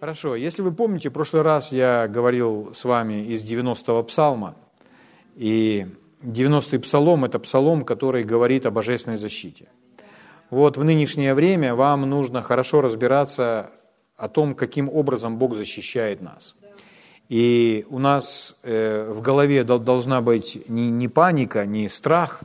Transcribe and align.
Хорошо, 0.00 0.36
если 0.36 0.62
вы 0.62 0.70
помните, 0.70 1.08
в 1.08 1.12
прошлый 1.12 1.42
раз 1.42 1.72
я 1.72 2.06
говорил 2.06 2.70
с 2.72 2.84
вами 2.84 3.24
из 3.24 3.42
90-го 3.42 4.04
псалма, 4.04 4.54
и 5.34 5.88
90-й 6.22 6.78
псалом– 6.78 7.24
это 7.24 7.40
псалом, 7.40 7.84
который 7.84 8.22
говорит 8.22 8.64
о 8.64 8.70
божественной 8.70 9.16
защите. 9.16 9.66
Вот 10.50 10.76
в 10.76 10.84
нынешнее 10.84 11.34
время 11.34 11.74
вам 11.74 12.08
нужно 12.08 12.42
хорошо 12.42 12.80
разбираться 12.80 13.72
о 14.16 14.28
том, 14.28 14.54
каким 14.54 14.88
образом 14.88 15.36
Бог 15.36 15.56
защищает 15.56 16.22
нас. 16.22 16.54
И 17.28 17.84
у 17.90 17.98
нас 17.98 18.54
э, 18.62 19.10
в 19.12 19.20
голове 19.20 19.64
должна 19.64 20.20
быть 20.20 20.68
не, 20.68 20.90
не 20.90 21.08
паника, 21.08 21.66
не 21.66 21.88
страх, 21.88 22.42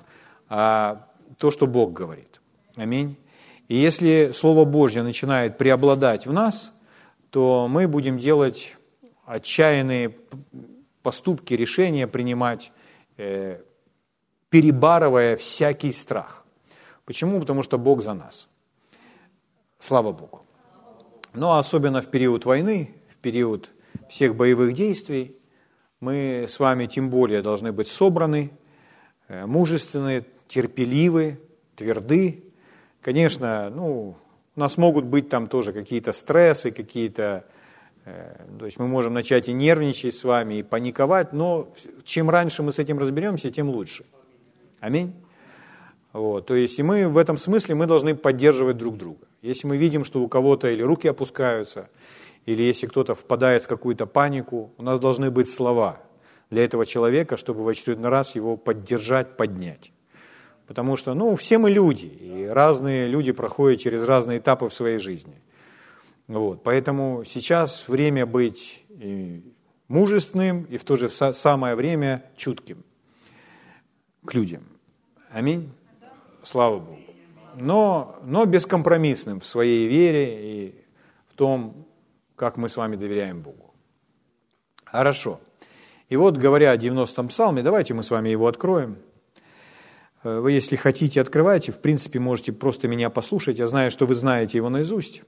а 0.49 1.05
то, 1.37 1.51
что 1.51 1.67
Бог 1.67 1.93
говорит. 1.93 2.41
Аминь. 2.77 3.15
И 3.67 3.75
если 3.75 4.31
Слово 4.33 4.65
Божье 4.65 5.03
начинает 5.03 5.59
преобладать 5.59 6.25
в 6.25 6.33
нас, 6.33 6.72
то 7.33 7.67
мы 7.67 7.87
будем 7.87 8.19
делать 8.19 8.77
отчаянные 9.25 10.15
поступки, 11.01 11.55
решения 11.55 12.05
принимать, 12.05 12.71
э, 13.17 13.59
перебарывая 14.49 15.35
всякий 15.35 15.91
страх. 15.91 16.45
Почему? 17.05 17.39
Потому 17.39 17.63
что 17.63 17.79
Бог 17.79 18.03
за 18.03 18.13
нас. 18.13 18.47
Слава 19.79 20.11
Богу. 20.11 20.45
Но 21.33 21.57
особенно 21.57 22.03
в 22.03 22.11
период 22.11 22.45
войны, 22.45 22.93
в 23.09 23.15
период 23.15 23.71
всех 24.07 24.35
боевых 24.35 24.73
действий, 24.75 25.35
мы 26.01 26.45
с 26.47 26.59
вами 26.59 26.85
тем 26.85 27.09
более 27.09 27.41
должны 27.41 27.71
быть 27.71 27.87
собраны, 27.87 28.51
э, 29.27 29.47
мужественны, 29.47 30.23
терпеливы, 30.47 31.41
тверды. 31.75 32.43
Конечно, 33.01 33.71
ну, 33.71 34.17
у 34.55 34.59
нас 34.59 34.77
могут 34.77 35.05
быть 35.05 35.29
там 35.29 35.47
тоже 35.47 35.73
какие-то 35.73 36.13
стрессы, 36.13 36.71
какие-то... 36.71 37.45
Э, 38.05 38.35
то 38.59 38.65
есть 38.65 38.77
мы 38.79 38.87
можем 38.87 39.13
начать 39.13 39.47
и 39.49 39.53
нервничать 39.53 40.15
с 40.15 40.23
вами, 40.23 40.55
и 40.55 40.63
паниковать, 40.63 41.33
но 41.33 41.73
чем 42.03 42.29
раньше 42.29 42.61
мы 42.63 42.71
с 42.71 42.79
этим 42.79 42.99
разберемся, 42.99 43.49
тем 43.49 43.69
лучше. 43.69 44.05
Аминь. 44.79 45.13
Вот, 46.11 46.45
то 46.45 46.53
есть 46.53 46.77
и 46.77 46.83
мы 46.83 47.07
в 47.07 47.17
этом 47.17 47.39
смысле 47.39 47.73
мы 47.73 47.87
должны 47.87 48.15
поддерживать 48.15 48.77
друг 48.77 48.97
друга. 48.97 49.25
Если 49.41 49.65
мы 49.65 49.77
видим, 49.77 50.05
что 50.05 50.21
у 50.21 50.27
кого-то 50.27 50.69
или 50.69 50.83
руки 50.83 51.07
опускаются, 51.07 51.89
или 52.45 52.61
если 52.61 52.85
кто-то 52.85 53.15
впадает 53.15 53.63
в 53.63 53.67
какую-то 53.67 54.05
панику, 54.05 54.71
у 54.77 54.83
нас 54.83 54.99
должны 54.99 55.31
быть 55.31 55.49
слова 55.49 55.99
для 56.51 56.63
этого 56.63 56.85
человека, 56.85 57.35
чтобы 57.37 57.63
в 57.63 57.67
очередной 57.67 58.11
раз 58.11 58.35
его 58.35 58.57
поддержать, 58.57 59.37
поднять. 59.37 59.91
Потому 60.67 60.95
что, 60.95 61.13
ну, 61.13 61.35
все 61.35 61.57
мы 61.57 61.69
люди, 61.69 62.05
и 62.05 62.45
разные 62.45 63.07
люди 63.07 63.31
проходят 63.31 63.79
через 63.79 64.03
разные 64.03 64.39
этапы 64.39 64.69
в 64.69 64.73
своей 64.73 64.97
жизни. 64.97 65.35
Вот, 66.27 66.63
поэтому 66.63 67.23
сейчас 67.25 67.87
время 67.89 68.25
быть 68.25 68.83
мужественным 69.87 70.63
и 70.63 70.77
в 70.77 70.83
то 70.83 70.95
же 70.95 71.09
самое 71.09 71.75
время 71.75 72.23
чутким 72.37 72.83
к 74.25 74.33
людям. 74.33 74.63
Аминь. 75.31 75.69
Слава 76.43 76.79
Богу. 76.79 76.99
Но, 77.55 78.17
но 78.23 78.45
бескомпромиссным 78.45 79.39
в 79.39 79.45
своей 79.45 79.87
вере 79.87 80.65
и 80.65 80.75
в 81.27 81.35
том, 81.35 81.85
как 82.35 82.57
мы 82.57 82.69
с 82.69 82.77
вами 82.77 82.95
доверяем 82.95 83.41
Богу. 83.41 83.73
Хорошо. 84.85 85.39
И 86.09 86.15
вот, 86.15 86.37
говоря 86.37 86.71
о 86.71 86.77
90-м 86.77 87.27
псалме, 87.27 87.63
давайте 87.63 87.93
мы 87.93 88.03
с 88.03 88.11
вами 88.11 88.29
его 88.29 88.47
откроем. 88.47 88.97
Э, 90.23 90.39
вы, 90.39 90.51
если 90.51 90.75
хотите, 90.75 91.21
открывайте. 91.21 91.71
В 91.71 91.79
принципе, 91.79 92.19
можете 92.19 92.51
просто 92.51 92.87
меня 92.87 93.09
послушать. 93.09 93.59
Я 93.59 93.67
знаю, 93.67 93.91
что 93.91 94.05
вы 94.05 94.15
знаете 94.15 94.57
его 94.57 94.69
наизусть. 94.69 95.23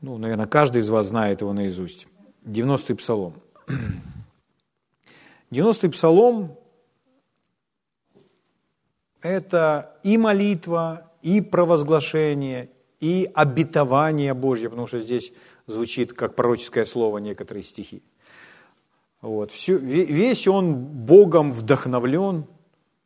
Ну, 0.00 0.18
наверное, 0.18 0.46
каждый 0.46 0.82
из 0.82 0.90
вас 0.90 1.08
знает 1.08 1.40
его 1.40 1.52
наизусть. 1.52 2.06
90-й 2.44 2.94
псалом. 2.94 3.34
90-й 5.50 5.88
псалом– 5.90 6.58
это 9.22 9.96
и 10.02 10.18
молитва, 10.18 11.10
и 11.22 11.40
провозглашение, 11.40 12.68
и 13.00 13.30
обетование 13.34 14.34
Божье, 14.34 14.68
потому 14.68 14.86
что 14.86 15.00
здесь 15.00 15.32
звучит 15.66 16.12
как 16.12 16.36
пророческое 16.36 16.84
слово 16.84 17.18
некоторые 17.18 17.62
стихи. 17.62 18.02
Вот. 19.22 19.50
Все, 19.50 19.78
весь 19.78 20.46
он 20.46 20.74
Богом 20.74 21.52
вдохновлен, 21.52 22.44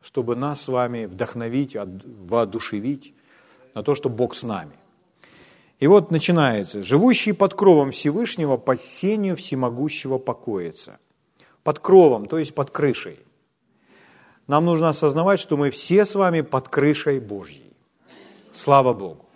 чтобы 0.00 0.36
нас 0.36 0.62
с 0.62 0.68
вами 0.68 1.06
вдохновить, 1.06 1.76
воодушевить 1.76 3.14
на 3.74 3.82
то, 3.82 3.94
что 3.94 4.08
Бог 4.08 4.34
с 4.34 4.42
нами. 4.42 4.72
И 5.80 5.86
вот 5.86 6.10
начинается. 6.10 6.82
«Живущий 6.82 7.32
под 7.32 7.54
кровом 7.54 7.90
Всевышнего 7.90 8.56
по 8.56 8.76
сенью 8.76 9.36
всемогущего 9.36 10.18
покоится». 10.18 10.98
Под 11.62 11.78
кровом, 11.78 12.28
то 12.28 12.38
есть 12.38 12.54
под 12.54 12.70
крышей. 12.70 13.18
Нам 14.46 14.64
нужно 14.64 14.88
осознавать, 14.88 15.38
что 15.38 15.56
мы 15.56 15.70
все 15.70 16.04
с 16.04 16.14
вами 16.14 16.40
под 16.40 16.68
крышей 16.68 17.20
Божьей. 17.20 17.72
Слава 18.52 18.94
Богу. 18.94 19.26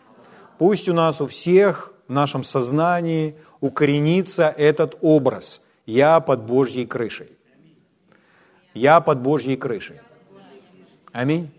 Пусть 0.59 0.89
у 0.89 0.94
нас 0.94 1.21
у 1.21 1.27
всех 1.27 1.93
в 2.09 2.12
нашем 2.12 2.44
сознании 2.44 3.37
укоренится 3.61 4.49
этот 4.49 4.97
образ. 5.03 5.62
Я 5.87 6.21
под 6.21 6.47
Божьей 6.47 6.87
крышей. 6.87 7.29
Я 8.75 9.00
под 9.00 9.21
Божьей 9.21 9.56
крышей. 9.56 10.00
Аминь. 11.12 11.50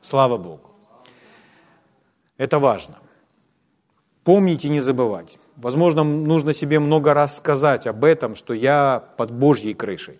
Слава 0.00 0.36
Богу. 0.36 0.70
Это 2.36 2.58
важно. 2.58 2.98
Помнить 4.24 4.64
и 4.64 4.68
не 4.68 4.80
забывать. 4.80 5.38
Возможно, 5.56 6.02
нужно 6.02 6.52
себе 6.52 6.80
много 6.80 7.14
раз 7.14 7.36
сказать 7.36 7.86
об 7.86 8.04
этом, 8.04 8.34
что 8.34 8.54
я 8.54 9.04
под 9.16 9.30
Божьей 9.30 9.74
крышей. 9.74 10.18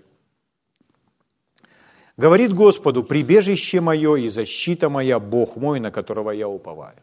Говорит 2.17 2.53
Господу, 2.53 3.03
прибежище 3.03 3.81
мое 3.81 4.17
и 4.17 4.29
защита 4.29 4.89
моя, 4.89 5.19
Бог 5.19 5.57
мой, 5.57 5.81
на 5.81 5.91
которого 5.91 6.31
я 6.31 6.49
уповаю. 6.49 6.97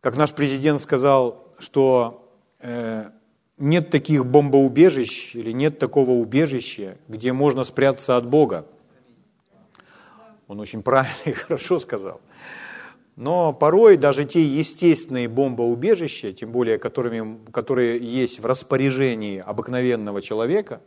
Как 0.00 0.16
наш 0.16 0.32
президент 0.32 0.80
сказал, 0.80 1.48
что 1.58 2.30
э, 2.60 3.10
нет 3.56 3.90
таких 3.90 4.26
бомбоубежищ 4.26 5.34
или 5.34 5.52
нет 5.52 5.78
такого 5.78 6.10
убежища, 6.10 6.98
где 7.08 7.32
можно 7.32 7.64
спрятаться 7.64 8.16
от 8.16 8.26
Бога. 8.26 8.66
Он 10.48 10.60
очень 10.60 10.82
правильно 10.82 11.14
и 11.24 11.32
хорошо 11.32 11.78
сказал. 11.78 12.20
Но 13.16 13.52
порой 13.52 13.96
даже 13.96 14.24
те 14.24 14.42
естественные 14.42 15.28
бомбоубежища, 15.28 16.32
тем 16.32 16.50
более 16.50 16.78
которыми, 16.78 17.38
которые 17.52 17.98
есть 17.98 18.40
в 18.40 18.46
распоряжении 18.46 19.38
обыкновенного 19.38 20.20
человека, 20.20 20.80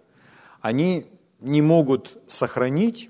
они 0.59 1.05
не 1.39 1.61
могут 1.61 2.17
сохранить 2.27 3.09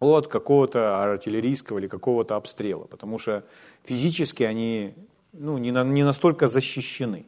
от 0.00 0.28
какого-то 0.28 1.02
артиллерийского 1.02 1.78
или 1.78 1.88
какого-то 1.88 2.36
обстрела, 2.36 2.84
потому 2.84 3.18
что 3.18 3.44
физически 3.84 4.42
они 4.42 4.94
ну, 5.32 5.58
не, 5.58 5.70
на, 5.70 5.84
не 5.84 6.02
настолько 6.02 6.48
защищены. 6.48 7.26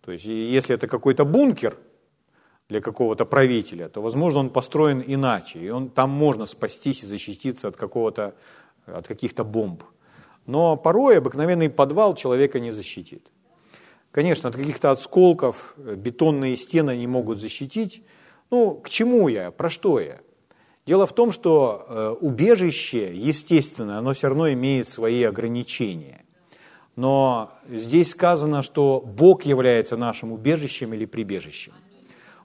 То 0.00 0.12
есть 0.12 0.24
если 0.24 0.74
это 0.74 0.86
какой-то 0.86 1.24
бункер 1.24 1.76
для 2.68 2.80
какого-то 2.80 3.24
правителя, 3.24 3.88
то, 3.88 4.02
возможно, 4.02 4.40
он 4.40 4.50
построен 4.50 5.02
иначе, 5.06 5.60
и 5.60 5.70
он, 5.70 5.88
там 5.88 6.10
можно 6.10 6.46
спастись 6.46 7.04
и 7.04 7.06
защититься 7.06 7.68
от, 7.68 7.76
какого-то, 7.76 8.34
от 8.86 9.06
каких-то 9.06 9.44
бомб. 9.44 9.82
Но 10.46 10.76
порой 10.76 11.18
обыкновенный 11.18 11.70
подвал 11.70 12.14
человека 12.14 12.60
не 12.60 12.72
защитит. 12.72 13.26
Конечно, 14.10 14.48
от 14.48 14.56
каких-то 14.56 14.90
осколков 14.90 15.74
бетонные 15.76 16.56
стены 16.56 16.96
не 16.96 17.06
могут 17.06 17.40
защитить. 17.40 18.02
Ну, 18.50 18.74
к 18.74 18.88
чему 18.88 19.28
я? 19.28 19.50
Про 19.50 19.70
что 19.70 20.00
я? 20.00 20.20
Дело 20.86 21.06
в 21.06 21.12
том, 21.12 21.32
что 21.32 21.84
э, 21.88 22.14
убежище, 22.20 23.12
естественно, 23.12 23.98
оно 23.98 24.12
все 24.14 24.28
равно 24.28 24.52
имеет 24.52 24.88
свои 24.88 25.24
ограничения. 25.24 26.24
Но 26.94 27.50
здесь 27.68 28.10
сказано, 28.10 28.62
что 28.62 29.02
Бог 29.04 29.44
является 29.44 29.96
нашим 29.96 30.32
убежищем 30.32 30.94
или 30.94 31.04
прибежищем. 31.04 31.72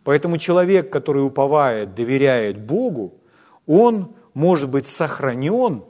Поэтому 0.04 0.38
человек, 0.38 0.92
который 0.92 1.26
уповает, 1.26 1.94
доверяет 1.94 2.60
Богу, 2.60 3.20
он 3.68 4.16
может 4.34 4.70
быть 4.70 4.88
сохранен 4.88 5.84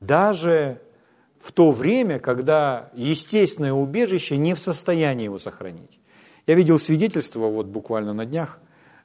даже 0.00 0.80
в 1.38 1.52
то 1.52 1.70
время, 1.70 2.18
когда 2.18 2.90
естественное 2.94 3.72
убежище 3.72 4.36
не 4.36 4.54
в 4.54 4.60
состоянии 4.60 5.24
его 5.24 5.38
сохранить. 5.38 6.00
Я 6.46 6.54
видел 6.54 6.78
свидетельство 6.78 7.48
вот 7.48 7.66
буквально 7.66 8.14
на 8.14 8.24
днях, 8.24 8.60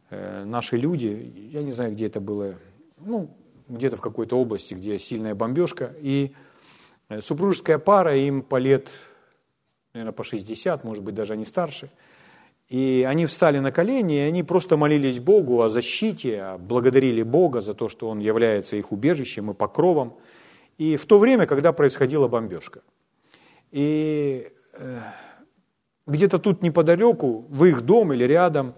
э, 0.10 0.44
наши 0.46 0.78
люди, 0.78 1.50
я 1.52 1.62
не 1.62 1.72
знаю, 1.72 1.92
где 1.92 2.08
это 2.08 2.22
было, 2.22 2.56
ну, 2.98 3.30
где-то 3.68 3.98
в 3.98 4.02
какой-то 4.02 4.38
области, 4.38 4.74
где 4.74 4.98
сильная 4.98 5.36
бомбежка, 5.36 5.94
и 6.02 6.34
э, 7.10 7.22
супружеская 7.22 7.78
пара, 7.78 8.16
им 8.16 8.42
по 8.42 8.56
лет, 8.58 8.90
наверное, 9.94 10.14
по 10.14 10.24
60, 10.24 10.84
может 10.84 11.04
быть, 11.04 11.16
даже 11.16 11.34
они 11.34 11.46
старше, 11.46 11.90
и 12.70 13.06
они 13.08 13.26
встали 13.26 13.60
на 13.60 13.72
колени, 13.72 14.16
и 14.16 14.30
они 14.30 14.44
просто 14.44 14.78
молились 14.78 15.20
Богу 15.20 15.62
о 15.62 15.70
защите, 15.70 16.58
благодарили 16.60 17.24
Бога 17.24 17.62
за 17.62 17.74
то, 17.74 17.90
что 17.90 18.10
Он 18.10 18.20
является 18.20 18.76
их 18.76 18.92
убежищем 18.92 19.52
и 19.52 19.54
покровом– 19.54 20.14
и 20.80 20.96
в 20.96 21.06
то 21.06 21.20
время, 21.20 21.46
когда 21.46 21.74
происходила 21.74 22.28
бомбежка. 22.30 22.82
И 23.70 24.48
э, 24.74 25.00
где-то 26.08 26.40
тут 26.40 26.64
неподалеку, 26.64 27.46
в 27.50 27.66
их 27.66 27.82
дом 27.82 28.14
или 28.14 28.24
рядом, 28.24 28.74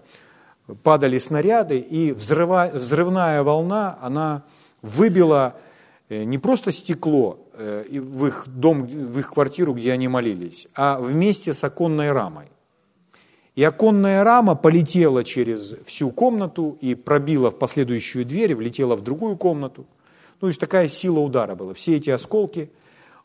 падали 0.82 1.18
снаряды, 1.18 1.78
и 1.78 2.12
взрывная 2.12 3.42
волна, 3.44 3.98
она 4.02 4.42
выбила 4.82 5.54
э, 6.08 6.24
не 6.24 6.38
просто 6.38 6.72
стекло 6.72 7.38
э, 7.54 7.84
в 8.00 8.26
их 8.26 8.48
дом, 8.48 8.84
в 8.84 9.18
их 9.20 9.32
квартиру, 9.32 9.72
где 9.72 9.92
они 9.92 10.08
молились, 10.08 10.66
а 10.74 10.98
вместе 10.98 11.52
с 11.52 11.62
оконной 11.62 12.10
рамой. 12.10 12.51
И 13.54 13.62
оконная 13.62 14.24
рама 14.24 14.54
полетела 14.54 15.24
через 15.24 15.74
всю 15.84 16.10
комнату 16.10 16.78
и 16.80 16.94
пробила 16.94 17.50
в 17.50 17.58
последующую 17.58 18.24
дверь, 18.24 18.54
влетела 18.54 18.96
в 18.96 19.02
другую 19.02 19.36
комнату. 19.36 19.86
Ну, 20.40 20.46
то 20.46 20.48
есть 20.48 20.58
такая 20.58 20.88
сила 20.88 21.20
удара 21.20 21.54
была. 21.54 21.74
Все 21.74 21.96
эти 21.96 22.08
осколки. 22.08 22.70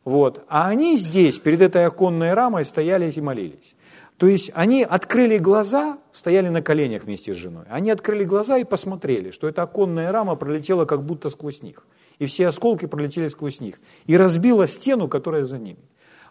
Вот. 0.04 0.44
А 0.50 0.68
они 0.68 0.98
здесь, 0.98 1.40
перед 1.40 1.62
этой 1.62 1.86
оконной 1.86 2.34
рамой, 2.34 2.66
стояли 2.66 3.10
и 3.10 3.22
молились. 3.22 3.76
То 4.18 4.28
есть 4.28 4.52
они 4.54 4.84
открыли 4.84 5.38
глаза, 5.38 6.00
стояли 6.12 6.50
на 6.50 6.62
коленях 6.62 7.04
вместе 7.04 7.34
с 7.34 7.38
женой. 7.38 7.66
Они 7.70 7.92
открыли 7.92 8.24
глаза 8.24 8.58
и 8.58 8.64
посмотрели, 8.64 9.32
что 9.32 9.48
эта 9.48 9.62
оконная 9.62 10.12
рама 10.12 10.36
пролетела 10.36 10.86
как 10.86 11.04
будто 11.04 11.30
сквозь 11.30 11.62
них. 11.62 11.86
И 12.20 12.26
все 12.26 12.48
осколки 12.48 12.88
пролетели 12.88 13.28
сквозь 13.28 13.60
них. 13.62 13.76
И 14.08 14.18
разбила 14.18 14.68
стену, 14.68 15.08
которая 15.08 15.46
за 15.46 15.60
ними. 15.60 15.80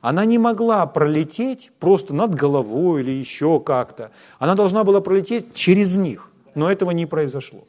Она 0.01 0.25
не 0.25 0.39
могла 0.39 0.87
пролететь 0.87 1.73
просто 1.81 2.15
над 2.15 2.35
головой 2.35 3.03
или 3.03 3.11
еще 3.11 3.61
как-то. 3.61 4.11
Она 4.39 4.55
должна 4.55 4.85
была 4.85 5.01
пролететь 5.01 5.55
через 5.55 5.97
них. 5.97 6.31
Но 6.55 6.71
этого 6.71 6.91
не 6.93 7.07
произошло. 7.07 7.65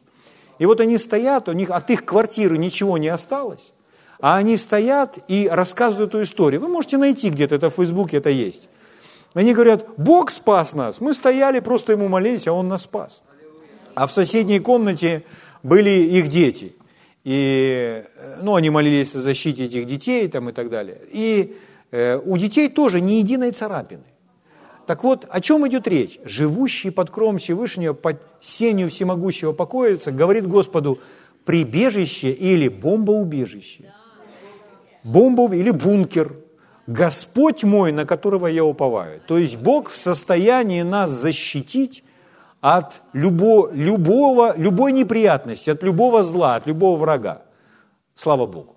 И 0.59 0.65
вот 0.65 0.81
они 0.81 0.97
стоят, 0.97 1.49
у 1.49 1.53
них 1.53 1.69
от 1.69 1.89
их 1.89 2.05
квартиры 2.05 2.57
ничего 2.57 2.97
не 2.97 3.09
осталось, 3.09 3.73
а 4.19 4.37
они 4.37 4.57
стоят 4.57 5.19
и 5.27 5.47
рассказывают 5.51 6.09
эту 6.09 6.23
историю. 6.23 6.61
Вы 6.61 6.67
можете 6.67 6.97
найти 6.97 7.29
где-то, 7.29 7.55
это 7.55 7.69
в 7.69 7.75
Фейсбуке 7.75 8.17
это 8.17 8.29
есть. 8.29 8.69
Они 9.33 9.53
говорят, 9.53 9.85
Бог 9.97 10.31
спас 10.31 10.73
нас. 10.73 10.99
Мы 10.99 11.13
стояли, 11.13 11.59
просто 11.59 11.91
Ему 11.91 12.07
молились, 12.07 12.47
а 12.47 12.53
Он 12.53 12.67
нас 12.67 12.83
спас. 12.83 13.21
А 13.93 14.07
в 14.07 14.11
соседней 14.11 14.59
комнате 14.59 15.23
были 15.61 15.89
их 15.89 16.29
дети. 16.29 16.75
И, 17.23 18.03
ну, 18.41 18.55
они 18.55 18.69
молились 18.69 19.13
о 19.13 19.21
защите 19.21 19.65
этих 19.65 19.85
детей 19.85 20.27
там, 20.27 20.49
и 20.49 20.53
так 20.53 20.69
далее. 20.69 20.99
И 21.11 21.53
э, 21.53 21.76
у 21.91 22.37
детей 22.37 22.69
тоже 22.69 23.01
ни 23.01 23.13
единой 23.13 23.51
царапины. 23.51 24.03
Так 24.85 25.03
вот, 25.03 25.25
о 25.29 25.41
чем 25.41 25.67
идет 25.67 25.87
речь? 25.87 26.19
Живущий 26.23 26.91
под 26.91 27.09
кровом 27.09 27.37
Всевышнего, 27.39 27.93
под 27.93 28.21
сенью 28.39 28.89
всемогущего 28.89 29.51
покоится, 29.51 30.11
говорит 30.11 30.47
Господу, 30.47 30.99
прибежище 31.45 32.31
или 32.31 32.67
бомбоубежище. 32.69 33.93
Бомба 35.03 35.53
или 35.53 35.71
бункер– 35.71 36.35
Господь 36.87 37.65
мой, 37.65 37.91
на 37.91 38.05
которого 38.05 38.47
я 38.47 38.63
уповаю. 38.63 39.19
То 39.27 39.37
есть 39.37 39.57
Бог 39.57 39.89
в 39.89 39.97
состоянии 39.97 40.83
нас 40.83 41.11
защитить 41.11 42.03
от 42.61 43.01
любого, 43.11 43.71
любого, 43.73 44.53
любой 44.57 44.93
неприятности, 44.93 45.69
от 45.69 45.83
любого 45.83 46.23
зла, 46.23 46.55
от 46.55 46.65
любого 46.65 46.97
врага. 46.97 47.41
Слава 48.15 48.45
Богу. 48.45 48.76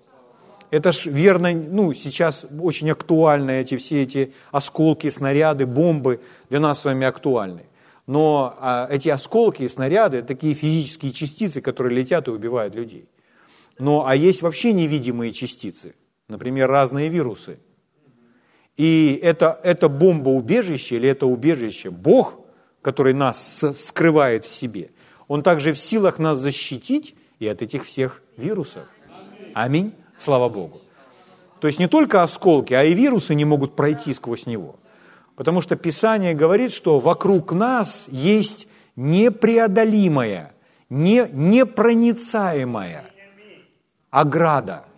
Это 0.71 0.91
ж 0.91 1.05
верно, 1.05 1.51
ну, 1.53 1.93
сейчас 1.93 2.45
очень 2.59 2.89
актуально 2.89 3.51
эти 3.51 3.77
все 3.77 4.01
эти 4.03 4.33
осколки, 4.51 5.09
снаряды, 5.09 5.65
бомбы 5.65 6.21
для 6.49 6.59
нас 6.59 6.81
с 6.81 6.85
вами 6.85 7.05
актуальны. 7.05 7.63
Но 8.07 8.55
а, 8.59 8.87
эти 8.89 9.09
осколки 9.09 9.63
и 9.63 9.67
снаряды– 9.67 10.23
такие 10.27 10.55
физические 10.55 11.11
частицы, 11.11 11.61
которые 11.61 11.95
летят 11.95 12.27
и 12.27 12.31
убивают 12.31 12.73
людей. 12.73 13.07
Но, 13.77 14.07
а 14.07 14.15
есть 14.15 14.41
вообще 14.41 14.73
невидимые 14.73 15.31
частицы, 15.31 15.93
например, 16.27 16.69
разные 16.69 17.09
вирусы– 17.09 17.59
и 18.77 19.19
это, 19.21 19.59
это 19.63 19.89
бомбоубежище 19.89 20.95
или 20.95 21.09
это 21.09 21.25
убежище, 21.25 21.91
Бог, 21.91 22.39
который 22.81 23.13
нас 23.13 23.63
скрывает 23.75 24.45
в 24.45 24.49
себе, 24.49 24.89
Он 25.27 25.43
также 25.43 25.71
в 25.71 25.77
силах 25.77 26.19
нас 26.19 26.39
защитить 26.39 27.15
и 27.39 27.47
от 27.47 27.61
этих 27.61 27.85
всех 27.85 28.23
вирусов. 28.37 28.87
Аминь. 29.53 29.93
Слава 30.21 30.49
Богу. 30.49 30.79
То 31.59 31.67
есть 31.67 31.79
не 31.79 31.87
только 31.87 32.21
осколки, 32.21 32.75
а 32.75 32.83
и 32.83 32.93
вирусы 32.93 33.33
не 33.33 33.45
могут 33.45 33.75
пройти 33.75 34.13
сквозь 34.13 34.45
него. 34.45 34.75
Потому 35.35 35.61
что 35.61 35.75
Писание 35.75 36.35
говорит, 36.35 36.71
что 36.71 36.99
вокруг 36.99 37.51
нас 37.53 38.07
есть 38.11 38.67
непреодолимая, 38.95 40.53
не, 40.89 41.27
непроницаемая 41.31 43.03
ограда– 44.11 44.85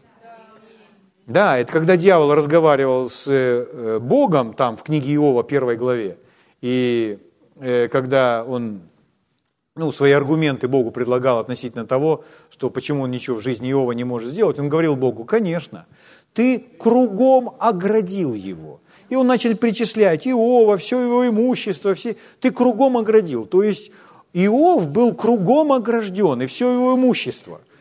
да, 1.26 1.58
это 1.58 1.72
когда 1.72 1.96
дьявол 1.96 2.36
разговаривал 2.36 3.10
с 3.10 3.26
э, 3.28 4.00
Богом, 4.00 4.54
там 4.54 4.76
в 4.76 4.84
книге 4.84 5.16
Иова, 5.16 5.44
первой 5.46 5.78
главе, 5.78 6.18
и 6.60 7.18
э, 7.62 7.88
когда 7.88 8.44
он 8.44 8.82
ну, 9.76 9.92
свои 9.92 10.12
аргументы 10.12 10.68
Богу 10.68 10.92
предлагал 10.92 11.40
относительно 11.40 11.86
того, 11.86 12.24
что 12.52 12.70
почему 12.70 13.04
он 13.04 13.12
ничего 13.12 13.38
в 13.38 13.42
жизни 13.42 13.72
Иова 13.72 13.92
не 13.94 14.04
может 14.04 14.30
сделать, 14.30 14.60
он 14.60 14.70
говорил 14.70 14.96
Богу, 14.96 15.26
конечно, 15.26 15.86
ты 16.34 16.60
кругом 16.60 17.56
оградил 17.60 18.34
его. 18.34 18.82
И 19.10 19.16
он 19.16 19.28
начал 19.28 19.56
перечислять 19.56 20.28
Иова, 20.28 20.78
все 20.78 21.02
его 21.02 21.28
имущество, 21.28 21.94
все, 21.94 22.16
ты 22.40 22.52
кругом 22.52 22.98
оградил. 22.98 23.46
То 23.46 23.64
есть 23.64 23.92
Иов 24.34 24.88
был 24.90 25.14
кругом 25.14 25.72
огражден, 25.72 26.42
и 26.42 26.46
все 26.46 26.72
его 26.72 26.96
имущество– 26.96 27.62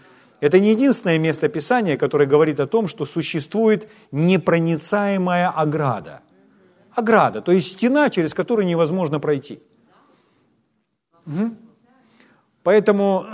это 0.43 0.59
не 0.59 0.71
единственное 0.71 1.21
место 1.21 1.49
Писания, 1.49 1.97
которое 1.97 2.27
говорит 2.27 2.59
о 2.59 2.67
том, 2.67 2.89
что 2.89 3.06
существует 3.06 3.89
непроницаемая 4.11 5.49
ограда. 5.49 6.21
Ограда, 6.91 7.41
то 7.43 7.53
есть 7.53 7.75
стена, 7.75 8.11
через 8.11 8.35
которую 8.35 8.67
невозможно 8.67 9.21
пройти. 9.21 9.61
Угу. 11.27 11.50
Поэтому 12.62 13.26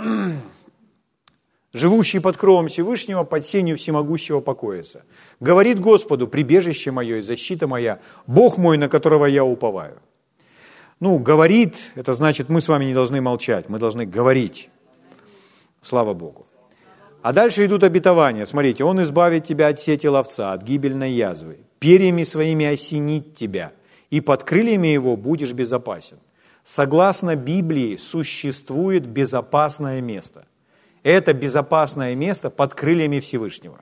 живущий 1.73 2.19
под 2.19 2.37
кровом 2.37 2.67
Всевышнего, 2.67 3.23
под 3.23 3.45
сенью 3.45 3.77
всемогущего 3.77 4.41
покоится. 4.41 5.03
Говорит 5.39 5.79
Господу, 5.79 6.27
прибежище 6.27 6.91
мое 6.91 7.17
и 7.17 7.21
защита 7.21 7.67
моя, 7.67 7.99
Бог 8.27 8.57
мой, 8.57 8.77
на 8.77 8.89
которого 8.89 9.25
я 9.25 9.43
уповаю. 9.43 9.99
Ну, 10.99 11.17
говорит, 11.17 11.75
это 11.95 12.13
значит, 12.13 12.49
мы 12.49 12.59
с 12.59 12.67
вами 12.67 12.85
не 12.85 12.93
должны 12.93 13.21
молчать, 13.21 13.69
мы 13.69 13.79
должны 13.79 14.05
говорить. 14.05 14.69
Слава 15.81 16.13
Богу. 16.13 16.45
А 17.21 17.33
дальше 17.33 17.65
идут 17.65 17.83
обетования. 17.83 18.45
Смотрите, 18.45 18.83
Он 18.83 19.01
избавит 19.03 19.45
тебя 19.45 19.67
от 19.67 19.79
сети 19.79 20.07
ловца, 20.07 20.53
от 20.53 20.63
гибельной 20.63 21.11
язвы, 21.11 21.59
перьями 21.79 22.23
своими 22.23 22.65
осенит 22.65 23.33
тебя, 23.33 23.71
и 24.09 24.19
под 24.21 24.43
крыльями 24.43 24.87
его 24.87 25.15
будешь 25.15 25.53
безопасен. 25.53 26.17
Согласно 26.69 27.35
Библии 27.35 27.97
существует 27.97 29.03
безопасное 29.03 30.01
место. 30.01 30.45
Это 31.01 31.33
безопасное 31.33 32.13
место 32.13 32.51
под 32.51 32.75
крыльями 32.75 33.19
Всевышнего. 33.19 33.79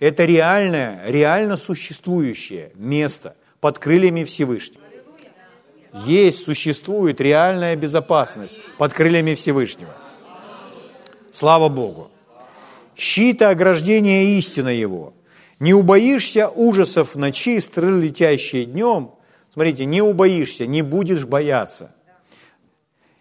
Это 0.00 0.24
реальное, 0.24 1.02
реально 1.04 1.58
существующее 1.58 2.72
место 2.76 3.36
под 3.60 3.78
крыльями 3.78 4.24
Всевышнего. 4.24 4.80
Есть, 6.06 6.44
существует 6.44 7.20
реальная 7.20 7.76
безопасность 7.76 8.58
под 8.78 8.94
крыльями 8.94 9.34
Всевышнего. 9.34 9.94
Слава 11.30 11.68
Богу 11.68 12.10
щит 12.96 13.42
и 13.42 13.44
ограждение 13.44 14.38
истина 14.38 14.70
его. 14.70 15.12
Не 15.60 15.74
убоишься 15.74 16.48
ужасов 16.48 17.16
ночи, 17.16 17.60
стрел 17.60 17.98
летящие 17.98 18.64
днем. 18.64 19.10
Смотрите, 19.56 19.86
не 19.86 20.02
убоишься, 20.02 20.66
не 20.66 20.82
будешь 20.82 21.24
бояться. 21.24 21.96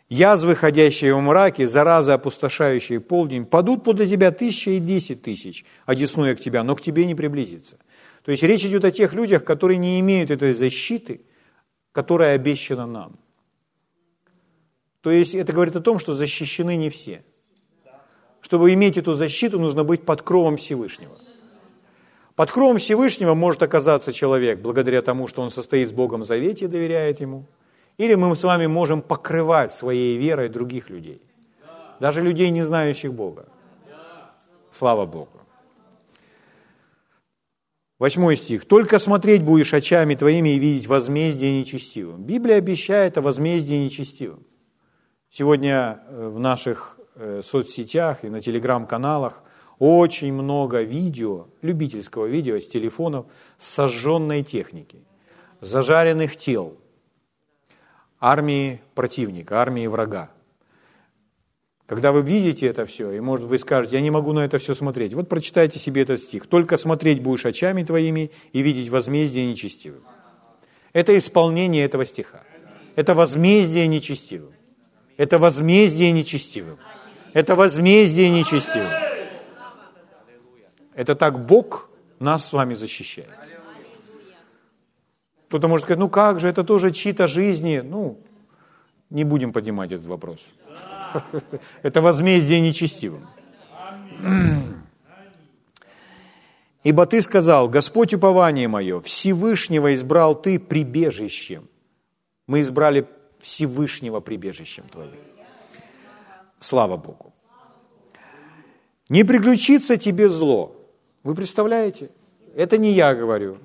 Язвы, 0.10 0.54
ходящие 0.54 1.15
в 1.15 1.22
мраке, 1.22 1.65
заразы, 1.65 2.12
опустошающие 2.12 3.00
полдень, 3.00 3.46
падут 3.46 3.86
подле 3.86 4.06
тебя 4.06 4.32
тысяча 4.32 4.72
и 4.72 4.80
десять 4.80 5.22
тысяч, 5.22 5.63
одесную 5.86 6.36
к 6.36 6.42
тебя, 6.42 6.65
но 6.65 6.75
к 6.75 6.82
тебе 6.82 7.06
не 7.06 7.15
приблизится. 7.15 7.77
То 8.25 8.32
есть 8.32 8.44
речь 8.44 8.65
идет 8.65 8.84
о 8.84 8.92
тех 8.92 9.13
людях, 9.13 9.46
которые 9.46 9.77
не 9.77 9.98
имеют 10.01 10.30
этой 10.30 10.54
защиты, 10.54 11.22
которая 11.94 12.36
обещана 12.36 12.86
нам. 12.86 13.18
То 15.00 15.12
есть 15.12 15.36
это 15.36 15.54
говорит 15.54 15.77
о 15.77 15.82
том, 15.82 16.00
что 16.00 16.13
защищены 16.13 16.75
не 16.75 16.89
все– 16.89 17.24
чтобы 18.46 18.72
иметь 18.74 18.96
эту 18.96 19.15
защиту, 19.15 19.58
нужно 19.58 19.84
быть 19.84 20.04
под 20.06 20.22
кровом 20.22 20.58
Всевышнего. 20.58 21.18
Под 22.36 22.51
кровом 22.51 22.77
Всевышнего 22.77 23.34
может 23.34 23.63
оказаться 23.63 24.12
человек 24.12 24.60
благодаря 24.60 25.01
тому, 25.01 25.27
что 25.27 25.42
он 25.42 25.50
состоит 25.50 25.89
с 25.89 25.94
Богом 25.94 26.22
в 26.22 26.25
завете 26.25 26.65
и 26.65 26.68
доверяет 26.68 27.22
Ему. 27.22 27.46
Или 27.98 28.15
мы 28.15 28.36
с 28.36 28.44
вами 28.44 28.68
можем 28.68 29.01
покрывать 29.01 29.74
своей 29.74 30.18
верой 30.18 30.50
других 30.50 30.89
людей. 30.89 31.22
Даже 32.00 32.22
людей, 32.22 32.50
не 32.50 32.63
знающих 32.63 33.13
Бога. 33.13 33.46
Слава 34.70 35.06
Богу. 35.06 35.30
Восьмой 37.98 38.36
стих. 38.36 38.65
«Только 38.65 39.00
смотреть 39.00 39.42
будешь 39.42 39.74
очами 39.74 40.15
твоими 40.15 40.50
и 40.50 40.60
видеть 40.60 40.88
возмездие 40.88 41.58
нечестивым». 41.58 42.24
Библия 42.24 42.58
обещает 42.58 43.18
о 43.18 43.22
возмездии 43.22 43.75
нечестивым. 43.75 44.46
Сегодня 45.30 46.04
э, 46.10 46.27
в 46.27 46.38
наших 46.38 46.96
Э, 47.18 47.42
соцсетях 47.42 48.25
и 48.25 48.30
на 48.30 48.42
телеграм-каналах 48.42 49.42
очень 49.79 50.34
много 50.34 50.82
видео, 50.82 51.48
любительского 51.62 52.25
видео 52.25 52.60
с 52.60 52.67
телефонов 52.67 53.25
сожженной 53.58 54.44
техники, 54.44 55.00
зажаренных 55.62 56.38
тел, 56.38 56.77
армии 58.20 58.82
противника, 58.94 59.62
армии 59.62 59.88
врага. 59.88 60.32
Когда 61.88 62.12
вы 62.12 62.24
видите 62.24 62.65
это 62.65 62.86
все, 62.86 63.12
и, 63.12 63.20
может, 63.20 63.46
вы 63.46 63.60
скажете, 63.60 63.98
я 63.98 64.01
не 64.01 64.10
могу 64.10 64.34
на 64.34 64.39
это 64.39 64.58
все 64.58 64.74
смотреть. 64.74 65.13
Вот 65.13 65.29
прочитайте 65.29 65.77
себе 65.77 66.01
этот 66.01 66.20
стих. 66.20 66.48
«Только 66.48 66.77
смотреть 66.77 67.22
будешь 67.22 67.46
очами 67.46 67.84
твоими 67.84 68.32
и 68.53 68.62
видеть 68.62 68.89
возмездие 68.89 69.46
нечестивым». 69.46 70.03
Это 70.94 71.15
исполнение 71.15 71.86
этого 71.86 72.05
стиха. 72.05 72.41
Это 72.96 73.13
возмездие 73.13 73.86
нечестивым. 73.86 74.53
Это 75.17 75.38
возмездие 75.38 76.12
нечестивым. 76.12 76.79
Это 77.34 77.53
возмездие 77.53 78.29
нечестивым. 78.29 79.05
Это 80.96 81.16
так 81.16 81.46
Бог 81.46 81.90
нас 82.20 82.46
с 82.46 82.54
вами 82.54 82.74
защищает. 82.74 83.30
Кто-то 85.48 85.68
может 85.68 85.86
сказать, 85.86 86.00
ну 86.00 86.10
как 86.10 86.40
же, 86.40 86.48
это 86.48 86.64
тоже 86.64 86.92
чьи-то 86.92 87.28
жизни. 87.28 87.82
Ну, 87.84 88.20
не 89.10 89.24
будем 89.24 89.54
поднимать 89.54 89.92
этот 89.92 90.08
вопрос. 90.08 90.48
Это 91.84 92.02
возмездие 92.02 92.60
нечестивым. 92.60 93.28
Ибо 96.84 97.06
ты 97.06 97.22
сказал, 97.22 97.70
Господь 97.70 98.14
упование 98.14 98.68
мое, 98.68 99.00
Всевышнего 99.00 99.94
избрал 99.94 100.36
ты 100.36 100.60
прибежищем. 100.60 101.68
Мы 102.48 102.62
избрали 102.62 103.08
Всевышнего 103.40 104.20
прибежищем 104.20 104.84
твоим. 104.92 105.12
Слава 106.60 106.98
Богу. 106.98 107.34
Не 109.10 109.24
приключится 109.24 109.98
тебе 109.98 110.30
зло. 110.30 110.85
Вы 111.25 111.34
представляете? 111.34 112.12
Это 112.55 112.77
не 112.77 112.91
я 112.91 113.15
говорю. 113.15 113.58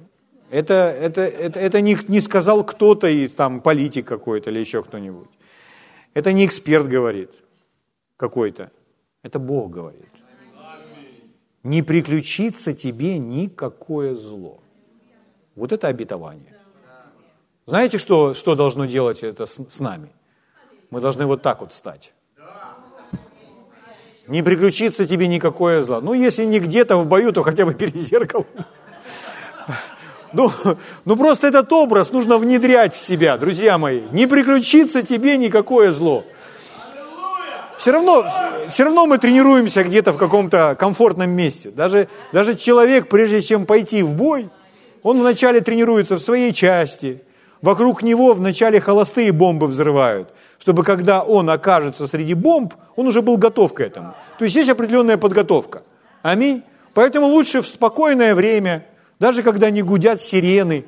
Это, 0.51 0.75
это, 0.75 1.21
это, 1.21 1.61
это 1.61 1.81
не, 1.83 1.95
не 2.09 2.21
сказал 2.23 2.65
кто-то, 2.65 3.07
и 3.07 3.29
там 3.29 3.61
политик 3.61 4.07
какой-то 4.07 4.51
или 4.51 4.61
еще 4.61 4.83
кто-нибудь. 4.83 5.29
Это 6.15 6.33
не 6.33 6.47
эксперт 6.47 6.89
говорит 6.89 7.31
какой-то. 8.17 8.71
Это 9.23 9.39
Бог 9.39 9.71
говорит. 9.71 10.09
Не 11.63 11.83
приключится 11.83 12.73
тебе 12.73 13.19
никакое 13.19 14.15
зло. 14.15 14.63
Вот 15.55 15.73
это 15.73 15.89
обетование. 15.89 16.57
Знаете, 17.67 17.99
что, 17.99 18.33
что 18.33 18.57
должно 18.57 18.87
делать 18.87 19.23
это 19.23 19.45
с, 19.45 19.61
с 19.69 19.81
нами? 19.81 20.09
Мы 20.89 21.03
должны 21.03 21.27
вот 21.27 21.43
так 21.43 21.61
вот 21.61 21.75
стать. 21.75 22.15
Не 24.31 24.43
приключится 24.45 25.07
тебе 25.07 25.27
никакое 25.27 25.83
зло. 25.83 26.01
Ну, 26.01 26.15
если 26.15 26.45
не 26.45 26.61
где-то 26.61 26.97
в 26.97 27.07
бою, 27.07 27.33
то 27.33 27.43
хотя 27.43 27.67
бы 27.67 27.75
перед 27.75 27.97
зеркалом. 27.97 28.47
Ну, 30.33 30.53
ну 31.05 31.17
просто 31.17 31.49
этот 31.49 31.73
образ 31.73 32.13
нужно 32.13 32.39
внедрять 32.39 32.95
в 32.95 32.99
себя, 32.99 33.37
друзья 33.37 33.77
мои. 33.77 34.03
Не 34.13 34.29
приключится 34.29 35.03
тебе 35.03 35.37
никакое 35.37 35.91
зло. 35.91 36.23
Все 37.77 37.91
равно, 37.91 38.25
все 38.71 38.85
равно 38.85 39.07
мы 39.07 39.19
тренируемся 39.19 39.83
где-то 39.83 40.13
в 40.13 40.17
каком-то 40.17 40.77
комфортном 40.79 41.31
месте. 41.31 41.73
Даже, 41.73 42.07
даже 42.33 42.55
человек, 42.55 43.09
прежде 43.09 43.41
чем 43.41 43.67
пойти 43.67 44.05
в 44.05 44.11
бой, 44.11 44.49
он 45.03 45.19
вначале 45.19 45.61
тренируется 45.61 46.15
в 46.15 46.21
своей 46.21 46.53
части. 46.53 47.21
Вокруг 47.63 48.05
него 48.05 48.33
вначале 48.35 48.81
холостые 48.81 49.33
бомбы 49.33 49.67
взрывают, 49.67 50.29
чтобы 50.61 50.85
когда 50.85 51.23
он 51.23 51.49
окажется 51.49 52.07
среди 52.07 52.35
бомб, 52.35 52.75
он 52.95 53.07
уже 53.07 53.23
был 53.23 53.39
готов 53.39 53.73
к 53.73 53.81
этому. 53.81 54.15
То 54.39 54.45
есть 54.45 54.55
есть 54.55 54.69
определенная 54.69 55.17
подготовка. 55.17 55.83
Аминь. 56.23 56.63
Поэтому 56.93 57.27
лучше 57.27 57.63
в 57.63 57.67
спокойное 57.67 58.35
время, 58.35 58.87
даже 59.19 59.43
когда 59.43 59.71
не 59.71 59.83
гудят 59.83 60.21
сирены, 60.21 60.85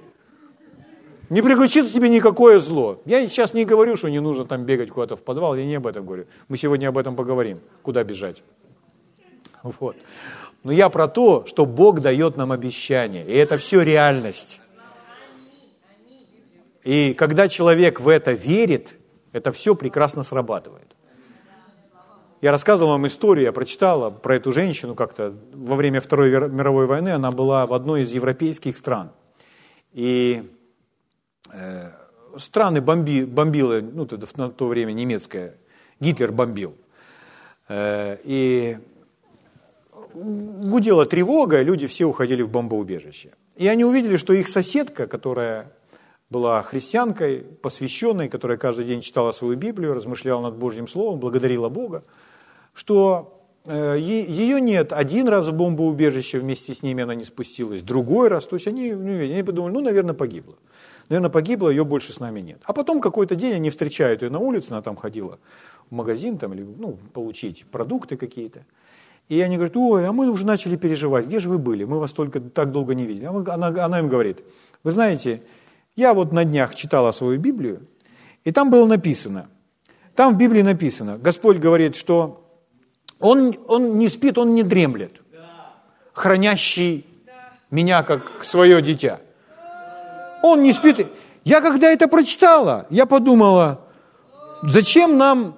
не 1.31 1.41
приключится 1.41 1.91
тебе 1.91 2.11
никакое 2.11 2.59
зло. 2.59 3.00
Я 3.07 3.26
сейчас 3.26 3.55
не 3.55 3.64
говорю, 3.64 3.97
что 3.97 4.11
не 4.11 4.21
нужно 4.21 4.45
там 4.45 4.64
бегать 4.64 4.91
куда-то 4.91 5.17
в 5.17 5.23
подвал, 5.23 5.57
я 5.57 5.64
не 5.64 5.76
об 5.76 5.87
этом 5.87 6.05
говорю. 6.05 6.26
Мы 6.49 6.59
сегодня 6.59 6.88
об 6.88 6.99
этом 6.99 7.17
поговорим, 7.17 7.61
куда 7.83 8.05
бежать. 8.05 8.43
Вот. 9.62 9.97
Но 10.64 10.73
я 10.73 10.91
про 10.91 11.09
то, 11.09 11.47
что 11.47 11.64
Бог 11.64 12.00
дает 12.00 12.37
нам 12.37 12.52
обещание, 12.52 13.25
и 13.25 13.33
это 13.33 13.57
все 13.57 13.81
реальность. 13.81 14.61
И 16.85 17.14
когда 17.14 17.49
человек 17.49 18.00
в 18.00 18.09
это 18.09 18.33
верит, 18.33 18.97
это 19.33 19.53
все 19.53 19.75
прекрасно 19.75 20.23
срабатывает. 20.23 20.95
Я 22.41 22.51
рассказывал 22.51 22.93
вам 22.93 23.07
историю, 23.07 23.45
я 23.45 23.53
прочитала 23.53 24.11
про 24.11 24.35
эту 24.35 24.53
женщину 24.53 24.95
как-то 24.95 25.33
во 25.53 25.77
время 25.77 26.01
Второй 26.01 26.31
мировой 26.49 26.87
войны. 26.87 27.11
Она 27.11 27.31
была 27.31 27.67
в 27.67 27.73
одной 27.73 28.03
из 28.03 28.12
европейских 28.12 28.77
стран. 28.77 29.12
И 29.93 30.51
э, 31.53 31.91
страны 32.37 32.81
бомби, 32.81 33.25
бомбила, 33.25 33.81
ну, 33.81 34.09
на 34.37 34.51
то 34.51 34.67
время 34.67 34.93
немецкая, 34.93 35.55
Гитлер 36.01 36.33
бомбил. 36.33 36.75
Э, 37.69 38.17
и 38.25 38.79
гудела 40.15 41.07
тревога, 41.07 41.62
люди 41.62 41.87
все 41.87 42.07
уходили 42.07 42.43
в 42.43 42.51
бомбоубежище. 42.51 43.31
И 43.55 43.69
они 43.69 43.85
увидели, 43.85 44.17
что 44.17 44.33
их 44.33 44.49
соседка, 44.49 45.07
которая 45.07 45.71
была 46.33 46.62
христианкой, 46.62 47.45
посвященной, 47.61 48.29
которая 48.29 48.57
каждый 48.57 48.87
день 48.87 49.03
читала 49.03 49.31
свою 49.33 49.57
Библию, 49.57 49.95
размышляла 49.95 50.43
над 50.43 50.57
Божьим 50.57 50.89
Словом, 50.89 51.21
благодарила 51.21 51.69
Бога, 51.69 52.03
что 52.75 53.39
э, 53.67 53.97
ее 54.01 54.61
нет. 54.61 54.93
Один 54.93 55.29
раз 55.29 55.49
в 55.49 55.53
бомбоубежище 55.53 56.41
вместе 56.41 56.73
с 56.75 56.83
ними 56.83 57.05
она 57.05 57.15
не 57.15 57.25
спустилась, 57.25 57.83
другой 57.83 58.29
раз. 58.29 58.47
То 58.47 58.57
есть 58.57 58.67
они, 58.67 58.93
ну, 58.93 59.19
они 59.19 59.43
подумали, 59.43 59.73
ну, 59.75 59.81
наверное, 59.81 60.15
погибла. 60.15 60.55
Наверное, 61.11 61.31
погибла, 61.31 61.69
ее 61.69 61.85
больше 61.85 62.12
с 62.15 62.21
нами 62.21 62.41
нет. 62.41 62.62
А 62.65 62.73
потом 62.73 63.01
какой-то 63.01 63.37
день 63.37 63.53
они 63.53 63.69
встречают 63.69 64.23
ее 64.23 64.31
на 64.31 64.39
улице, 64.39 64.69
она 64.71 64.81
там 64.81 64.97
ходила 64.97 65.39
в 65.91 65.95
магазин 65.95 66.39
там, 66.39 66.55
или 66.55 66.62
ну, 66.62 66.99
получить 67.12 67.67
продукты 67.71 68.17
какие-то. 68.17 68.65
И 69.29 69.41
они 69.41 69.57
говорят, 69.57 69.77
ой, 69.77 70.07
а 70.07 70.12
мы 70.12 70.31
уже 70.31 70.47
начали 70.47 70.77
переживать, 70.77 71.27
где 71.27 71.41
же 71.41 71.49
вы 71.49 71.59
были? 71.59 71.85
Мы 71.85 71.99
вас 71.99 72.12
только 72.12 72.41
так 72.41 72.73
долго 72.73 72.95
не 72.95 73.05
видели. 73.05 73.27
Она, 73.27 73.69
она 73.69 73.99
им 73.99 74.09
говорит, 74.09 74.43
вы 74.83 74.91
знаете, 74.91 75.43
я 75.97 76.15
вот 76.15 76.33
на 76.33 76.45
днях 76.45 76.75
читала 76.75 77.13
свою 77.13 77.39
Библию, 77.39 77.87
и 78.45 78.53
там 78.53 78.71
было 78.71 78.87
написано, 78.87 79.49
там 80.15 80.35
в 80.35 80.39
Библии 80.39 80.63
написано, 80.63 81.19
Господь 81.19 81.59
говорит, 81.59 81.97
что 81.97 82.47
Он, 83.19 83.55
он 83.69 83.99
не 83.99 84.09
спит, 84.09 84.39
Он 84.39 84.55
не 84.55 84.63
дремлет, 84.63 85.21
хранящий 86.13 87.07
меня 87.71 88.03
как 88.03 88.45
свое 88.45 88.81
дитя. 88.83 89.21
Он 90.43 90.63
не 90.63 90.73
спит. 90.73 91.07
Я 91.45 91.61
когда 91.61 91.91
это 91.91 92.07
прочитала, 92.07 92.87
я 92.91 93.07
подумала, 93.07 93.81
зачем 94.63 95.17
нам 95.17 95.57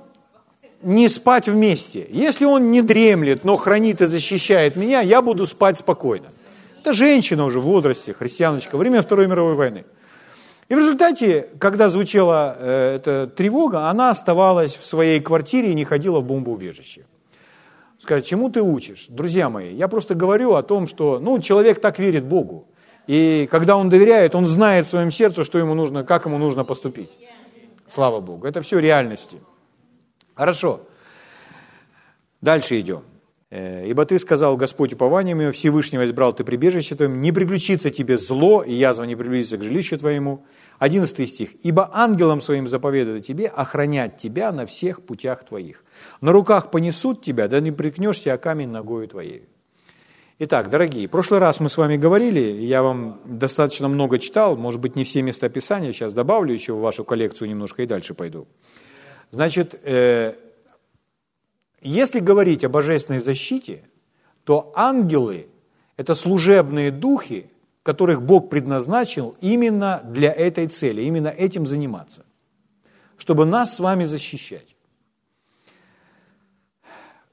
не 0.83 1.09
спать 1.09 1.49
вместе? 1.49 2.07
Если 2.11 2.45
он 2.45 2.71
не 2.71 2.83
дремлет, 2.83 3.45
но 3.45 3.57
хранит 3.57 4.01
и 4.01 4.07
защищает 4.07 4.77
меня, 4.77 5.01
я 5.01 5.21
буду 5.21 5.47
спать 5.47 5.79
спокойно. 5.79 6.27
Это 6.81 6.93
женщина 6.93 7.45
уже 7.45 7.61
в 7.61 7.65
возрасте, 7.65 8.15
христианочка, 8.15 8.77
время 8.77 9.03
Второй 9.03 9.27
мировой 9.27 9.55
войны. 9.55 9.85
И 10.69 10.75
в 10.75 10.79
результате, 10.79 11.49
когда 11.59 11.91
звучала 11.91 12.57
э, 12.59 12.97
эта 12.97 13.27
тревога, 13.27 13.91
она 13.91 14.11
оставалась 14.11 14.75
в 14.75 14.87
своей 14.87 15.21
квартире 15.21 15.71
и 15.71 15.75
не 15.75 15.85
ходила 15.85 16.21
в 16.21 16.25
бомбоубежище. 16.25 17.05
Скажет, 18.01 18.27
чему 18.27 18.51
ты 18.51 18.63
учишь? 18.63 19.07
Друзья 19.09 19.51
мои, 19.51 19.75
я 19.75 19.89
просто 19.89 20.15
говорю 20.15 20.55
о 20.55 20.63
том, 20.63 20.89
что 20.89 21.19
ну, 21.19 21.39
человек 21.39 21.81
так 21.81 21.99
верит 21.99 22.25
Богу. 22.25 22.69
И 23.07 23.47
когда 23.51 23.77
он 23.77 23.89
доверяет, 23.89 24.35
он 24.35 24.47
знает 24.47 24.87
в 24.87 24.89
своем 24.89 25.11
сердце, 25.11 25.45
что 25.45 25.59
ему 25.59 25.75
нужно, 25.75 26.05
как 26.05 26.25
ему 26.25 26.39
нужно 26.39 26.65
поступить. 26.65 27.11
Слава 27.87 28.21
Богу. 28.21 28.47
Это 28.47 28.63
все 28.63 28.79
реальности. 28.79 29.39
Хорошо. 30.35 30.81
Дальше 32.41 32.81
идем. 32.81 33.05
Э, 33.57 33.87
«Ибо 33.87 34.05
ты 34.05 34.19
сказал, 34.19 34.57
Господь 34.57 34.95
упованием 34.95 35.41
его, 35.41 35.53
Всевышнего 35.53 36.05
избрал 36.05 36.33
ты 36.33 36.43
прибежище 36.43 36.97
твоим, 36.97 37.21
не 37.21 37.31
приключится 37.31 37.91
тебе 37.91 38.19
зло, 38.19 38.65
и 38.65 38.73
язва 38.73 39.05
не 39.05 39.15
приблизится 39.15 39.59
к 39.59 39.63
жилищу 39.63 39.97
твоему». 39.97 40.45
11 40.81 41.29
стих. 41.29 41.51
«Ибо 41.63 41.89
ангелам 41.93 42.41
своим 42.41 42.67
заповедано 42.67 43.21
тебе 43.21 43.47
охранять 43.47 44.17
тебя 44.17 44.51
на 44.51 44.67
всех 44.67 45.03
путях 45.03 45.45
твоих. 45.45 45.85
На 46.21 46.33
руках 46.33 46.73
понесут 46.73 47.23
тебя, 47.23 47.47
да 47.47 47.61
не 47.61 47.71
прикнешься 47.71 48.35
о 48.35 48.39
камень 48.39 48.71
ногою 48.71 49.07
твоей». 49.07 49.45
Итак, 50.41 50.69
дорогие, 50.69 51.07
в 51.07 51.13
прошлый 51.13 51.39
раз 51.39 51.61
мы 51.61 51.71
с 51.71 51.77
вами 51.77 51.97
говорили, 51.97 52.41
я 52.41 52.83
вам 52.83 53.21
достаточно 53.25 53.87
много 53.87 54.19
читал, 54.19 54.57
может 54.57 54.81
быть, 54.81 54.97
не 54.97 55.05
все 55.05 55.23
местописания, 55.23 55.93
сейчас 55.93 56.13
добавлю 56.13 56.53
еще 56.53 56.73
в 56.73 56.81
вашу 56.81 57.05
коллекцию 57.05 57.51
немножко 57.51 57.85
и 57.85 57.87
дальше 57.87 58.15
пойду. 58.15 58.49
Значит, 59.31 59.79
э, 59.85 60.35
если 61.85 62.21
говорить 62.21 62.65
о 62.65 62.69
божественной 62.69 63.21
защите, 63.21 63.85
то 64.45 64.73
ангелы– 64.75 65.49
это 65.97 66.15
служебные 66.15 66.91
духи, 66.91 67.51
которых 67.83 68.23
Бог 68.23 68.49
предназначил 68.49 69.37
именно 69.41 70.01
для 70.05 70.33
этой 70.33 70.67
цели, 70.67 71.03
именно 71.03 71.29
этим 71.29 71.67
заниматься, 71.67 72.25
чтобы 73.19 73.45
нас 73.45 73.77
с 73.77 73.81
вами 73.81 74.05
защищать. 74.05 74.75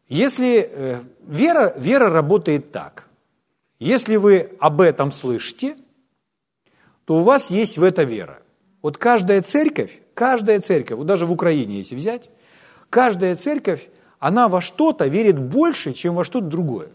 Если 0.10 0.70
э, 0.70 1.01
вера, 1.25 1.74
вера 1.77 2.10
работает 2.10 2.74
так, 2.74 3.08
если 3.79 4.17
вы 4.17 4.51
об 4.60 4.81
этом 4.81 5.13
слышите, 5.13 5.77
то 7.05 7.20
у 7.20 7.24
вас 7.24 7.50
есть 7.50 7.77
в 7.77 7.84
это 7.84 8.03
вера. 8.03 8.41
Вот 8.81 8.98
каждая 8.98 9.41
церковь, 9.41 10.01
каждая 10.13 10.60
церковь, 10.60 10.98
вот 10.98 11.08
даже 11.08 11.25
в 11.25 11.31
Украине, 11.31 11.77
если 11.77 11.96
взять, 11.96 12.29
каждая 12.89 13.38
церковь, 13.38 13.88
она 14.21 14.47
во 14.47 14.61
что-то 14.61 15.07
верит 15.07 15.37
больше, 15.37 15.93
чем 15.93 16.13
во 16.13 16.23
что-то 16.23 16.45
другое. 16.45 16.89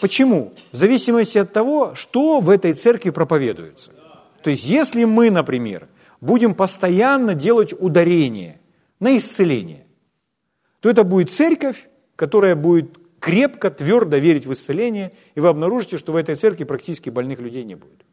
Почему? 0.00 0.54
В 0.70 0.76
зависимости 0.76 1.38
от 1.38 1.52
того, 1.52 1.94
что 1.96 2.38
в 2.38 2.50
этой 2.50 2.72
церкви 2.72 3.10
проповедуется. 3.10 3.90
То 4.42 4.50
есть, 4.50 4.64
если 4.64 5.04
мы, 5.04 5.28
например, 5.28 5.88
будем 6.20 6.54
постоянно 6.54 7.34
делать 7.34 7.74
ударение 7.76 8.60
на 9.00 9.16
исцеление, 9.16 9.86
то 10.80 10.88
это 10.88 11.02
будет 11.02 11.32
церковь, 11.32 11.88
которая 12.14 12.54
будет 12.54 12.96
крепко, 13.18 13.72
твердо 13.72 14.18
верить 14.18 14.46
в 14.46 14.52
исцеление, 14.52 15.12
и 15.34 15.40
вы 15.40 15.48
обнаружите, 15.48 15.98
что 15.98 16.12
в 16.12 16.16
этой 16.16 16.36
церкви 16.36 16.62
практически 16.62 17.10
больных 17.10 17.40
людей 17.40 17.64
не 17.64 17.74
будет. 17.74 18.04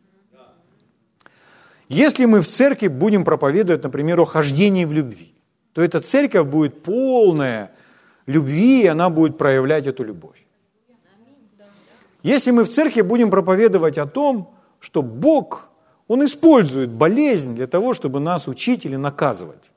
Если 1.87 2.25
мы 2.25 2.41
в 2.41 2.47
церкви 2.47 2.87
будем 2.87 3.23
проповедовать, 3.23 3.83
например, 3.83 4.19
о 4.21 4.25
хождении 4.25 4.85
в 4.85 4.91
любви, 4.91 5.32
то 5.73 5.81
эта 5.81 5.99
церковь 5.99 6.47
будет 6.47 6.83
полная 6.83 7.71
любви, 8.25 8.83
и 8.83 8.87
она 8.87 9.09
будет 9.09 9.37
проявлять 9.37 9.87
эту 9.87 10.03
любовь. 10.03 10.45
Если 12.21 12.51
мы 12.51 12.63
в 12.63 12.69
церкви 12.69 13.01
будем 13.01 13.29
проповедовать 13.29 13.97
о 13.97 14.05
том, 14.05 14.53
что 14.79 15.01
Бог, 15.01 15.67
Он 16.07 16.23
использует 16.23 16.89
болезнь 16.89 17.55
для 17.55 17.67
того, 17.67 17.93
чтобы 17.93 18.19
нас 18.19 18.47
учить 18.47 18.85
или 18.85 18.95
наказывать, 18.95 19.71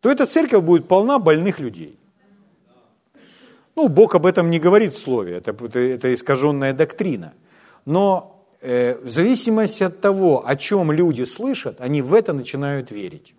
то 0.00 0.10
эта 0.10 0.26
церковь 0.26 0.64
будет 0.64 0.88
полна 0.88 1.18
больных 1.18 1.60
людей. 1.60 1.98
Ну, 3.76 3.88
Бог 3.88 4.14
об 4.14 4.26
этом 4.26 4.50
не 4.50 4.58
говорит 4.58 4.92
в 4.92 4.98
слове, 4.98 5.36
это, 5.36 5.50
это, 5.50 5.78
это 5.78 6.14
искаженная 6.14 6.72
доктрина. 6.72 7.32
Но 7.84 8.44
э, 8.60 8.96
в 9.02 9.08
зависимости 9.08 9.84
от 9.84 10.00
того, 10.00 10.46
о 10.46 10.56
чем 10.56 10.92
люди 10.92 11.24
слышат, 11.24 11.80
они 11.80 12.02
в 12.02 12.14
это 12.14 12.32
начинают 12.32 12.90
верить. 12.90 13.34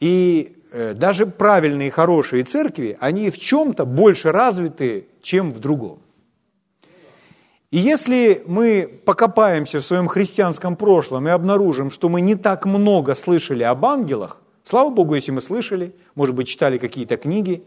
И 0.00 0.56
э, 0.72 0.94
даже 0.94 1.26
правильные, 1.26 1.90
хорошие 1.90 2.44
церкви, 2.44 2.96
они 3.00 3.30
в 3.30 3.38
чем-то 3.38 3.84
больше 3.84 4.32
развиты, 4.32 5.06
чем 5.22 5.52
в 5.52 5.58
другом. 5.58 6.00
И 7.70 7.78
если 7.78 8.42
мы 8.46 9.00
покопаемся 9.04 9.80
в 9.80 9.84
своем 9.84 10.06
христианском 10.06 10.76
прошлом 10.76 11.26
и 11.26 11.30
обнаружим, 11.30 11.90
что 11.90 12.08
мы 12.08 12.20
не 12.20 12.36
так 12.36 12.64
много 12.64 13.14
слышали 13.14 13.64
об 13.64 13.84
ангелах, 13.84 14.40
слава 14.62 14.90
Богу, 14.90 15.14
если 15.14 15.32
мы 15.32 15.42
слышали, 15.42 15.94
может 16.14 16.34
быть, 16.34 16.48
читали 16.48 16.78
какие-то 16.78 17.16
книги, 17.16 17.64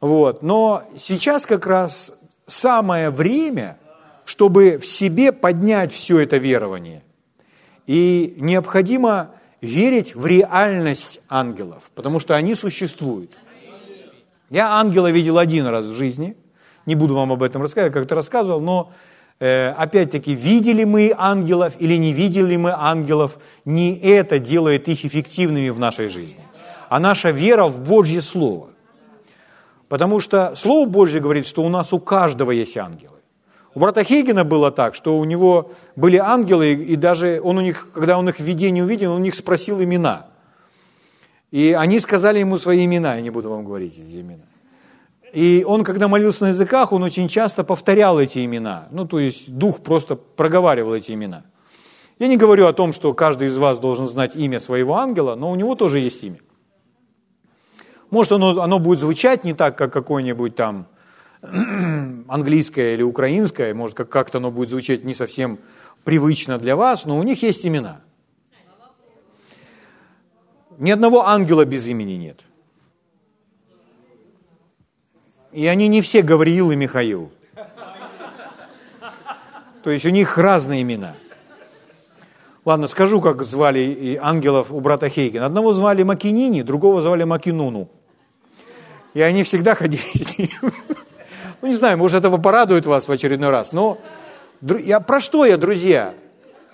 вот, 0.00 0.42
но 0.42 0.82
сейчас 0.96 1.46
как 1.46 1.66
раз 1.66 2.18
самое 2.46 3.10
время, 3.10 3.78
чтобы 4.24 4.78
в 4.78 4.86
себе 4.86 5.32
поднять 5.32 5.92
все 5.92 6.20
это 6.20 6.38
верование. 6.38 7.02
И 7.86 8.34
необходимо 8.38 9.30
верить 9.64 10.14
в 10.14 10.26
реальность 10.26 11.20
ангелов, 11.28 11.90
потому 11.94 12.20
что 12.20 12.36
они 12.36 12.54
существуют. 12.54 13.32
Я 14.50 14.72
ангела 14.72 15.10
видел 15.10 15.38
один 15.38 15.66
раз 15.66 15.86
в 15.86 15.94
жизни, 15.94 16.36
не 16.86 16.94
буду 16.94 17.14
вам 17.14 17.32
об 17.32 17.42
этом 17.42 17.62
рассказывать, 17.62 17.94
как-то 17.94 18.14
рассказывал, 18.14 18.60
но 18.60 18.92
э, 19.40 19.70
опять-таки, 19.70 20.34
видели 20.34 20.84
мы 20.84 21.12
ангелов 21.16 21.74
или 21.80 21.96
не 21.96 22.12
видели 22.12 22.56
мы 22.56 22.70
ангелов, 22.70 23.38
не 23.64 23.98
это 23.98 24.38
делает 24.38 24.88
их 24.88 25.04
эффективными 25.04 25.70
в 25.70 25.78
нашей 25.78 26.08
жизни, 26.08 26.44
а 26.88 27.00
наша 27.00 27.30
вера 27.30 27.64
в 27.64 27.80
Божье 27.80 28.20
Слово. 28.22 28.68
Потому 29.88 30.20
что 30.20 30.54
Слово 30.56 30.88
Божье 30.88 31.20
говорит, 31.20 31.46
что 31.46 31.62
у 31.62 31.68
нас 31.68 31.92
у 31.92 31.98
каждого 31.98 32.50
есть 32.50 32.76
ангел. 32.76 33.13
У 33.74 33.80
брата 33.80 34.04
Хейгена 34.04 34.44
было 34.44 34.70
так, 34.70 34.94
что 34.94 35.18
у 35.18 35.24
него 35.24 35.72
были 35.96 36.16
ангелы, 36.16 36.74
и 36.74 36.94
даже 36.96 37.40
он 37.42 37.58
у 37.58 37.60
них, 37.60 37.88
когда 37.92 38.18
он 38.18 38.28
их 38.28 38.36
в 38.36 38.42
видении 38.42 38.80
увидел, 38.80 39.12
он 39.12 39.20
у 39.20 39.24
них 39.24 39.34
спросил 39.34 39.82
имена. 39.82 40.28
И 41.50 41.72
они 41.72 41.98
сказали 42.00 42.38
ему 42.38 42.56
свои 42.56 42.84
имена, 42.84 43.16
я 43.16 43.20
не 43.20 43.30
буду 43.30 43.50
вам 43.50 43.64
говорить 43.64 43.98
эти 43.98 44.20
имена. 44.20 44.44
И 45.32 45.64
он, 45.66 45.82
когда 45.82 46.06
молился 46.06 46.44
на 46.44 46.48
языках, 46.50 46.92
он 46.92 47.02
очень 47.02 47.26
часто 47.26 47.64
повторял 47.64 48.20
эти 48.20 48.44
имена. 48.44 48.86
Ну, 48.92 49.06
то 49.06 49.18
есть 49.18 49.52
дух 49.52 49.80
просто 49.80 50.14
проговаривал 50.14 50.94
эти 50.94 51.10
имена. 51.10 51.42
Я 52.20 52.28
не 52.28 52.36
говорю 52.36 52.68
о 52.68 52.72
том, 52.72 52.92
что 52.92 53.12
каждый 53.12 53.48
из 53.48 53.56
вас 53.56 53.80
должен 53.80 54.06
знать 54.06 54.36
имя 54.36 54.60
своего 54.60 54.94
ангела, 54.94 55.34
но 55.34 55.50
у 55.50 55.56
него 55.56 55.74
тоже 55.74 55.98
есть 55.98 56.22
имя. 56.22 56.38
Может, 58.10 58.30
оно, 58.30 58.60
оно 58.60 58.78
будет 58.78 59.00
звучать 59.00 59.42
не 59.42 59.54
так, 59.54 59.76
как 59.76 59.92
какой-нибудь 59.92 60.54
там 60.54 60.86
английское 62.28 62.94
или 62.94 63.02
украинское, 63.02 63.74
может, 63.74 63.96
как-то 63.96 64.38
оно 64.38 64.50
будет 64.50 64.70
звучать 64.70 65.04
не 65.04 65.14
совсем 65.14 65.58
привычно 66.04 66.58
для 66.58 66.76
вас, 66.76 67.04
но 67.04 67.18
у 67.18 67.22
них 67.22 67.42
есть 67.42 67.66
имена. 67.66 68.00
Ни 70.78 70.90
одного 70.90 71.26
ангела 71.26 71.64
без 71.64 71.86
имени 71.86 72.12
нет. 72.12 72.40
И 75.52 75.66
они 75.66 75.86
не 75.88 76.02
все 76.02 76.22
Гавриил 76.22 76.72
и 76.72 76.76
Михаил. 76.76 77.30
То 79.84 79.90
есть 79.90 80.04
у 80.06 80.10
них 80.10 80.38
разные 80.38 80.82
имена. 80.82 81.14
Ладно, 82.64 82.88
скажу, 82.88 83.20
как 83.20 83.42
звали 83.44 84.18
ангелов 84.20 84.72
у 84.72 84.80
брата 84.80 85.10
Хейгена. 85.10 85.46
Одного 85.46 85.74
звали 85.74 86.02
Макинини, 86.02 86.62
другого 86.62 87.02
звали 87.02 87.24
Макинуну. 87.24 87.90
И 89.12 89.20
они 89.20 89.44
всегда 89.44 89.74
ходили 89.74 90.02
с 90.02 90.38
ним. 90.38 90.48
Ну, 91.64 91.68
не 91.68 91.76
знаю, 91.76 91.96
может, 91.96 92.18
этого 92.18 92.36
порадует 92.36 92.84
вас 92.84 93.08
в 93.08 93.10
очередной 93.10 93.48
раз. 93.48 93.72
Но 93.72 93.96
я, 94.60 95.00
про 95.00 95.18
что 95.18 95.46
я, 95.46 95.56
друзья? 95.56 96.12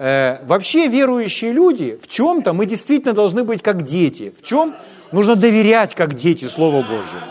Э, 0.01 0.45
вообще 0.45 0.89
верующие 0.89 1.53
люди, 1.53 1.97
в 2.03 2.09
чем-то 2.09 2.53
мы 2.53 2.67
действительно 2.67 3.13
должны 3.13 3.45
быть 3.45 3.63
как 3.63 3.83
дети. 3.83 4.35
В 4.37 4.43
чем? 4.43 4.75
Нужно 5.13 5.37
доверять 5.37 5.95
как 5.95 6.15
дети 6.15 6.47
Слову 6.47 6.83
Божьему. 6.83 7.23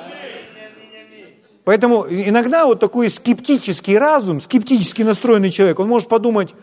Поэтому 1.66 2.06
иногда 2.10 2.66
вот 2.66 2.80
такой 2.80 3.10
скептический 3.10 3.98
разум, 3.98 4.40
скептически 4.40 5.02
настроенный 5.02 5.52
человек, 5.52 5.80
он 5.80 5.90
может 5.90 6.08
подумать, 6.08 6.56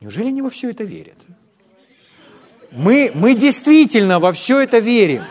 неужели 0.00 0.28
они 0.28 0.40
во 0.40 0.50
все 0.50 0.70
это 0.70 0.84
верят? 0.84 1.18
Мы, 2.70 3.10
мы 3.12 3.34
действительно 3.34 4.20
во 4.20 4.30
все 4.30 4.60
это 4.60 4.78
верим. 4.78 5.24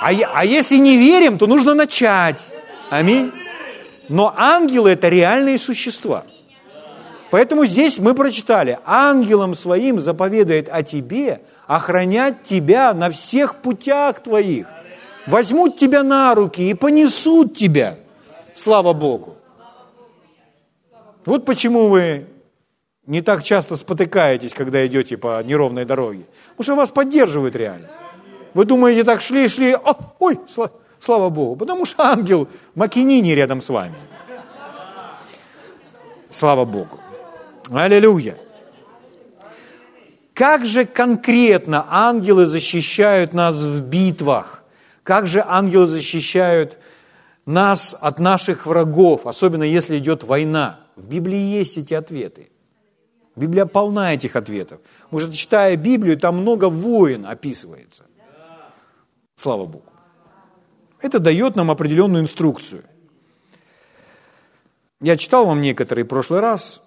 А, 0.00 0.10
а 0.32 0.44
если 0.44 0.76
не 0.76 0.96
верим, 0.96 1.38
то 1.38 1.48
нужно 1.48 1.74
начать. 1.74 2.40
Аминь. 2.88 3.32
Но 4.10 4.34
ангелы– 4.36 4.90
это 4.90 5.08
реальные 5.08 5.56
существа. 5.56 6.24
Поэтому 7.30 7.64
здесь 7.64 8.00
мы 8.00 8.12
прочитали, 8.12 8.80
ангелам 8.84 9.54
своим 9.54 10.00
заповедает 10.00 10.68
о 10.68 10.82
тебе 10.82 11.42
охранять 11.68 12.42
тебя 12.42 12.92
на 12.92 13.08
всех 13.10 13.62
путях 13.62 14.20
твоих. 14.20 14.66
Возьмут 15.28 15.78
тебя 15.78 16.02
на 16.02 16.34
руки 16.34 16.60
и 16.60 16.74
понесут 16.74 17.56
тебя. 17.56 17.98
Слава 18.52 18.92
Богу. 18.92 19.36
Вот 21.24 21.44
почему 21.44 21.88
вы 21.88 22.26
не 23.06 23.22
так 23.22 23.44
часто 23.44 23.76
спотыкаетесь, 23.76 24.54
когда 24.54 24.84
идете 24.84 25.16
по 25.16 25.40
неровной 25.40 25.84
дороге. 25.84 26.24
Потому 26.56 26.64
что 26.64 26.74
вас 26.74 26.90
поддерживают 26.90 27.54
реально. 27.54 27.88
Вы 28.54 28.64
думаете, 28.64 29.04
так 29.04 29.20
шли, 29.20 29.46
шли, 29.46 29.72
о, 29.72 29.94
ой, 30.18 30.40
Слава 30.48 30.72
Богу. 31.08 31.56
Потому 31.56 31.86
что 31.86 32.04
ангел 32.04 32.48
Макинини 32.74 33.30
рядом 33.30 33.60
с 33.60 33.68
вами. 33.68 33.94
Слава 36.30 36.64
Богу. 36.64 36.98
Аллилуйя. 37.70 38.36
Как 40.34 40.64
же 40.64 40.86
конкретно 40.86 41.84
ангелы 41.90 42.46
защищают 42.46 43.34
нас 43.34 43.56
в 43.56 43.82
битвах? 43.82 44.62
Как 45.02 45.26
же 45.26 45.44
ангелы 45.46 45.86
защищают 45.86 46.78
нас 47.46 47.96
от 48.00 48.18
наших 48.18 48.66
врагов, 48.66 49.26
особенно 49.26 49.64
если 49.64 49.98
идет 49.98 50.22
война? 50.22 50.80
В 50.96 51.06
Библии 51.06 51.36
есть 51.36 51.76
эти 51.76 51.94
ответы. 51.94 52.50
Библия 53.36 53.66
полна 53.66 54.14
этих 54.14 54.36
ответов. 54.36 54.80
Может, 55.10 55.34
читая 55.34 55.76
Библию, 55.76 56.18
там 56.18 56.38
много 56.38 56.68
войн 56.70 57.26
описывается. 57.26 58.04
Слава 59.36 59.66
Богу. 59.66 59.89
Это 61.02 61.18
дает 61.18 61.56
нам 61.56 61.70
определенную 61.70 62.22
инструкцию. 62.22 62.84
Я 65.00 65.16
читал 65.16 65.46
вам 65.46 65.62
некоторые 65.62 66.04
в 66.04 66.08
прошлый 66.08 66.40
раз. 66.40 66.86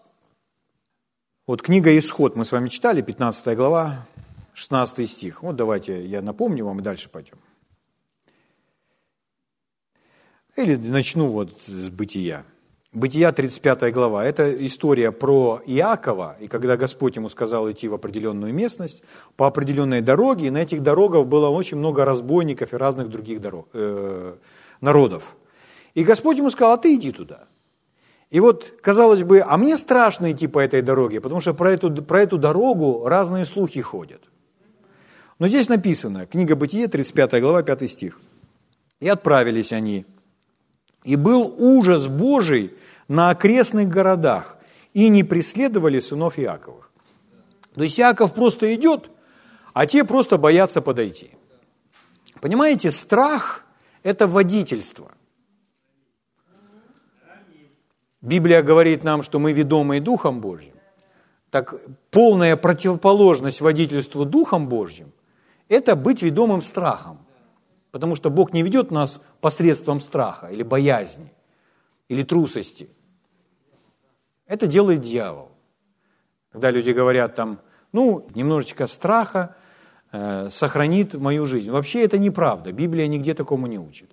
Вот 1.47 1.61
книга 1.61 1.97
«Исход» 1.97 2.35
мы 2.35 2.45
с 2.45 2.51
вами 2.51 2.69
читали, 2.69 3.01
15 3.01 3.57
глава, 3.57 4.05
16 4.53 5.09
стих. 5.09 5.41
Вот 5.41 5.55
давайте 5.55 6.05
я 6.05 6.21
напомню 6.21 6.65
вам 6.65 6.79
и 6.79 6.83
дальше 6.83 7.09
пойдем. 7.09 7.37
Или 10.55 10.75
начну 10.75 11.31
вот 11.31 11.49
с 11.65 11.89
бытия. 11.89 12.45
Бытия 12.93 13.31
35 13.31 13.91
глава. 13.91 14.23
Это 14.23 14.53
история 14.65 15.11
про 15.11 15.59
Иакова, 15.65 16.37
и 16.39 16.47
когда 16.47 16.77
Господь 16.77 17.15
ему 17.15 17.27
сказал 17.27 17.71
идти 17.71 17.87
в 17.87 17.95
определенную 17.95 18.53
местность, 18.53 19.03
по 19.35 19.47
определенной 19.47 20.01
дороге, 20.01 20.47
и 20.47 20.51
на 20.51 20.59
этих 20.59 20.83
дорогах 20.83 21.25
было 21.25 21.49
очень 21.49 21.77
много 21.77 22.05
разбойников 22.05 22.71
и 22.71 22.77
разных 22.77 23.09
других 23.09 23.41
дорог, 23.41 23.67
э, 23.73 24.35
народов. 24.79 25.35
И 25.95 26.03
Господь 26.03 26.37
ему 26.37 26.51
сказал, 26.51 26.73
а 26.73 26.77
ты 26.77 26.93
иди 26.93 27.11
туда. 27.11 27.47
И 28.29 28.39
вот, 28.39 28.75
казалось 28.79 29.23
бы, 29.23 29.41
а 29.41 29.57
мне 29.57 29.75
страшно 29.77 30.31
идти 30.31 30.45
по 30.45 30.59
этой 30.59 30.83
дороге, 30.83 31.19
потому 31.19 31.41
что 31.41 31.55
про 31.55 31.71
эту, 31.71 31.91
про 32.03 32.21
эту 32.21 32.37
дорогу 32.37 33.07
разные 33.07 33.45
слухи 33.45 33.81
ходят. 33.81 34.21
Но 35.39 35.47
здесь 35.47 35.67
написано, 35.67 36.27
книга 36.27 36.55
Бытие, 36.55 36.87
35 36.87 37.41
глава, 37.41 37.63
5 37.63 37.89
стих. 37.89 38.19
«И 38.99 39.07
отправились 39.07 39.73
они, 39.73 40.05
и 41.03 41.15
был 41.15 41.55
ужас 41.57 42.07
Божий 42.07 42.71
на 43.07 43.29
окрестных 43.29 43.89
городах, 43.89 44.57
и 44.93 45.09
не 45.09 45.23
преследовали 45.23 45.99
сынов 45.99 46.39
Иаковых». 46.39 46.91
То 47.75 47.83
есть 47.83 47.99
Иаков 47.99 48.33
просто 48.33 48.73
идет, 48.75 49.09
а 49.73 49.85
те 49.85 50.03
просто 50.03 50.37
боятся 50.37 50.81
подойти. 50.81 51.31
Понимаете, 52.41 52.91
страх– 52.91 53.65
это 54.03 54.27
водительство– 54.27 55.11
Библия 58.23 58.63
говорит 58.63 59.03
нам, 59.03 59.21
что 59.21 59.37
мы 59.37 59.51
ведомые 59.51 59.99
Духом 59.99 60.39
Божьим. 60.39 60.73
Так 61.51 61.75
полная 62.09 62.55
противоположность 62.55 63.59
водительству 63.59 64.23
Духом 64.23 64.69
Божьим– 64.69 65.11
это 65.67 65.97
быть 65.97 66.21
ведомым 66.21 66.61
страхом. 66.61 67.17
Потому 67.91 68.15
что 68.15 68.29
Бог 68.29 68.53
не 68.53 68.63
ведет 68.63 68.91
нас 68.91 69.21
посредством 69.41 69.99
страха 69.99 70.47
или 70.47 70.63
боязни, 70.63 71.33
или 72.13 72.23
трусости. 72.23 72.89
Это 74.47 74.67
делает 74.67 75.01
дьявол. 75.01 75.51
Когда 76.51 76.71
люди 76.71 76.91
говорят 76.91 77.35
там, 77.35 77.59
ну, 77.91 78.27
немножечко 78.35 78.87
страха 78.87 79.55
э, 80.11 80.49
сохранит 80.49 81.13
мою 81.13 81.45
жизнь. 81.45 81.71
Вообще 81.71 82.03
это 82.03 82.17
неправда. 82.17 82.71
Библия 82.71 83.07
нигде 83.07 83.33
такому 83.33 83.67
не 83.67 83.79
учит 83.79 84.09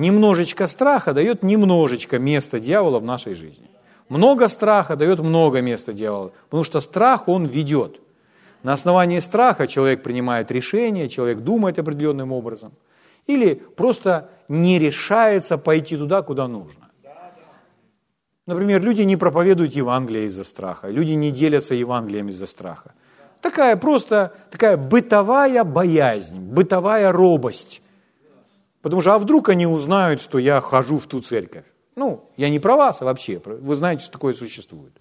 немножечко 0.00 0.66
страха 0.66 1.12
дает 1.12 1.42
немножечко 1.42 2.18
места 2.18 2.58
дьявола 2.58 2.98
в 2.98 3.04
нашей 3.04 3.34
жизни. 3.34 3.70
Много 4.08 4.48
страха 4.48 4.96
дает 4.96 5.20
много 5.20 5.60
места 5.60 5.92
дьявола, 5.92 6.32
потому 6.48 6.64
что 6.64 6.80
страх 6.80 7.28
он 7.28 7.46
ведет. 7.46 8.00
На 8.62 8.72
основании 8.72 9.20
страха 9.20 9.66
человек 9.66 10.02
принимает 10.02 10.50
решение, 10.50 11.08
человек 11.08 11.38
думает 11.38 11.78
определенным 11.78 12.32
образом. 12.32 12.72
Или 13.26 13.54
просто 13.54 14.30
не 14.48 14.78
решается 14.78 15.58
пойти 15.58 15.96
туда, 15.96 16.22
куда 16.22 16.48
нужно. 16.48 16.89
Например, 18.50 18.82
люди 18.82 19.02
не 19.02 19.16
проповедуют 19.16 19.74
Евангелие 19.74 20.26
из-за 20.26 20.44
страха, 20.44 20.88
люди 20.88 21.12
не 21.12 21.30
делятся 21.30 21.74
Евангелием 21.74 22.28
из-за 22.28 22.46
страха. 22.46 22.92
Такая 23.40 23.76
просто 23.76 24.32
такая 24.50 24.76
бытовая 24.76 25.64
боязнь, 25.64 26.38
бытовая 26.38 27.12
робость 27.12 27.82
Потому 28.82 29.02
что, 29.02 29.14
а 29.14 29.18
вдруг 29.18 29.48
они 29.48 29.66
узнают, 29.66 30.20
что 30.20 30.38
я 30.38 30.60
хожу 30.60 30.98
в 30.98 31.06
ту 31.06 31.20
церковь? 31.20 31.64
Ну, 31.96 32.24
я 32.36 32.48
не 32.48 32.58
про 32.58 32.76
вас 32.76 33.02
а 33.02 33.04
вообще, 33.04 33.40
вы 33.44 33.74
знаете, 33.74 34.04
что 34.04 34.12
такое 34.12 34.32
существует. 34.32 34.92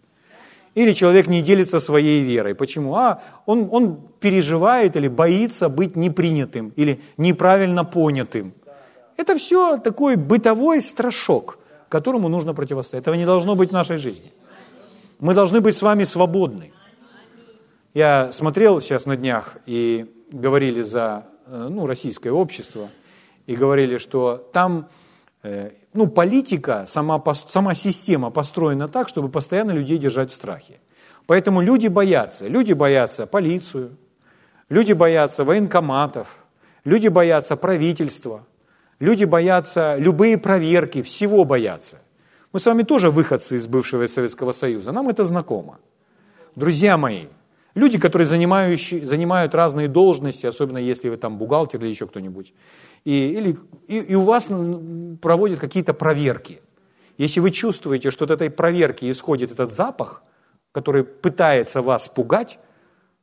Или 0.75 0.93
человек 0.93 1.27
не 1.27 1.41
делится 1.41 1.79
своей 1.79 2.21
верой. 2.23 2.55
Почему? 2.55 2.95
А, 2.95 3.21
он, 3.45 3.69
он 3.71 3.97
переживает 4.19 4.95
или 4.95 5.07
боится 5.07 5.69
быть 5.69 5.95
непринятым 5.95 6.73
или 6.75 7.01
неправильно 7.17 7.85
понятым. 7.85 8.53
Это 9.17 9.35
все 9.37 9.77
такой 9.77 10.15
бытовой 10.15 10.81
страшок, 10.81 11.59
которому 11.89 12.29
нужно 12.29 12.53
противостоять. 12.53 13.03
Этого 13.03 13.15
не 13.15 13.25
должно 13.25 13.55
быть 13.55 13.69
в 13.69 13.73
нашей 13.73 13.97
жизни. 13.97 14.31
Мы 15.19 15.33
должны 15.33 15.59
быть 15.59 15.75
с 15.75 15.81
вами 15.81 16.05
свободны. 16.05 16.71
Я 17.93 18.31
смотрел 18.31 18.79
сейчас 18.79 19.05
на 19.05 19.17
днях 19.17 19.57
и 19.65 20.09
говорили 20.31 20.81
за 20.81 21.25
э, 21.47 21.67
ну, 21.69 21.85
российское 21.85 22.31
общество– 22.31 22.89
и 23.49 23.55
говорили, 23.55 23.97
что 23.97 24.47
там 24.53 24.87
э, 25.41 25.71
ну, 25.95 26.05
политика, 26.05 26.85
сама, 26.85 27.19
сама 27.33 27.73
система 27.73 28.29
построена 28.29 28.87
так, 28.87 29.09
чтобы 29.09 29.29
постоянно 29.29 29.71
людей 29.71 29.97
держать 29.97 30.29
в 30.29 30.35
страхе. 30.35 30.79
Поэтому 31.25 31.59
люди 31.61 31.87
боятся. 31.87 32.47
Люди 32.47 32.73
боятся 32.73 33.25
полицию, 33.25 33.97
люди 34.69 34.93
боятся 34.93 35.43
военкоматов, 35.43 36.27
люди 36.85 37.07
боятся 37.07 37.55
правительства, 37.55 38.45
люди 38.99 39.25
боятся 39.25 39.95
любые 39.97 40.37
проверки, 40.37 41.01
всего 41.01 41.45
боятся. 41.45 41.97
Мы 42.51 42.59
с 42.59 42.65
вами 42.65 42.83
тоже 42.83 43.11
выходцы 43.11 43.55
из 43.55 43.67
бывшего 43.67 44.07
Советского 44.07 44.51
Союза, 44.51 44.91
нам 44.91 45.09
это 45.09 45.25
знакомо. 45.25 45.79
Друзья 46.55 46.97
мои, 46.97 47.25
люди, 47.75 47.99
которые 47.99 48.27
занимают 48.27 49.55
разные 49.55 49.87
должности, 49.87 50.45
особенно 50.45 50.79
если 50.79 51.09
вы 51.09 51.17
там 51.17 51.37
бухгалтер 51.37 51.79
или 51.81 51.89
еще 51.89 52.07
кто-нибудь, 52.07 52.53
и, 53.05 53.11
или, 53.11 53.57
и, 53.87 53.99
и 53.99 54.15
у 54.15 54.23
вас 54.23 54.49
проводят 55.21 55.59
какие-то 55.59 55.93
проверки. 55.93 56.61
Если 57.17 57.41
вы 57.41 57.51
чувствуете, 57.51 58.11
что 58.11 58.25
от 58.25 58.31
этой 58.31 58.49
проверки 58.49 59.11
исходит 59.11 59.51
этот 59.51 59.71
запах, 59.71 60.23
который 60.71 61.03
пытается 61.03 61.81
вас 61.81 62.07
пугать, 62.07 62.59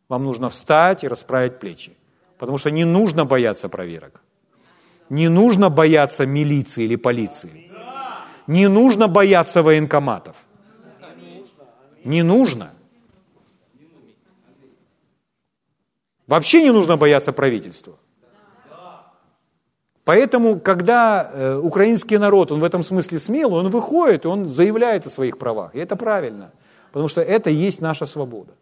вам 0.08 0.24
нужно 0.24 0.48
встать 0.48 1.04
и 1.04 1.08
расправить 1.08 1.58
плечи. 1.58 1.96
Потому 2.38 2.58
что 2.58 2.70
не 2.70 2.84
нужно 2.84 3.24
бояться 3.24 3.68
проверок. 3.68 4.22
Не 5.09 5.29
нужно 5.29 5.71
бояться 5.71 6.27
милиции 6.27 6.85
или 6.85 6.97
полиции. 6.97 7.71
Не 8.47 8.69
нужно 8.69 9.09
бояться 9.09 9.62
военкоматов. 9.62 10.37
Не 12.05 12.23
нужно. 12.23 12.71
Вообще 16.27 16.62
не 16.62 16.73
нужно 16.73 16.97
бояться 16.97 17.33
правительства. 17.33 17.95
Поэтому, 20.05 20.61
когда 20.61 21.31
э, 21.33 21.57
украинский 21.57 22.19
народ, 22.19 22.53
он 22.53 22.61
в 22.61 22.64
этом 22.64 22.85
смысле 22.85 23.19
смел, 23.19 23.55
он 23.55 23.71
выходит, 23.71 24.25
он 24.25 24.49
заявляет 24.49 25.07
о 25.07 25.11
своих 25.11 25.37
правах. 25.37 25.75
И 25.75 25.81
это 25.81 25.97
правильно, 25.97 26.53
потому 26.92 27.09
что 27.09 27.21
это 27.21 27.51
есть 27.51 27.81
наша 27.81 28.07
свобода. 28.07 28.53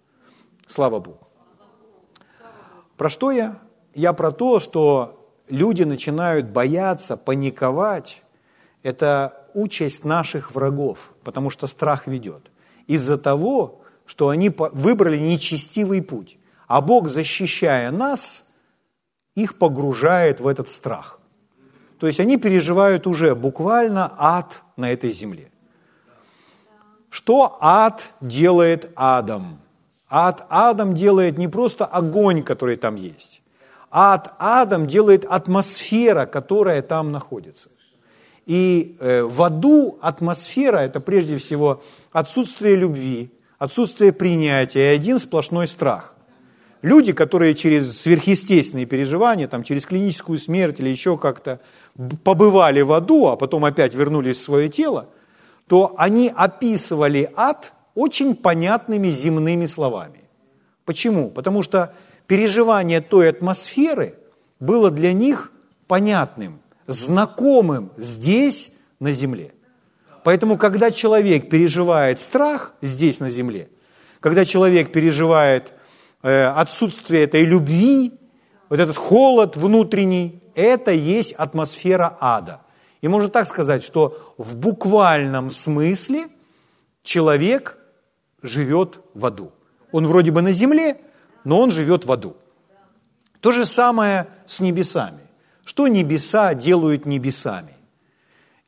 Слава 0.67 1.01
Богу. 1.01 1.29
Про 2.97 3.11
что 3.11 3.31
я? 3.31 3.59
Я 3.95 4.15
про 4.15 4.31
то, 4.31 4.59
что 4.59 5.24
люди 5.49 5.83
начинают 5.83 6.47
бояться, 6.47 7.17
паниковать. 7.17 8.23
Это 8.83 9.47
участь 9.55 10.05
наших 10.05 10.55
врагов, 10.55 11.13
потому 11.23 11.51
что 11.51 11.67
страх 11.67 12.07
ведет. 12.07 12.51
Из-за 12.87 13.19
того, 13.19 13.83
что 14.07 14.29
они 14.29 14.51
выбрали 14.51 15.19
нечестивый 15.19 16.03
путь. 16.03 16.37
А 16.67 16.81
Бог, 16.81 17.09
защищая 17.09 17.91
нас, 17.91 18.51
их 19.35 19.59
погружает 19.59 20.41
в 20.41 20.47
этот 20.47 20.69
страх– 20.69 21.21
то 21.99 22.07
есть 22.07 22.21
они 22.21 22.37
переживают 22.37 23.07
уже 23.07 23.35
буквально 23.35 24.13
ад 24.19 24.63
на 24.77 24.93
этой 24.93 25.11
земле. 25.11 25.51
Что 27.09 27.57
ад 27.61 28.05
делает 28.21 28.91
адом? 28.95 29.59
Ад 30.11 30.47
адом 30.51 30.95
делает 30.95 31.39
не 31.39 31.49
просто 31.49 31.87
огонь, 31.87 32.43
который 32.43 32.77
там 32.77 32.97
есть. 32.97 33.41
Ад 33.97 34.35
адом 34.41 34.89
делает 34.89 35.25
атмосфера, 35.25 36.27
которая 36.27 36.83
там 36.83 37.13
находится. 37.13 37.69
И 38.45 38.97
э, 38.99 39.23
в 39.23 39.41
аду 39.41 40.01
атмосфера– 40.03 40.79
это 40.79 40.99
прежде 40.99 41.39
всего 41.39 41.81
отсутствие 42.11 42.75
любви, 42.75 43.31
отсутствие 43.57 44.13
принятия 44.13 44.91
и 44.91 44.97
один 44.97 45.21
сплошной 45.21 45.69
страх. 45.69 46.17
Люди, 46.83 47.13
которые 47.13 47.55
через 47.55 48.01
сверхъестественные 48.01 48.87
переживания, 48.87 49.47
там, 49.47 49.63
через 49.63 49.87
клиническую 49.87 50.39
смерть 50.39 50.81
или 50.81 50.89
еще 50.89 51.17
как-то 51.17 51.61
побывали 52.25 52.81
в 52.81 52.93
аду, 52.93 53.29
а 53.29 53.37
потом 53.37 53.65
опять 53.65 53.95
вернулись 53.95 54.39
в 54.39 54.43
свое 54.43 54.69
тело, 54.69 55.07
то 55.69 55.95
они 55.97 56.33
описывали 56.35 57.31
ад 57.37 57.73
очень 57.95 58.35
понятными 58.35 59.07
земными 59.07 59.67
словами. 59.67 60.25
Почему? 60.85 61.31
Потому 61.31 61.63
что 61.63 61.95
переживание 62.27 63.01
той 63.01 63.29
атмосферы 63.29 64.15
было 64.61 64.91
для 64.91 65.13
них 65.13 65.53
понятным, 65.87 66.61
знакомым 66.87 67.91
здесь, 67.97 68.73
на 69.01 69.13
земле. 69.13 69.53
Поэтому, 70.23 70.57
когда 70.57 70.91
человек 70.91 71.51
переживает 71.51 72.19
страх 72.19 72.73
здесь, 72.81 73.21
на 73.21 73.29
земле, 73.29 73.69
когда 74.21 74.45
человек 74.45 74.93
переживает 74.93 75.75
Э, 76.25 76.47
отсутствие 76.47 77.25
этой 77.25 77.45
любви, 77.45 78.19
вот 78.71 78.81
этот 78.81 78.97
холод 78.97 79.59
внутренний, 79.59 80.41
это 80.55 80.91
есть 80.91 81.33
атмосфера 81.35 82.17
ада. 82.19 82.63
И 83.03 83.09
можно 83.09 83.29
так 83.29 83.47
сказать, 83.47 83.85
что 83.85 84.35
в 84.39 84.57
буквальном 84.57 85.51
смысле 85.51 86.29
человек 87.03 87.77
живет 88.41 89.01
в 89.13 89.27
аду. 89.27 89.53
Он 89.93 90.07
вроде 90.07 90.31
бы 90.31 90.41
на 90.41 90.53
земле, 90.53 90.97
но 91.45 91.61
он 91.61 91.71
живет 91.71 92.05
в 92.05 92.13
аду. 92.13 92.37
То 93.41 93.53
же 93.53 93.67
самое 93.67 94.27
с 94.47 94.61
небесами. 94.61 95.21
Что 95.65 95.89
небеса 95.89 96.55
делают 96.55 97.07
небесами? 97.07 97.75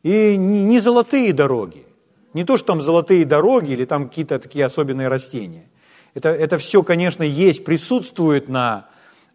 И 0.02 0.36
не 0.36 0.78
золотые 0.78 1.32
дороги, 1.32 1.84
не 2.32 2.44
то, 2.44 2.56
что 2.56 2.68
там 2.68 2.82
золотые 2.82 3.24
дороги 3.24 3.72
или 3.72 3.84
там 3.84 4.08
какие-то 4.08 4.38
такие 4.38 4.64
особенные 4.64 5.08
растения– 5.08 5.64
это, 6.16 6.30
это 6.30 6.56
все, 6.56 6.82
конечно, 6.82 7.22
есть, 7.22 7.62
присутствует 7.62 8.48
на 8.48 8.86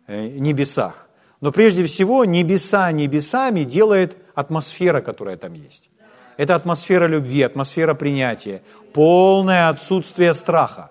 э, 0.08 0.30
небесах. 0.30 1.08
Но 1.40 1.52
прежде 1.52 1.86
всего 1.86 2.26
небеса 2.26 2.92
небесами 2.92 3.64
делает 3.64 4.18
атмосфера, 4.34 5.02
которая 5.02 5.38
там 5.38 5.54
есть. 5.54 5.92
Это 6.38 6.56
атмосфера 6.56 7.06
любви, 7.06 7.44
атмосфера 7.44 7.94
принятия, 7.94 8.64
полное 8.94 9.70
отсутствие 9.70 10.34
страха. 10.34 10.90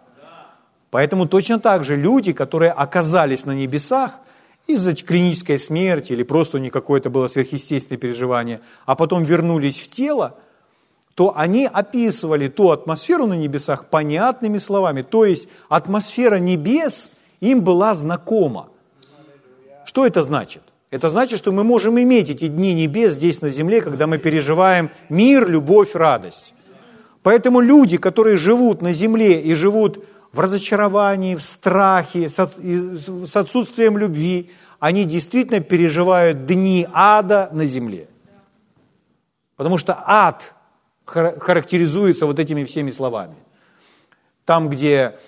Поэтому 0.91 1.27
точно 1.27 1.61
так 1.61 1.85
же 1.85 1.97
люди, 1.97 2.33
которые 2.33 2.73
оказались 2.73 3.47
на 3.47 3.53
небесах 3.53 4.19
из-за 4.67 4.95
клинической 4.95 5.59
смерти 5.59 6.13
или 6.13 6.23
просто 6.23 6.59
у 6.59 6.61
них 6.61 6.73
какое-то 6.73 7.11
было 7.11 7.29
сверхъестественное 7.29 7.99
переживание, 7.99 8.61
а 8.87 8.97
потом 8.97 9.25
вернулись 9.25 9.81
в 9.81 9.91
тело, 9.91 10.37
то 11.15 11.37
они 11.37 11.69
описывали 11.71 12.49
ту 12.49 12.71
атмосферу 12.71 13.27
на 13.27 13.35
небесах 13.35 13.87
понятными 13.87 14.59
словами. 14.59 15.03
То 15.03 15.25
есть 15.25 15.49
атмосфера 15.69 16.37
небес 16.37 17.13
им 17.41 17.63
была 17.63 17.95
знакома. 17.95 18.69
Что 19.85 20.07
это 20.07 20.23
значит? 20.23 20.63
Это 20.91 21.09
значит, 21.09 21.39
что 21.39 21.53
мы 21.53 21.63
можем 21.63 22.01
иметь 22.01 22.31
эти 22.31 22.49
дни 22.49 22.75
небес 22.75 23.15
здесь 23.15 23.43
на 23.43 23.51
земле, 23.51 23.81
когда 23.81 24.07
мы 24.07 24.19
переживаем 24.19 24.91
мир, 25.09 25.49
любовь, 25.49 25.95
радость. 25.95 26.55
Поэтому 27.23 27.61
люди, 27.61 27.97
которые 27.97 28.37
живут 28.37 28.83
на 28.83 28.93
земле 28.93 29.41
и 29.41 29.55
живут 29.55 30.05
в 30.33 30.39
разочаровании, 30.39 31.35
в 31.35 31.43
страхе, 31.43 32.29
с 32.29 33.37
отсутствием 33.37 33.99
любви, 33.99 34.51
они 34.79 35.05
действительно 35.05 35.61
переживают 35.61 36.47
дни 36.47 36.87
ада 36.93 37.51
на 37.53 37.67
земле. 37.67 38.09
Потому 39.57 39.77
что 39.77 40.03
ад 40.07 40.55
характеризуется 41.05 42.27
вот 42.27 42.39
этими 42.39 42.65
всеми 42.65 42.91
словами. 42.91 43.35
Там, 44.45 44.69
где 44.69 45.19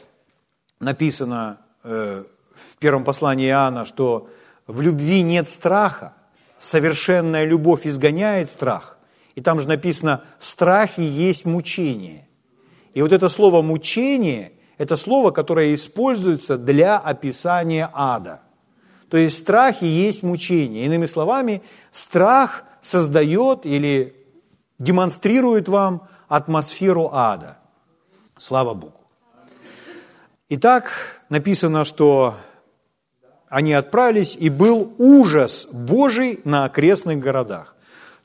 написано 0.79 1.59
э, 1.83 2.25
в 2.55 2.77
первом 2.79 3.05
послании 3.05 3.49
Иоанна, 3.49 3.85
что 3.85 4.31
в 4.67 4.81
любви 4.81 5.23
нет 5.23 5.49
страха, 5.49 6.15
совершенная 6.57 7.45
любовь 7.45 7.87
изгоняет 7.87 8.49
страх. 8.49 8.97
И 9.35 9.41
там 9.41 9.61
же 9.61 9.67
написано, 9.67 10.23
в 10.39 10.47
страхе 10.47 11.07
есть 11.07 11.45
мучение. 11.45 12.29
И 12.95 13.03
вот 13.03 13.13
это 13.13 13.29
слово 13.29 13.63
«мучение»– 13.63 14.53
это 14.83 14.97
слово, 14.97 15.31
которое 15.31 15.77
используется 15.77 16.57
для 16.57 16.99
описания 16.99 17.89
ада. 17.95 18.41
То 19.09 19.17
есть 19.17 19.37
в 19.37 19.39
страхе 19.39 19.87
есть 19.87 20.25
мучение. 20.25 20.87
Иными 20.87 21.07
словами, 21.07 21.63
страх 21.93 22.65
создает 22.81 23.65
или 23.65 24.17
демонстрирует 24.81 25.69
вам 25.69 26.09
атмосферу 26.27 27.11
ада. 27.13 27.59
Слава 28.37 28.75
Богу. 28.75 28.99
Итак, 30.49 30.91
написано, 31.29 31.85
что 31.85 32.35
они 33.49 33.75
отправились, 33.75 34.35
и 34.35 34.51
был 34.51 34.93
ужас 34.99 35.69
Божий 35.73 36.41
на 36.45 36.65
окрестных 36.65 37.21
городах. 37.21 37.77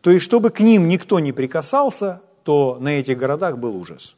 То 0.02 0.10
есть, 0.10 0.26
чтобы 0.26 0.50
к 0.50 0.60
ним 0.60 0.88
никто 0.88 1.20
не 1.20 1.34
прикасался, 1.34 2.20
то 2.42 2.80
на 2.82 3.00
этих 3.00 3.20
городах 3.20 3.60
был 3.60 3.76
ужас. 3.76 4.17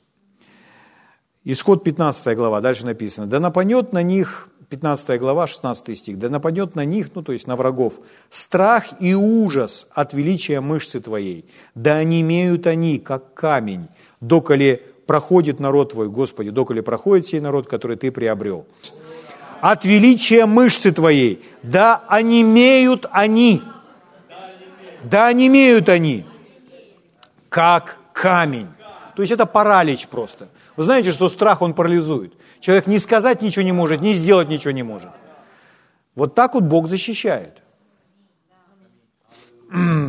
Исход 1.45 1.83
15 1.83 2.35
глава, 2.35 2.61
дальше 2.61 2.85
написано. 2.85 3.27
«Да 3.27 3.39
нападет 3.39 3.93
на 3.93 4.03
них 4.03 4.49
15 4.69 5.19
глава, 5.19 5.47
16 5.47 5.97
стих. 5.97 6.19
«Да 6.19 6.29
нападет 6.29 6.75
на 6.75 6.85
них, 6.85 7.09
ну 7.15 7.23
то 7.23 7.31
есть 7.31 7.47
на 7.47 7.55
врагов, 7.55 7.99
страх 8.29 9.01
и 9.01 9.15
ужас 9.15 9.87
от 9.93 10.13
величия 10.13 10.59
мышцы 10.59 10.99
твоей. 10.99 11.45
Да 11.75 11.95
онемеют 11.95 12.67
они, 12.67 12.99
как 12.99 13.33
камень, 13.33 13.87
доколе 14.21 14.81
проходит 15.07 15.59
народ 15.59 15.93
твой, 15.93 16.09
Господи, 16.09 16.51
доколе 16.51 16.83
проходит 16.83 17.27
сей 17.27 17.39
народ, 17.39 17.67
который 17.67 17.97
ты 17.97 18.11
приобрел. 18.11 18.67
От 19.61 19.85
величия 19.85 20.45
мышцы 20.45 20.91
твоей, 20.91 21.43
да 21.63 22.03
онемеют 22.07 23.07
они, 23.11 23.63
да 25.03 25.27
онемеют 25.27 25.89
они, 25.89 26.25
как 27.49 27.97
камень. 28.13 28.67
То 29.15 29.23
есть 29.23 29.31
это 29.33 29.45
паралич 29.45 30.07
просто. 30.07 30.47
Вы 30.79 30.85
знаете, 30.85 31.11
что 31.11 31.27
страх, 31.27 31.61
он 31.61 31.73
парализует. 31.73 32.31
Человек 32.61 32.87
ни 32.87 32.99
сказать 32.99 33.41
ничего 33.41 33.65
не 33.65 33.73
может, 33.73 33.99
ни 33.99 34.13
сделать 34.13 34.47
ничего 34.47 34.71
не 34.71 34.81
может. 34.81 35.09
Вот 36.15 36.35
так 36.35 36.53
вот 36.53 36.63
Бог 36.63 36.87
защищает. 36.87 37.61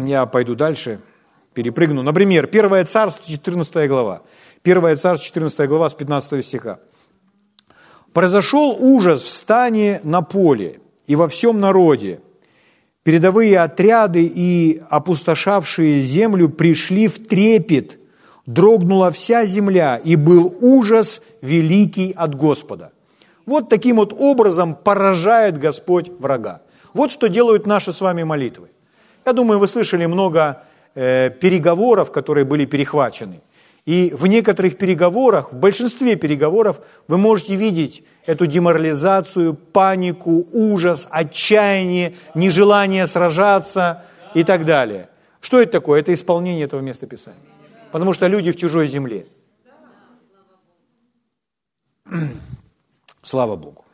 Я 0.06 0.26
пойду 0.26 0.54
дальше, 0.54 1.00
перепрыгну. 1.54 2.04
Например, 2.04 2.48
1 2.48 2.86
Царство, 2.86 3.28
14 3.28 3.88
глава. 3.88 4.22
1 4.62 4.96
Царство, 4.96 5.26
14 5.26 5.68
глава 5.68 5.88
с 5.88 5.94
15 5.94 6.46
стиха. 6.46 6.78
«Произошел 8.12 8.76
ужас 8.78 9.24
в 9.24 9.28
стане 9.28 10.00
на 10.04 10.22
поле 10.22 10.78
и 11.04 11.16
во 11.16 11.26
всем 11.26 11.58
народе. 11.58 12.20
Передовые 13.02 13.58
отряды 13.58 14.24
и 14.24 14.80
опустошавшие 14.88 16.00
землю 16.00 16.48
пришли 16.48 17.08
в 17.08 17.26
трепет 17.26 17.99
дрогнула 18.54 19.10
вся 19.10 19.46
земля, 19.46 20.00
и 20.04 20.16
был 20.16 20.54
ужас 20.60 21.22
великий 21.42 22.12
от 22.12 22.34
Господа. 22.34 22.90
Вот 23.46 23.68
таким 23.68 23.96
вот 23.96 24.12
образом 24.18 24.74
поражает 24.74 25.58
Господь 25.58 26.10
врага. 26.18 26.60
Вот 26.94 27.10
что 27.10 27.28
делают 27.28 27.66
наши 27.66 27.92
с 27.92 28.00
вами 28.00 28.24
молитвы. 28.24 28.68
Я 29.26 29.32
думаю, 29.32 29.58
вы 29.58 29.68
слышали 29.68 30.06
много 30.06 30.62
э, 30.94 31.30
переговоров, 31.30 32.10
которые 32.10 32.44
были 32.44 32.64
перехвачены. 32.64 33.40
И 33.86 34.12
в 34.16 34.26
некоторых 34.26 34.76
переговорах, 34.76 35.52
в 35.52 35.56
большинстве 35.56 36.16
переговоров, 36.16 36.80
вы 37.08 37.18
можете 37.18 37.56
видеть 37.56 38.02
эту 38.26 38.46
деморализацию, 38.46 39.54
панику, 39.54 40.46
ужас, 40.52 41.08
отчаяние, 41.10 42.14
нежелание 42.34 43.06
сражаться 43.06 44.02
и 44.34 44.42
так 44.42 44.64
далее. 44.64 45.08
Что 45.40 45.60
это 45.60 45.72
такое? 45.72 46.00
Это 46.00 46.12
исполнение 46.12 46.64
этого 46.64 46.80
местописания 46.80 47.49
потому 47.92 48.12
что 48.12 48.26
люди 48.26 48.52
в 48.52 48.56
чужой 48.56 48.88
земле. 48.88 49.26
Слава 53.22 53.56
Богу. 53.56 53.84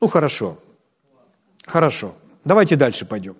Ну 0.00 0.08
хорошо. 0.08 0.56
Хорошо. 1.66 2.14
Давайте 2.44 2.76
дальше 2.76 3.06
пойдем. 3.06 3.36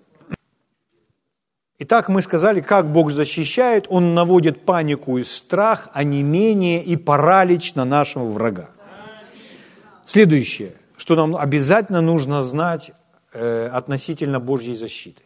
Итак, 1.79 2.09
мы 2.09 2.21
сказали, 2.21 2.61
как 2.61 2.91
Бог 2.91 3.11
защищает, 3.11 3.87
Он 3.89 4.13
наводит 4.13 4.65
панику 4.65 5.17
и 5.17 5.23
страх, 5.23 5.89
а 5.93 6.03
не 6.03 6.21
менее 6.21 6.83
и 6.83 6.95
паралич 6.95 7.73
на 7.73 7.85
нашего 7.85 8.25
врага. 8.25 8.69
Следующее, 10.05 10.73
что 10.95 11.15
нам 11.15 11.35
обязательно 11.35 12.01
нужно 12.01 12.43
знать 12.43 12.91
э, 13.33 13.67
относительно 13.67 14.39
Божьей 14.39 14.75
защиты 14.75 15.23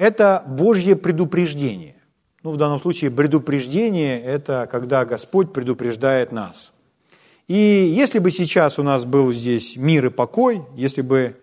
это 0.00 0.42
Божье 0.46 0.96
предупреждение. 0.96 1.94
Ну, 2.42 2.52
в 2.52 2.56
данном 2.56 2.80
случае 2.80 3.10
предупреждение– 3.10 4.18
это 4.24 4.66
когда 4.72 5.04
Господь 5.04 5.52
предупреждает 5.52 6.32
нас. 6.32 6.72
И 7.48 7.54
если 7.54 8.18
бы 8.18 8.30
сейчас 8.30 8.78
у 8.78 8.82
нас 8.82 9.04
был 9.04 9.30
здесь 9.30 9.76
мир 9.76 10.06
и 10.06 10.08
покой, 10.08 10.62
если 10.74 11.02
бы 11.02 11.36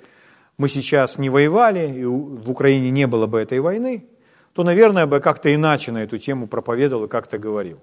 мы 0.57 0.69
сейчас 0.69 1.19
не 1.19 1.29
воевали, 1.29 1.99
и 1.99 2.03
в 2.03 2.49
Украине 2.49 2.89
не 2.89 3.05
было 3.05 3.27
бы 3.27 3.39
этой 3.39 3.59
войны, 3.59 4.05
то, 4.53 4.63
наверное, 4.63 5.05
бы 5.05 5.19
как-то 5.19 5.53
иначе 5.53 5.91
на 5.91 5.99
эту 5.99 6.17
тему 6.17 6.47
проповедовал 6.47 7.05
и 7.05 7.07
как-то 7.07 7.37
говорил. 7.37 7.79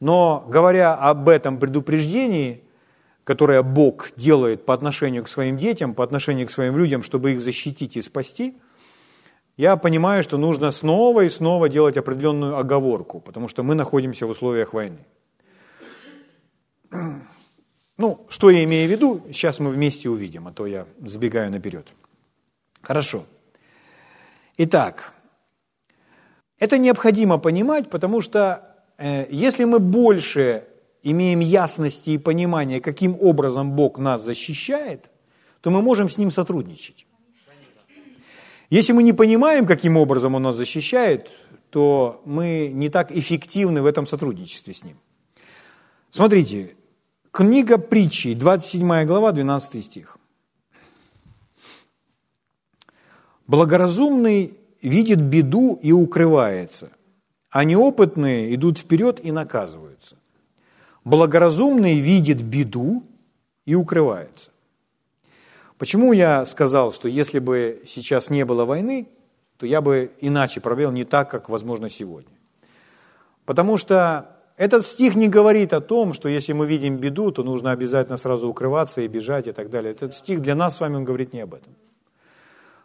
Но 0.00 0.44
говоря 0.46 0.92
об 0.92 1.30
этом 1.30 1.56
предупреждении, 1.56 2.62
которое 3.24 3.62
Бог 3.62 4.10
делает 4.16 4.66
по 4.66 4.74
отношению 4.74 5.24
к 5.24 5.28
своим 5.28 5.56
детям, 5.56 5.94
по 5.94 6.04
отношению 6.04 6.46
к 6.46 6.50
своим 6.50 6.76
людям, 6.76 7.02
чтобы 7.02 7.32
их 7.32 7.40
защитить 7.40 7.96
и 7.96 8.02
спасти– 8.02 8.58
я 9.56 9.76
понимаю, 9.76 10.22
что 10.22 10.38
нужно 10.38 10.72
снова 10.72 11.22
и 11.22 11.28
снова 11.28 11.68
делать 11.68 11.96
определенную 11.96 12.58
оговорку, 12.58 13.20
потому 13.20 13.48
что 13.48 13.62
мы 13.62 13.74
находимся 13.74 14.26
в 14.26 14.30
условиях 14.30 14.72
войны. 14.72 14.98
Ну, 17.96 18.26
что 18.28 18.50
я 18.50 18.64
имею 18.64 18.88
в 18.88 18.90
виду, 18.90 19.22
сейчас 19.30 19.60
мы 19.60 19.70
вместе 19.70 20.08
увидим, 20.08 20.48
а 20.48 20.52
то 20.52 20.66
я 20.66 20.84
забегаю 20.98 21.52
наперед. 21.52 21.86
Хорошо. 22.82 23.22
Итак, 24.56 25.12
это 26.58 26.76
необходимо 26.76 27.38
понимать, 27.38 27.90
потому 27.90 28.20
что 28.20 28.76
э, 28.98 29.26
если 29.30 29.62
мы 29.62 29.78
больше 29.78 30.64
имеем 31.04 31.38
ясности 31.38 32.10
и 32.10 32.18
понимания, 32.18 32.80
каким 32.80 33.16
образом 33.20 33.72
Бог 33.76 33.98
нас 33.98 34.22
защищает, 34.22 35.10
то 35.60 35.70
мы 35.70 35.80
можем 35.80 36.10
с 36.10 36.18
Ним 36.18 36.32
сотрудничать. 36.32 37.06
Если 38.74 38.92
мы 38.92 39.04
не 39.04 39.12
понимаем, 39.12 39.66
каким 39.66 39.96
образом 39.96 40.34
он 40.34 40.42
нас 40.42 40.56
защищает, 40.56 41.30
то 41.70 42.20
мы 42.24 42.72
не 42.74 42.88
так 42.88 43.12
эффективны 43.12 43.82
в 43.82 43.86
этом 43.86 44.04
сотрудничестве 44.04 44.74
с 44.74 44.82
ним. 44.82 44.96
Смотрите, 46.10 46.74
книга 47.30 47.78
притчи, 47.78 48.34
27 48.34 49.04
глава, 49.04 49.30
12 49.30 49.84
стих. 49.84 50.18
Благоразумный 53.46 54.58
видит 54.82 55.20
беду 55.20 55.78
и 55.80 55.92
укрывается, 55.92 56.90
а 57.50 57.62
неопытные 57.62 58.52
идут 58.56 58.80
вперед 58.80 59.24
и 59.24 59.30
наказываются. 59.30 60.16
Благоразумный 61.04 62.00
видит 62.00 62.42
беду 62.42 63.04
и 63.66 63.76
укрывается. 63.76 64.50
Почему 65.84 66.14
я 66.14 66.46
сказал, 66.46 66.94
что 66.94 67.08
если 67.08 67.40
бы 67.40 67.82
сейчас 67.84 68.30
не 68.30 68.46
было 68.46 68.64
войны, 68.64 69.06
то 69.58 69.66
я 69.66 69.82
бы 69.82 70.12
иначе 70.22 70.62
провел 70.62 70.90
не 70.92 71.04
так, 71.04 71.30
как 71.30 71.50
возможно 71.50 71.90
сегодня. 71.90 72.32
Потому 73.44 73.76
что 73.76 74.34
этот 74.56 74.86
стих 74.86 75.14
не 75.14 75.28
говорит 75.28 75.74
о 75.74 75.82
том, 75.82 76.14
что 76.14 76.30
если 76.30 76.54
мы 76.54 76.66
видим 76.66 76.96
беду, 76.96 77.30
то 77.32 77.42
нужно 77.42 77.70
обязательно 77.70 78.16
сразу 78.16 78.48
укрываться 78.48 79.02
и 79.02 79.08
бежать 79.08 79.46
и 79.46 79.52
так 79.52 79.68
далее. 79.68 79.92
Этот 79.92 80.14
стих 80.14 80.40
для 80.40 80.54
нас 80.54 80.76
с 80.76 80.80
вами 80.80 80.96
он 80.96 81.04
говорит 81.04 81.34
не 81.34 81.42
об 81.42 81.52
этом. 81.52 81.74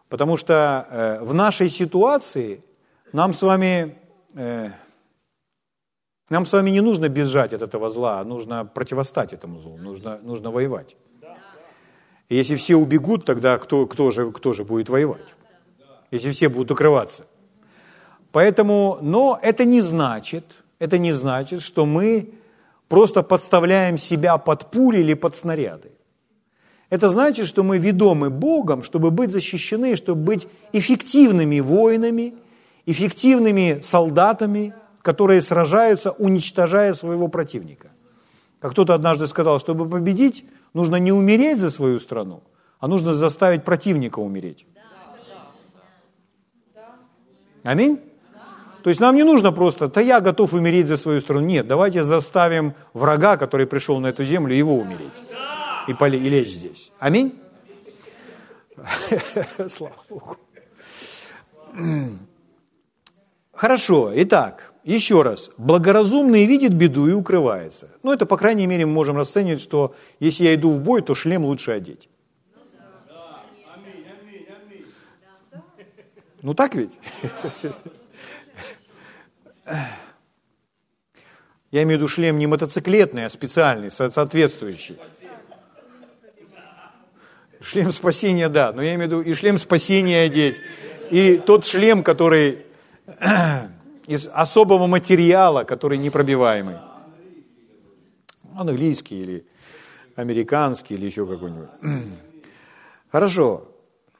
Потому 0.09 0.35
что 0.35 0.85
э, 0.89 1.23
в 1.23 1.33
нашей 1.33 1.69
ситуации 1.69 2.61
нам 3.13 3.33
с 3.33 3.41
вами 3.41 3.95
э, 4.35 4.71
нам 6.29 6.45
с 6.45 6.51
вами 6.51 6.69
не 6.69 6.81
нужно 6.81 7.07
бежать 7.07 7.53
от 7.53 7.61
этого 7.61 7.89
зла, 7.89 8.19
а 8.19 8.25
нужно 8.25 8.65
противостать 8.65 9.31
этому 9.31 9.57
злу, 9.57 9.77
нужно, 9.77 10.19
нужно 10.21 10.51
воевать. 10.51 10.97
И 12.29 12.35
если 12.35 12.55
все 12.55 12.75
убегут, 12.75 13.25
тогда 13.25 13.57
кто, 13.57 13.87
кто, 13.87 14.11
же, 14.11 14.31
кто 14.31 14.53
же 14.53 14.63
будет 14.63 14.89
воевать? 14.89 15.35
Если 16.11 16.31
все 16.31 16.47
будут 16.47 16.71
укрываться. 16.71 17.25
Поэтому, 18.31 18.99
но 19.01 19.39
это 19.41 19.65
не 19.65 19.81
значит, 19.81 20.45
это 20.77 20.99
не 20.99 21.11
значит, 21.11 21.61
что 21.61 21.85
мы 21.85 22.29
просто 22.87 23.23
подставляем 23.23 23.97
себя 23.97 24.37
под 24.37 24.71
пули 24.71 24.99
или 24.99 25.15
под 25.15 25.35
снаряды. 25.35 25.91
Это 26.89 27.09
значит, 27.09 27.47
что 27.47 27.63
мы 27.63 27.77
ведомы 27.77 28.29
Богом, 28.29 28.83
чтобы 28.83 29.11
быть 29.11 29.31
защищены, 29.31 29.95
чтобы 29.95 30.21
быть 30.21 30.47
эффективными 30.73 31.59
воинами, 31.59 32.33
эффективными 32.85 33.81
солдатами, 33.83 34.73
которые 35.01 35.41
сражаются, 35.41 36.11
уничтожая 36.11 36.93
своего 36.93 37.27
противника. 37.27 37.89
Как 38.59 38.71
кто-то 38.71 38.93
однажды 38.93 39.27
сказал, 39.27 39.59
чтобы 39.59 39.87
победить, 39.87 40.45
нужно 40.73 40.97
не 40.97 41.11
умереть 41.11 41.59
за 41.59 41.71
свою 41.71 41.99
страну, 41.99 42.43
а 42.79 42.87
нужно 42.87 43.13
заставить 43.13 43.63
противника 43.63 44.19
умереть. 44.19 44.65
Аминь? 47.63 47.99
То 48.83 48.89
есть 48.89 49.01
нам 49.01 49.15
не 49.15 49.23
нужно 49.23 49.51
просто, 49.51 49.87
да 49.89 50.01
я 50.01 50.21
готов 50.21 50.53
умереть 50.53 50.87
за 50.87 50.97
свою 50.97 51.19
страну. 51.21 51.41
Нет, 51.41 51.67
давайте 51.67 52.03
заставим 52.03 52.73
врага, 52.93 53.37
который 53.37 53.67
пришел 53.67 53.99
на 53.99 54.07
эту 54.07 54.23
землю, 54.23 54.55
его 54.55 54.75
умереть. 54.75 55.11
И, 55.87 55.93
поле, 55.93 56.17
и 56.17 56.29
лечь 56.29 56.49
здесь. 56.49 56.91
Аминь? 56.99 57.37
Слава 59.67 59.95
Богу. 60.09 60.37
Хорошо, 63.53 64.11
итак, 64.15 64.71
еще 64.83 65.21
раз. 65.21 65.51
Благоразумный 65.57 66.45
видит 66.45 66.73
беду 66.73 67.07
и 67.07 67.13
укрывается. 67.13 67.89
Ну, 68.03 68.13
это, 68.13 68.25
по 68.25 68.37
крайней 68.37 68.67
мере, 68.67 68.85
мы 68.85 68.93
можем 68.93 69.17
расценивать, 69.17 69.61
что 69.61 69.95
если 70.19 70.45
я 70.45 70.55
иду 70.55 70.71
в 70.71 70.79
бой, 70.79 71.01
то 71.01 71.15
шлем 71.15 71.45
лучше 71.45 71.71
одеть. 71.71 72.09
Ну 76.41 76.53
так 76.53 76.73
ведь? 76.75 76.97
Я 81.71 81.83
имею 81.83 81.99
в 81.99 82.01
виду 82.01 82.07
шлем 82.07 82.39
не 82.39 82.47
мотоциклетный, 82.47 83.25
а 83.25 83.29
специальный, 83.29 83.91
соответствующий. 83.91 84.97
Шлем 87.61 87.91
спасения, 87.91 88.47
да, 88.47 88.71
но 88.71 88.81
я 88.81 88.95
имею 88.95 89.09
в 89.09 89.11
виду 89.11 89.21
и 89.21 89.33
шлем 89.33 89.57
спасения 89.57 90.21
одеть, 90.21 90.55
и 91.11 91.35
тот 91.37 91.65
шлем, 91.65 92.03
который 92.03 92.65
из 94.09 94.27
особого 94.27 94.87
материала, 94.87 95.63
который 95.63 95.99
непробиваемый. 95.99 96.77
Английский 98.55 99.19
или 99.19 99.47
американский 100.15 100.95
или 100.95 101.05
еще 101.05 101.27
какой-нибудь. 101.27 101.69
Хорошо. 103.11 103.67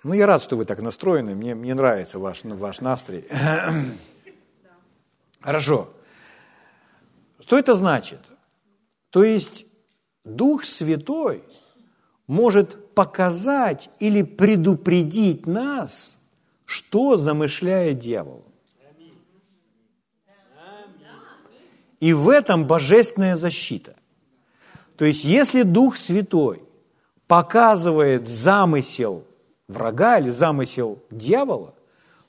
Ну, 0.04 0.14
я 0.14 0.28
рад, 0.28 0.44
что 0.44 0.58
вы 0.58 0.66
так 0.66 0.80
настроены. 0.82 1.34
Мне, 1.34 1.56
мне 1.56 1.74
нравится 1.74 2.20
ваш, 2.20 2.44
ваш 2.44 2.82
настрой. 2.82 3.26
Хорошо. 5.42 5.90
Что 7.40 7.58
это 7.58 7.74
значит? 7.74 8.22
То 9.10 9.24
есть 9.24 9.66
Дух 10.24 10.66
Святой 10.66 11.44
может 12.28 12.94
показать 12.94 13.90
или 13.98 14.22
предупредить 14.22 15.48
нас, 15.48 16.20
что 16.66 17.18
замышляет 17.18 17.98
дьявол. 17.98 18.46
И 22.00 22.14
в 22.14 22.30
этом 22.30 22.66
божественная 22.66 23.36
защита. 23.36 23.96
То 24.96 25.06
есть, 25.06 25.24
если 25.24 25.64
Дух 25.64 25.98
Святой 25.98 26.64
показывает 27.28 28.28
замысел 28.28 29.26
врага 29.68 30.20
или 30.20 30.30
замысел 30.30 31.02
дьявола, 31.12 31.74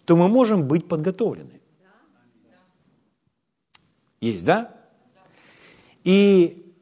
то 0.05 0.17
мы 0.17 0.29
можем 0.29 0.67
быть 0.67 0.89
подготовлены. 0.89 1.61
Есть, 4.21 4.45
да? 4.45 4.75
И 6.05 6.75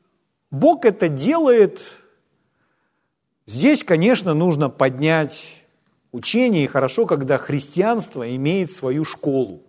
Бог 0.50 0.84
это 0.84 1.08
делает. 1.08 1.80
Здесь, 3.46 3.84
конечно, 3.84 4.34
нужно 4.34 4.68
поднять 4.68 5.62
учение, 6.12 6.64
и 6.64 6.68
хорошо, 6.68 7.06
когда 7.06 7.38
христианство 7.38 8.34
имеет 8.34 8.70
свою 8.70 9.04
школу. 9.04 9.62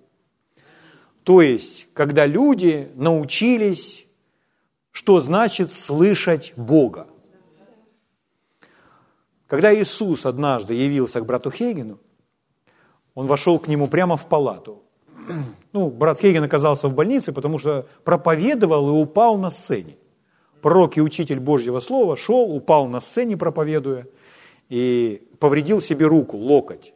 То 1.30 1.44
есть, 1.44 1.86
когда 1.94 2.26
люди 2.26 2.92
научились, 2.96 4.08
что 4.90 5.20
значит 5.20 5.72
слышать 5.72 6.54
Бога. 6.56 7.06
Когда 9.46 9.72
Иисус 9.72 10.26
однажды 10.26 10.74
явился 10.74 11.22
к 11.22 11.28
брату 11.28 11.52
Хейгену, 11.52 12.00
он 13.14 13.28
вошел 13.28 13.60
к 13.60 13.68
нему 13.68 13.88
прямо 13.88 14.18
в 14.18 14.26
палату. 14.26 14.82
Ну, 15.72 15.92
брат 15.92 16.20
Хейген 16.20 16.44
оказался 16.44 16.88
в 16.88 16.96
больнице, 16.96 17.32
потому 17.32 17.60
что 17.60 17.86
проповедовал 18.04 18.90
и 18.90 19.00
упал 19.00 19.38
на 19.38 19.52
сцене. 19.52 19.98
Пророк 20.64 20.98
и 20.98 21.02
учитель 21.02 21.40
Божьего 21.40 21.80
Слова 21.80 22.18
шел, 22.18 22.56
упал 22.56 22.88
на 22.88 23.00
сцене, 23.02 23.38
проповедуя, 23.38 24.08
и 24.68 25.22
повредил 25.38 25.80
себе 25.80 26.08
руку, 26.08 26.38
локоть. 26.38 26.92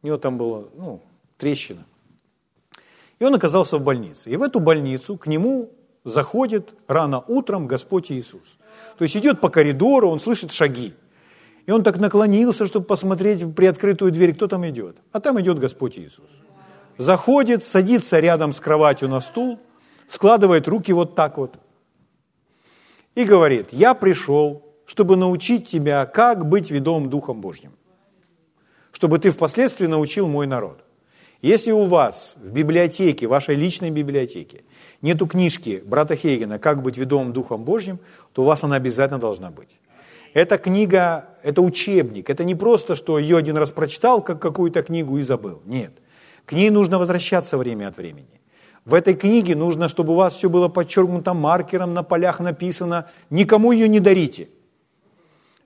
У 0.00 0.06
него 0.06 0.16
там 0.16 0.38
была 0.38 0.64
ну, 0.74 1.02
трещина. 1.36 1.84
И 3.18 3.24
он 3.24 3.34
оказался 3.34 3.78
в 3.78 3.82
больнице. 3.82 4.30
И 4.30 4.36
в 4.36 4.42
эту 4.42 4.60
больницу 4.60 5.16
к 5.16 5.26
нему 5.26 5.70
заходит 6.04 6.74
рано 6.86 7.24
утром 7.26 7.66
Господь 7.66 8.10
Иисус. 8.10 8.58
То 8.98 9.04
есть 9.04 9.16
идет 9.16 9.40
по 9.40 9.48
коридору, 9.48 10.08
он 10.08 10.20
слышит 10.20 10.52
шаги. 10.52 10.94
И 11.66 11.72
он 11.72 11.82
так 11.82 11.98
наклонился, 11.98 12.66
чтобы 12.66 12.86
посмотреть 12.86 13.42
в 13.42 13.52
приоткрытую 13.52 14.12
дверь, 14.12 14.34
кто 14.34 14.48
там 14.48 14.68
идет. 14.68 14.96
А 15.12 15.20
там 15.20 15.40
идет 15.40 15.58
Господь 15.58 15.98
Иисус. 15.98 16.28
Заходит, 16.98 17.64
садится 17.64 18.20
рядом 18.20 18.52
с 18.52 18.60
кроватью 18.60 19.08
на 19.08 19.20
стул, 19.20 19.58
складывает 20.06 20.68
руки 20.68 20.92
вот 20.92 21.14
так 21.14 21.38
вот. 21.38 21.54
И 23.14 23.24
говорит, 23.24 23.68
я 23.72 23.94
пришел, 23.94 24.62
чтобы 24.84 25.16
научить 25.16 25.66
тебя, 25.66 26.04
как 26.04 26.46
быть 26.46 26.70
ведомым 26.70 27.08
Духом 27.08 27.40
Божьим. 27.40 27.72
Чтобы 28.92 29.18
ты 29.18 29.30
впоследствии 29.30 29.86
научил 29.86 30.28
мой 30.28 30.46
народ. 30.46 30.83
Если 31.44 31.72
у 31.72 31.84
вас 31.84 32.36
в 32.42 32.52
библиотеке, 32.52 33.26
вашей 33.26 33.54
личной 33.54 33.90
библиотеке, 33.90 34.62
нету 35.02 35.26
книжки 35.26 35.82
брата 35.84 36.16
Хейгена 36.16 36.58
«Как 36.58 36.80
быть 36.80 36.96
ведомым 36.96 37.34
Духом 37.34 37.64
Божьим», 37.64 37.98
то 38.32 38.40
у 38.40 38.44
вас 38.46 38.64
она 38.64 38.76
обязательно 38.76 39.20
должна 39.20 39.50
быть. 39.50 39.68
Эта 40.32 40.56
книга, 40.56 41.26
это 41.42 41.60
учебник, 41.60 42.30
это 42.30 42.44
не 42.44 42.54
просто, 42.54 42.94
что 42.94 43.18
ее 43.18 43.36
один 43.36 43.58
раз 43.58 43.72
прочитал, 43.72 44.22
как 44.22 44.40
какую-то 44.40 44.82
книгу 44.82 45.18
и 45.18 45.22
забыл. 45.22 45.60
Нет. 45.66 45.92
К 46.46 46.54
ней 46.54 46.70
нужно 46.70 46.98
возвращаться 46.98 47.58
время 47.58 47.88
от 47.88 47.98
времени. 47.98 48.40
В 48.86 48.94
этой 48.94 49.12
книге 49.12 49.54
нужно, 49.54 49.90
чтобы 49.90 50.14
у 50.14 50.16
вас 50.16 50.34
все 50.34 50.48
было 50.48 50.68
подчеркнуто 50.68 51.34
маркером, 51.34 51.92
на 51.92 52.02
полях 52.02 52.40
написано. 52.40 53.10
Никому 53.28 53.70
ее 53.72 53.86
не 53.86 54.00
дарите. 54.00 54.48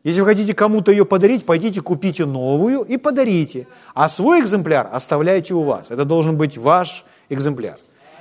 Если 0.05 0.21
вы 0.21 0.27
хотите 0.27 0.55
кому-то 0.55 0.93
ее 0.93 1.05
подарить, 1.05 1.45
пойдите 1.45 1.81
купите 1.81 2.25
новую 2.25 2.83
и 2.83 2.97
подарите. 2.97 3.67
А 3.95 4.09
свой 4.09 4.41
экземпляр 4.41 4.89
оставляйте 4.93 5.55
у 5.55 5.63
вас. 5.63 5.91
Это 5.91 6.05
должен 6.05 6.37
быть 6.37 6.57
ваш 6.57 7.05
экземпляр. 7.29 7.79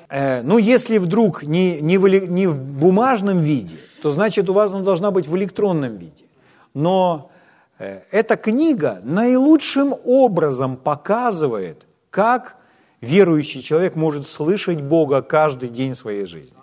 Э, 0.10 0.42
ну, 0.42 0.58
если 0.58 0.98
вдруг 0.98 1.44
не, 1.44 1.80
не, 1.82 1.98
в, 1.98 2.08
не 2.08 2.48
в 2.48 2.60
бумажном 2.60 3.42
виде, 3.42 3.78
то 4.02 4.10
значит 4.10 4.50
у 4.50 4.54
вас 4.54 4.72
она 4.72 4.82
должна 4.82 5.12
быть 5.12 5.28
в 5.28 5.36
электронном 5.38 5.98
виде. 5.98 6.26
Но 6.74 7.30
э, 7.78 8.02
эта 8.12 8.38
книга 8.38 9.00
наилучшим 9.04 9.94
образом 10.06 10.78
показывает, 10.78 11.86
как 12.10 12.56
верующий 13.02 13.62
человек 13.62 13.96
может 13.96 14.28
слышать 14.28 14.82
Бога 14.82 15.22
каждый 15.22 15.70
день 15.70 15.96
своей 15.96 16.26
жизни. 16.26 16.54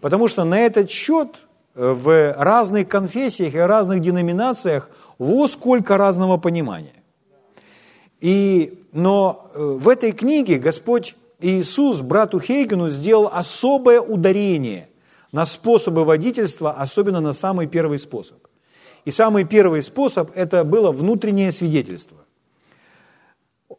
Потому 0.00 0.28
что 0.28 0.44
на 0.44 0.58
этот 0.58 0.90
счет 0.90 1.28
в 1.74 2.34
разных 2.34 2.88
конфессиях 2.88 3.54
и 3.54 3.58
разных 3.58 4.00
деноминациях 4.00 4.90
во 5.18 5.48
сколько 5.48 5.96
разного 5.96 6.36
понимания. 6.36 7.02
И, 8.20 8.86
но 8.92 9.50
э, 9.54 9.62
в 9.80 9.88
этой 9.88 10.12
книге 10.12 10.58
Господь 10.58 11.16
Иисус 11.40 12.00
брату 12.00 12.38
Хейгену 12.38 12.88
сделал 12.88 13.28
особое 13.32 14.00
ударение 14.00 14.88
на 15.32 15.46
способы 15.46 16.04
водительства, 16.04 16.72
особенно 16.72 17.20
на 17.20 17.32
самый 17.32 17.66
первый 17.66 17.98
способ. 17.98 18.38
И 19.04 19.10
самый 19.10 19.44
первый 19.44 19.82
способ– 19.82 20.30
это 20.34 20.62
было 20.62 20.92
внутреннее 20.92 21.50
свидетельство. 21.50 22.18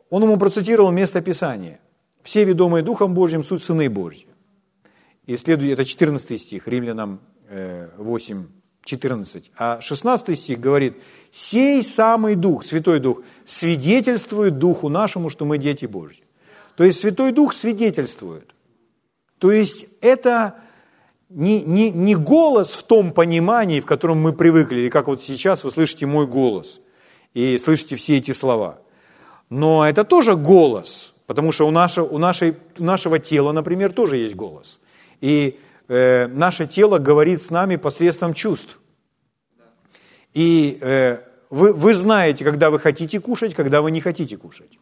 Он 0.09 0.23
ему 0.23 0.37
процитировал 0.37 0.91
место 0.91 1.21
Писания. 1.21 1.79
«Все 2.23 2.43
ведомые 2.43 2.83
Духом 2.83 3.13
Божьим 3.13 3.43
суть 3.43 3.63
сыны 3.63 3.89
Божьи». 3.89 4.27
И 5.25 5.37
следует, 5.37 5.73
это 5.73 5.85
14 5.85 6.41
стих, 6.41 6.67
Римлянам 6.67 7.21
8, 7.97 8.41
э, 8.41 8.45
14. 8.83 9.51
А 9.57 9.81
16 9.81 10.39
стих 10.39 10.59
говорит, 10.59 10.97
«Сей 11.31 11.83
самый 11.83 12.35
Дух, 12.35 12.65
Святой 12.65 12.99
Дух, 12.99 13.21
свидетельствует 13.45 14.59
Духу 14.59 14.89
нашему, 14.89 15.29
что 15.29 15.45
мы 15.45 15.57
дети 15.57 15.85
Божьи». 15.85 16.23
То 16.75 16.83
есть 16.83 16.99
Святой 16.99 17.31
Дух 17.31 17.53
свидетельствует. 17.53 18.49
То 19.39 19.51
есть 19.51 19.87
это 20.01 20.55
не, 21.29 21.61
не, 21.61 21.91
не 21.91 22.15
голос 22.15 22.73
в 22.73 22.83
том 22.83 23.11
понимании, 23.11 23.79
в 23.79 23.85
котором 23.85 24.21
мы 24.21 24.33
привыкли, 24.33 24.81
или 24.81 24.89
как 24.89 25.07
вот 25.07 25.23
сейчас 25.23 25.63
вы 25.63 25.71
слышите 25.71 26.05
мой 26.05 26.27
голос 26.27 26.79
и 27.33 27.57
слышите 27.57 27.95
все 27.95 28.17
эти 28.17 28.31
слова. 28.31 28.79
Но 29.49 29.87
это 29.87 30.03
тоже 30.03 30.35
голос, 30.35 31.13
потому 31.27 31.51
что 31.51 31.67
у 31.67 31.71
нашего, 31.71 32.05
у 32.05 32.17
нашей, 32.17 32.55
у 32.77 32.83
нашего 32.83 33.19
тела, 33.19 33.51
например, 33.51 33.91
тоже 33.91 34.17
есть 34.17 34.35
голос. 34.35 34.79
И 35.21 35.59
э, 35.87 36.27
наше 36.27 36.67
тело 36.67 36.97
говорит 36.97 37.41
с 37.41 37.49
нами 37.49 37.75
посредством 37.75 38.33
чувств. 38.33 38.79
И 40.33 40.77
э, 40.81 41.17
вы, 41.49 41.73
вы 41.73 41.93
знаете, 41.93 42.43
когда 42.43 42.69
вы 42.69 42.79
хотите 42.79 43.19
кушать, 43.19 43.53
когда 43.53 43.81
вы 43.81 43.91
не 43.91 44.01
хотите 44.01 44.37
кушать. 44.37 44.79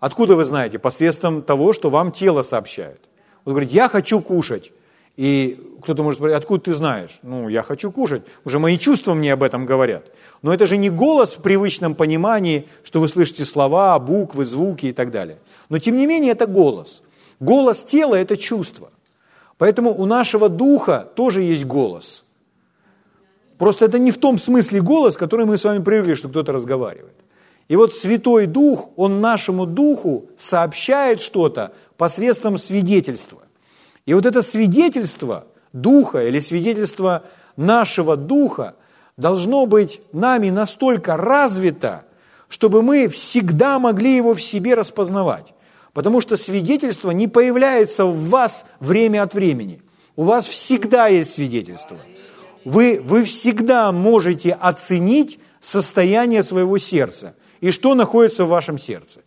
Откуда 0.00 0.36
вы 0.36 0.44
знаете? 0.44 0.78
Посредством 0.78 1.42
того, 1.42 1.72
что 1.72 1.90
вам 1.90 2.12
тело 2.12 2.42
сообщает. 2.42 3.00
Он 3.44 3.52
говорит, 3.52 3.72
я 3.72 3.88
хочу 3.88 4.20
кушать. 4.20 4.72
И 5.16 5.58
кто-то 5.82 6.02
может 6.02 6.18
спросить, 6.18 6.36
откуда 6.36 6.64
ты 6.64 6.74
знаешь? 6.74 7.18
Ну, 7.22 7.48
я 7.48 7.62
хочу 7.62 7.90
кушать. 7.90 8.22
Уже 8.44 8.58
мои 8.58 8.76
чувства 8.76 9.14
мне 9.14 9.32
об 9.32 9.42
этом 9.42 9.64
говорят. 9.64 10.04
Но 10.42 10.52
это 10.52 10.66
же 10.66 10.76
не 10.76 10.90
голос 10.90 11.36
в 11.36 11.42
привычном 11.42 11.94
понимании, 11.94 12.68
что 12.84 13.00
вы 13.00 13.08
слышите 13.08 13.44
слова, 13.44 13.98
буквы, 13.98 14.44
звуки 14.44 14.86
и 14.86 14.92
так 14.92 15.10
далее. 15.10 15.38
Но 15.68 15.78
тем 15.78 15.96
не 15.96 16.06
менее 16.06 16.32
это 16.32 16.46
голос. 16.46 17.02
Голос 17.40 17.84
тела– 17.84 18.14
это 18.16 18.36
чувство. 18.36 18.90
Поэтому 19.58 19.94
у 19.94 20.04
нашего 20.06 20.48
духа 20.48 21.08
тоже 21.14 21.42
есть 21.42 21.64
голос. 21.64 22.24
Просто 23.58 23.86
это 23.86 23.98
не 23.98 24.10
в 24.10 24.18
том 24.18 24.38
смысле 24.38 24.82
голос, 24.82 25.16
который 25.16 25.46
мы 25.46 25.56
с 25.56 25.64
вами 25.64 25.82
привыкли, 25.82 26.14
что 26.14 26.28
кто-то 26.28 26.52
разговаривает. 26.52 27.14
И 27.68 27.76
вот 27.76 27.94
Святой 27.94 28.46
Дух, 28.46 28.90
Он 28.96 29.20
нашему 29.20 29.66
Духу 29.66 30.26
сообщает 30.36 31.20
что-то 31.20 31.72
посредством 31.96 32.58
свидетельства. 32.58 33.42
И 34.04 34.14
вот 34.14 34.26
это 34.26 34.42
свидетельство 34.42 35.46
Духа 35.72 36.26
или 36.26 36.38
свидетельство 36.38 37.24
нашего 37.56 38.16
Духа 38.16 38.76
должно 39.16 39.66
быть 39.66 40.00
нами 40.12 40.50
настолько 40.50 41.16
развито, 41.16 42.04
чтобы 42.48 42.82
мы 42.82 43.08
всегда 43.08 43.78
могли 43.78 44.14
его 44.14 44.34
в 44.34 44.42
себе 44.42 44.74
распознавать. 44.74 45.54
Потому 45.96 46.20
что 46.20 46.36
свидетельство 46.36 47.10
не 47.10 47.26
появляется 47.26 48.04
в 48.04 48.28
вас 48.28 48.66
время 48.80 49.22
от 49.22 49.32
времени. 49.32 49.80
У 50.14 50.24
вас 50.24 50.44
всегда 50.44 51.06
есть 51.06 51.32
свидетельство. 51.32 51.96
Вы, 52.66 53.00
вы 53.02 53.24
всегда 53.24 53.90
можете 53.92 54.52
оценить 54.52 55.40
состояние 55.58 56.42
своего 56.42 56.76
сердца 56.76 57.34
и 57.62 57.70
что 57.70 57.94
находится 57.94 58.44
в 58.44 58.48
вашем 58.48 58.78
сердце. 58.78 59.20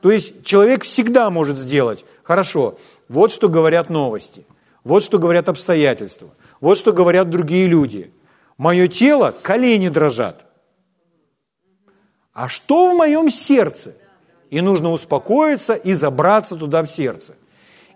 То 0.00 0.10
есть 0.10 0.44
человек 0.44 0.82
всегда 0.82 1.30
может 1.30 1.56
сделать, 1.56 2.04
хорошо, 2.24 2.76
вот 3.08 3.30
что 3.30 3.48
говорят 3.48 3.88
новости, 3.88 4.44
вот 4.82 5.04
что 5.04 5.20
говорят 5.20 5.48
обстоятельства, 5.48 6.30
вот 6.60 6.78
что 6.78 6.92
говорят 6.92 7.30
другие 7.30 7.68
люди. 7.68 8.12
Мое 8.56 8.88
тело, 8.88 9.32
колени 9.40 9.88
дрожат. 9.88 10.46
А 12.32 12.48
что 12.48 12.92
в 12.92 12.96
моем 12.96 13.30
сердце? 13.30 13.94
И 14.50 14.60
нужно 14.60 14.92
успокоиться 14.92 15.74
и 15.74 15.92
забраться 15.92 16.56
туда 16.56 16.82
в 16.82 16.90
сердце. 16.90 17.34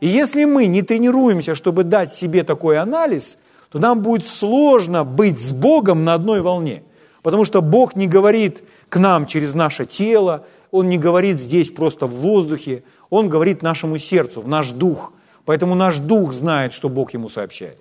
И 0.01 0.09
если 0.09 0.45
мы 0.45 0.67
не 0.67 0.83
тренируемся, 0.83 1.55
чтобы 1.55 1.85
дать 1.85 2.13
себе 2.13 2.43
такой 2.45 2.79
анализ, 2.79 3.39
то 3.71 3.79
нам 3.79 4.01
будет 4.03 4.27
сложно 4.27 5.05
быть 5.05 5.39
с 5.39 5.53
Богом 5.53 6.05
на 6.05 6.15
одной 6.15 6.41
волне. 6.41 6.83
Потому 7.23 7.45
что 7.45 7.63
Бог 7.63 7.97
не 7.97 8.07
говорит 8.07 8.63
к 8.89 8.99
нам 8.99 9.27
через 9.27 9.55
наше 9.55 9.87
тело, 9.87 10.45
Он 10.71 10.89
не 10.89 10.99
говорит 10.99 11.41
здесь 11.41 11.71
просто 11.71 12.07
в 12.07 12.15
воздухе, 12.15 12.83
Он 13.11 13.29
говорит 13.29 13.63
нашему 13.63 13.97
сердцу, 13.99 14.43
в 14.43 14.49
наш 14.49 14.71
дух. 14.71 15.13
Поэтому 15.45 15.75
наш 15.75 15.99
дух 15.99 16.33
знает, 16.33 16.73
что 16.73 16.89
Бог 16.89 17.15
ему 17.15 17.29
сообщает. 17.29 17.79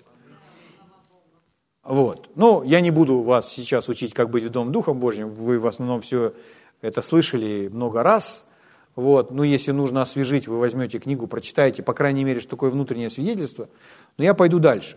Вот. 1.84 2.30
Но 2.36 2.62
я 2.64 2.80
не 2.80 2.90
буду 2.90 3.20
вас 3.22 3.52
сейчас 3.52 3.88
учить, 3.88 4.14
как 4.14 4.30
быть 4.30 4.44
в 4.44 4.50
Дом 4.50 4.72
Духом 4.72 4.98
Божьим. 4.98 5.30
Вы 5.30 5.58
в 5.58 5.66
основном 5.66 6.00
все 6.00 6.32
это 6.80 7.02
слышали 7.02 7.68
много 7.72 8.02
раз. 8.02 8.44
Вот. 8.94 9.30
Ну, 9.30 9.42
если 9.42 9.70
нужно 9.70 10.02
освежить, 10.02 10.46
вы 10.48 10.58
возьмете 10.58 10.98
книгу, 10.98 11.26
прочитаете, 11.26 11.82
по 11.82 11.94
крайней 11.94 12.24
мере, 12.24 12.40
что 12.40 12.50
такое 12.50 12.70
внутреннее 12.70 13.10
свидетельство. 13.10 13.68
Но 14.18 14.24
я 14.24 14.34
пойду 14.34 14.58
дальше. 14.58 14.96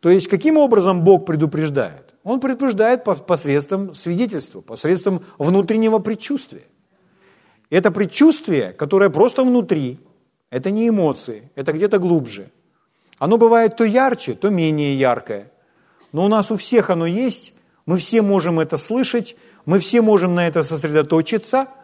То 0.00 0.08
есть, 0.08 0.28
каким 0.28 0.56
образом 0.56 1.04
Бог 1.04 1.26
предупреждает? 1.26 2.14
Он 2.24 2.40
предупреждает 2.40 3.04
посредством 3.04 3.94
свидетельства, 3.94 4.62
посредством 4.62 5.22
внутреннего 5.38 5.98
предчувствия. 5.98 6.64
Это 7.68 7.90
предчувствие, 7.90 8.72
которое 8.72 9.10
просто 9.10 9.44
внутри, 9.44 10.00
это 10.48 10.70
не 10.70 10.88
эмоции, 10.88 11.50
это 11.54 11.72
где-то 11.72 11.98
глубже. 11.98 12.50
Оно 13.18 13.36
бывает 13.36 13.76
то 13.76 13.84
ярче, 13.84 14.34
то 14.34 14.48
менее 14.48 14.98
яркое. 14.98 15.52
Но 16.12 16.24
у 16.24 16.28
нас 16.28 16.50
у 16.50 16.56
всех 16.56 16.90
оно 16.90 17.06
есть, 17.06 17.52
мы 17.86 17.98
все 17.98 18.22
можем 18.22 18.58
это 18.58 18.76
слышать, 18.78 19.36
мы 19.66 19.78
все 19.78 20.00
можем 20.00 20.34
на 20.34 20.48
это 20.48 20.62
сосредоточиться– 20.62 21.68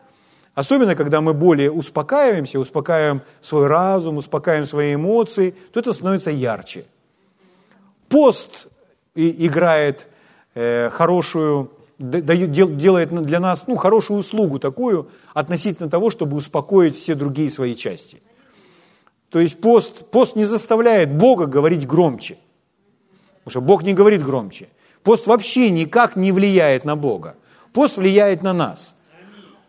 Особенно, 0.56 0.96
когда 0.96 1.20
мы 1.20 1.34
более 1.34 1.70
успокаиваемся, 1.70 2.58
успокаиваем 2.58 3.20
свой 3.42 3.66
разум, 3.66 4.16
успокаиваем 4.16 4.64
свои 4.64 4.94
эмоции, 4.94 5.54
то 5.70 5.80
это 5.80 5.92
становится 5.92 6.30
ярче. 6.30 6.86
Пост 8.08 8.66
играет 9.14 10.08
э, 10.54 10.88
хорошую, 10.88 11.72
делает 11.98 13.10
для 13.10 13.38
нас 13.38 13.66
ну, 13.66 13.76
хорошую 13.76 14.20
услугу 14.20 14.58
такую 14.58 15.10
относительно 15.34 15.90
того, 15.90 16.08
чтобы 16.08 16.38
успокоить 16.38 16.96
все 16.96 17.14
другие 17.14 17.50
свои 17.50 17.74
части. 17.76 18.22
То 19.28 19.40
есть 19.40 19.60
пост, 19.60 20.10
пост 20.10 20.36
не 20.36 20.46
заставляет 20.46 21.12
Бога 21.12 21.44
говорить 21.44 21.86
громче. 21.86 22.38
Потому 23.44 23.50
что 23.50 23.60
Бог 23.60 23.82
не 23.82 23.92
говорит 23.92 24.24
громче. 24.24 24.68
Пост 25.02 25.26
вообще 25.26 25.68
никак 25.68 26.16
не 26.16 26.32
влияет 26.32 26.86
на 26.86 26.96
Бога. 26.96 27.36
Пост 27.74 27.98
влияет 27.98 28.42
на 28.42 28.54
нас. 28.54 28.95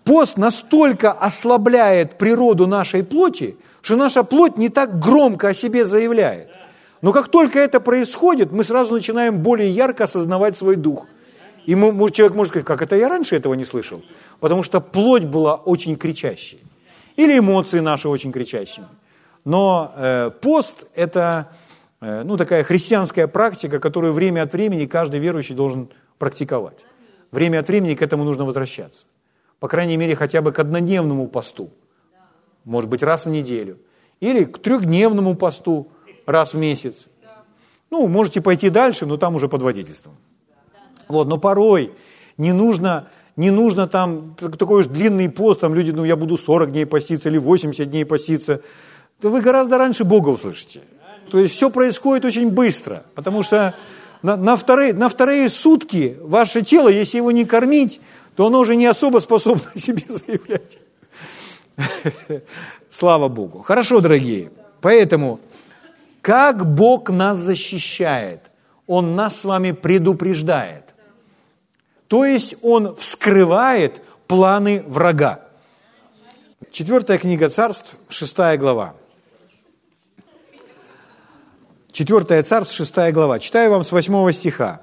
Пост 0.07 0.37
настолько 0.37 1.11
ослабляет 1.11 2.17
природу 2.17 2.65
нашей 2.65 3.03
плоти, 3.03 3.57
что 3.81 3.97
наша 3.97 4.23
плоть 4.23 4.57
не 4.57 4.69
так 4.69 4.99
громко 4.99 5.49
о 5.49 5.53
себе 5.53 5.83
заявляет. 5.83 6.47
Но 7.01 7.11
как 7.11 7.27
только 7.27 7.59
это 7.59 7.81
происходит, 7.81 8.53
мы 8.53 8.63
сразу 8.63 8.93
начинаем 8.93 9.39
более 9.39 9.69
ярко 9.69 10.05
осознавать 10.05 10.55
свой 10.55 10.77
дух. 10.77 11.07
И 11.65 11.73
человек 11.73 12.35
может 12.35 12.53
сказать, 12.53 12.65
как 12.65 12.81
это 12.81 12.95
я 12.95 13.09
раньше 13.09 13.35
этого 13.35 13.53
не 13.53 13.65
слышал? 13.65 14.01
Потому 14.39 14.63
что 14.63 14.79
плоть 14.79 15.25
была 15.25 15.55
очень 15.55 15.97
кричащей. 15.97 16.61
Или 17.17 17.39
эмоции 17.39 17.81
наши 17.81 18.07
очень 18.07 18.31
кричащими. 18.31 18.87
Но 19.43 19.91
э, 19.97 20.31
пост– 20.41 20.85
это 20.95 21.49
э, 21.99 22.23
ну, 22.23 22.37
такая 22.37 22.63
христианская 22.63 23.27
практика, 23.27 23.81
которую 23.81 24.13
время 24.13 24.43
от 24.43 24.53
времени 24.53 24.85
каждый 24.85 25.19
верующий 25.19 25.53
должен 25.53 25.89
практиковать. 26.17 26.85
Время 27.31 27.59
от 27.59 27.67
времени 27.67 27.93
к 27.95 28.01
этому 28.01 28.23
нужно 28.23 28.45
возвращаться 28.45 29.05
по 29.59 29.67
крайней 29.67 29.97
мере, 29.97 30.15
хотя 30.15 30.41
бы 30.41 30.51
к 30.51 30.59
однодневному 30.59 31.27
посту, 31.27 31.69
может 32.63 32.89
быть, 32.89 33.03
раз 33.03 33.25
в 33.25 33.29
неделю, 33.29 33.77
или 34.19 34.43
к 34.43 34.59
трехдневному 34.59 35.35
посту 35.35 35.87
раз 36.25 36.53
в 36.53 36.57
месяц. 36.57 37.07
Ну, 37.89 38.07
можете 38.07 38.41
пойти 38.41 38.69
дальше, 38.69 39.05
но 39.05 39.17
там 39.17 39.35
уже 39.35 39.47
под 39.47 39.61
водительством. 39.61 40.13
Вот, 41.07 41.27
но 41.27 41.37
порой 41.37 41.93
не 42.37 42.51
нужно, 42.51 43.07
не 43.35 43.49
нужно 43.49 43.87
там 43.87 44.35
такой 44.35 44.81
уж 44.81 44.87
длинный 44.87 45.29
пост, 45.29 45.61
там 45.61 45.73
люди, 45.73 45.91
ну, 45.91 46.03
я 46.03 46.15
буду 46.15 46.37
40 46.37 46.71
дней 46.71 46.85
поститься 46.85 47.29
или 47.29 47.37
80 47.37 47.89
дней 47.89 48.05
поститься. 48.05 48.61
То 49.21 49.29
вы 49.29 49.41
гораздо 49.41 49.77
раньше 49.77 50.03
Бога 50.03 50.29
услышите. 50.29 50.81
То 51.31 51.39
есть 51.39 51.55
все 51.55 51.69
происходит 51.69 52.25
очень 52.25 52.51
быстро, 52.51 53.03
потому 53.15 53.43
что 53.43 53.73
на, 54.21 54.35
на, 54.35 54.55
вторые, 54.55 54.93
на 54.93 55.09
вторые 55.09 55.49
сутки 55.49 56.17
ваше 56.21 56.61
тело, 56.61 56.89
если 56.89 57.17
его 57.17 57.31
не 57.31 57.45
кормить, 57.45 58.01
то 58.37 58.45
оно 58.45 58.59
уже 58.59 58.75
не 58.75 58.85
особо 58.85 59.17
способно 59.17 59.71
о 59.73 59.79
себе 59.79 60.03
заявлять. 60.07 60.77
Слава 62.89 63.29
Богу. 63.29 63.63
Хорошо, 63.63 63.99
дорогие. 63.99 64.51
Поэтому, 64.79 65.39
как 66.21 66.63
Бог 66.63 67.09
нас 67.09 67.39
защищает? 67.39 68.51
Он 68.85 69.15
нас 69.15 69.39
с 69.39 69.43
вами 69.43 69.71
предупреждает. 69.71 70.93
То 72.07 72.25
есть 72.25 72.55
Он 72.61 72.95
вскрывает 72.95 74.03
планы 74.27 74.83
врага. 74.85 75.41
Четвертая 76.69 77.17
книга 77.17 77.49
царств, 77.49 77.95
шестая 78.07 78.55
глава. 78.59 78.93
Четвертая 81.91 82.43
царств, 82.43 82.75
шестая 82.75 83.11
глава. 83.11 83.39
Читаю 83.39 83.71
вам 83.71 83.83
с 83.83 83.91
восьмого 83.91 84.31
стиха 84.31 84.81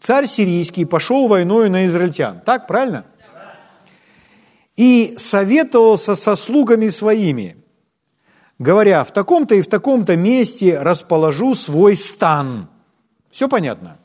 царь 0.00 0.26
сирийский 0.26 0.84
пошел 0.84 1.28
войною 1.28 1.70
на 1.70 1.86
израильтян. 1.86 2.40
Так, 2.40 2.66
правильно? 2.66 3.04
и 4.80 5.14
советовался 5.18 6.14
со 6.14 6.36
слугами 6.36 6.88
своими, 6.88 7.62
говоря, 8.58 9.04
в 9.04 9.12
таком-то 9.12 9.54
и 9.54 9.60
в 9.60 9.66
таком-то 9.66 10.16
месте 10.16 10.78
расположу 10.78 11.54
свой 11.54 11.96
стан. 11.96 12.70
Все 13.30 13.46
понятно? 13.46 13.98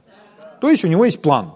То 0.59 0.69
есть 0.69 0.83
у 0.83 0.89
него 0.89 1.05
есть 1.05 1.21
план. 1.21 1.53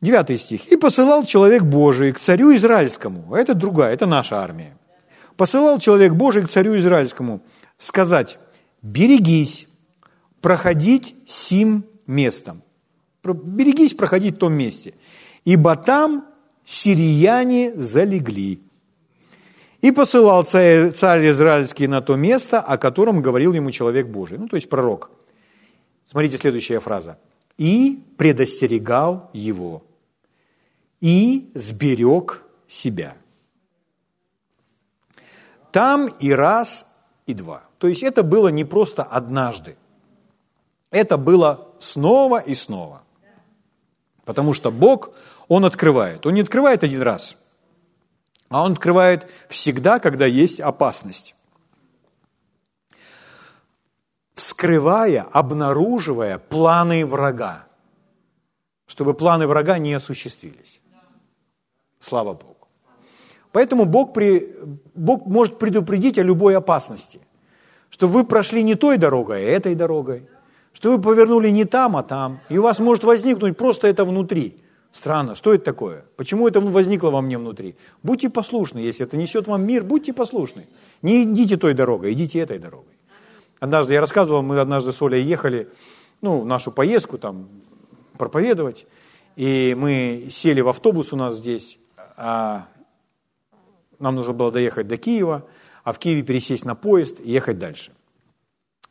Девятый 0.00 0.38
стих. 0.38 0.66
«И 0.66 0.76
посылал 0.76 1.24
человек 1.24 1.62
Божий 1.62 2.12
к 2.12 2.18
царю 2.18 2.54
Израильскому». 2.56 3.34
Это 3.36 3.54
другая, 3.54 3.94
это 3.94 4.06
наша 4.06 4.42
армия. 4.42 4.76
«Посылал 5.36 5.78
человек 5.78 6.14
Божий 6.14 6.44
к 6.44 6.48
царю 6.48 6.76
Израильскому 6.76 7.40
сказать, 7.78 8.36
берегись 8.82 9.68
проходить 10.40 11.14
сим 11.24 11.84
местом». 12.08 12.62
Берегись 13.22 13.94
проходить 13.94 14.34
в 14.34 14.38
том 14.38 14.54
месте. 14.54 14.94
«Ибо 15.44 15.76
там 15.76 16.26
сирияне 16.64 17.72
залегли». 17.76 18.60
И 19.80 19.92
посылал 19.92 20.44
царь, 20.44 20.90
царь 20.90 21.30
Израильский 21.30 21.86
на 21.86 22.00
то 22.00 22.16
место, 22.16 22.60
о 22.60 22.78
котором 22.78 23.22
говорил 23.22 23.52
ему 23.52 23.70
человек 23.70 24.08
Божий. 24.08 24.38
Ну, 24.38 24.48
то 24.48 24.56
есть 24.56 24.68
пророк. 24.68 25.10
Смотрите 26.06 26.36
следующая 26.36 26.80
фраза. 26.80 27.18
«И 27.58 28.02
предостерегал 28.16 29.30
его, 29.32 29.84
и 31.00 31.50
сберег 31.54 32.42
себя». 32.66 33.14
Там 35.70 36.08
и 36.20 36.32
раз, 36.32 36.96
и 37.26 37.34
два. 37.34 37.62
То 37.78 37.88
есть 37.88 38.02
это 38.02 38.22
было 38.22 38.48
не 38.48 38.64
просто 38.64 39.02
однажды. 39.02 39.76
Это 40.90 41.18
было 41.18 41.67
снова 41.78 42.40
и 42.40 42.54
снова. 42.54 43.02
Потому 44.24 44.54
что 44.54 44.70
Бог, 44.70 45.10
Он 45.48 45.64
открывает. 45.64 46.26
Он 46.26 46.34
не 46.34 46.42
открывает 46.42 46.84
один 46.84 47.02
раз, 47.02 47.38
а 48.48 48.62
Он 48.64 48.72
открывает 48.72 49.30
всегда, 49.48 49.98
когда 49.98 50.26
есть 50.26 50.60
опасность 50.60 51.34
вскрывая, 54.38 55.26
обнаруживая 55.32 56.38
планы 56.38 57.04
врага, 57.04 57.66
чтобы 58.86 59.14
планы 59.14 59.46
врага 59.46 59.78
не 59.78 59.94
осуществились. 59.94 60.80
Слава 61.98 62.34
Богу. 62.34 62.68
Поэтому 63.52 63.84
Бог, 63.84 64.14
при, 64.14 64.54
Бог 64.94 65.26
может 65.26 65.58
предупредить 65.58 66.18
о 66.18 66.22
любой 66.22 66.56
опасности, 66.56 67.20
что 67.90 68.06
вы 68.06 68.24
прошли 68.24 68.62
не 68.62 68.76
той 68.76 68.96
дорогой, 68.96 69.44
а 69.44 69.48
этой 69.48 69.74
дорогой, 69.74 70.28
что 70.78 70.92
вы 70.92 71.02
повернули 71.02 71.48
не 71.48 71.64
там, 71.64 71.96
а 71.96 72.04
там, 72.04 72.38
и 72.48 72.56
у 72.56 72.62
вас 72.62 72.78
может 72.78 73.02
возникнуть 73.02 73.56
просто 73.56 73.88
это 73.88 74.04
внутри. 74.04 74.58
Странно, 74.92 75.34
что 75.34 75.52
это 75.52 75.64
такое? 75.64 76.04
Почему 76.14 76.46
это 76.46 76.60
возникло 76.60 77.10
во 77.10 77.20
мне 77.20 77.36
внутри? 77.36 77.74
Будьте 78.04 78.30
послушны, 78.30 78.78
если 78.78 79.04
это 79.04 79.16
несет 79.16 79.48
вам 79.48 79.66
мир, 79.66 79.82
будьте 79.82 80.12
послушны. 80.12 80.68
Не 81.02 81.24
идите 81.24 81.56
той 81.56 81.74
дорогой, 81.74 82.12
идите 82.12 82.38
этой 82.38 82.60
дорогой. 82.60 82.94
Однажды 83.58 83.94
я 83.94 84.00
рассказывал, 84.00 84.42
мы 84.42 84.60
однажды 84.60 84.92
с 84.92 85.02
Олей 85.02 85.24
ехали, 85.24 85.68
ну, 86.20 86.44
нашу 86.44 86.70
поездку 86.70 87.18
там 87.18 87.48
проповедовать, 88.16 88.86
и 89.34 89.74
мы 89.76 90.28
сели 90.30 90.60
в 90.60 90.68
автобус 90.68 91.12
у 91.12 91.16
нас 91.16 91.38
здесь, 91.38 91.76
а 92.16 92.68
нам 93.98 94.14
нужно 94.14 94.32
было 94.32 94.52
доехать 94.52 94.86
до 94.86 94.96
Киева, 94.96 95.44
а 95.82 95.92
в 95.92 95.98
Киеве 95.98 96.22
пересесть 96.22 96.64
на 96.64 96.76
поезд 96.76 97.18
и 97.18 97.32
ехать 97.32 97.58
дальше. 97.58 97.90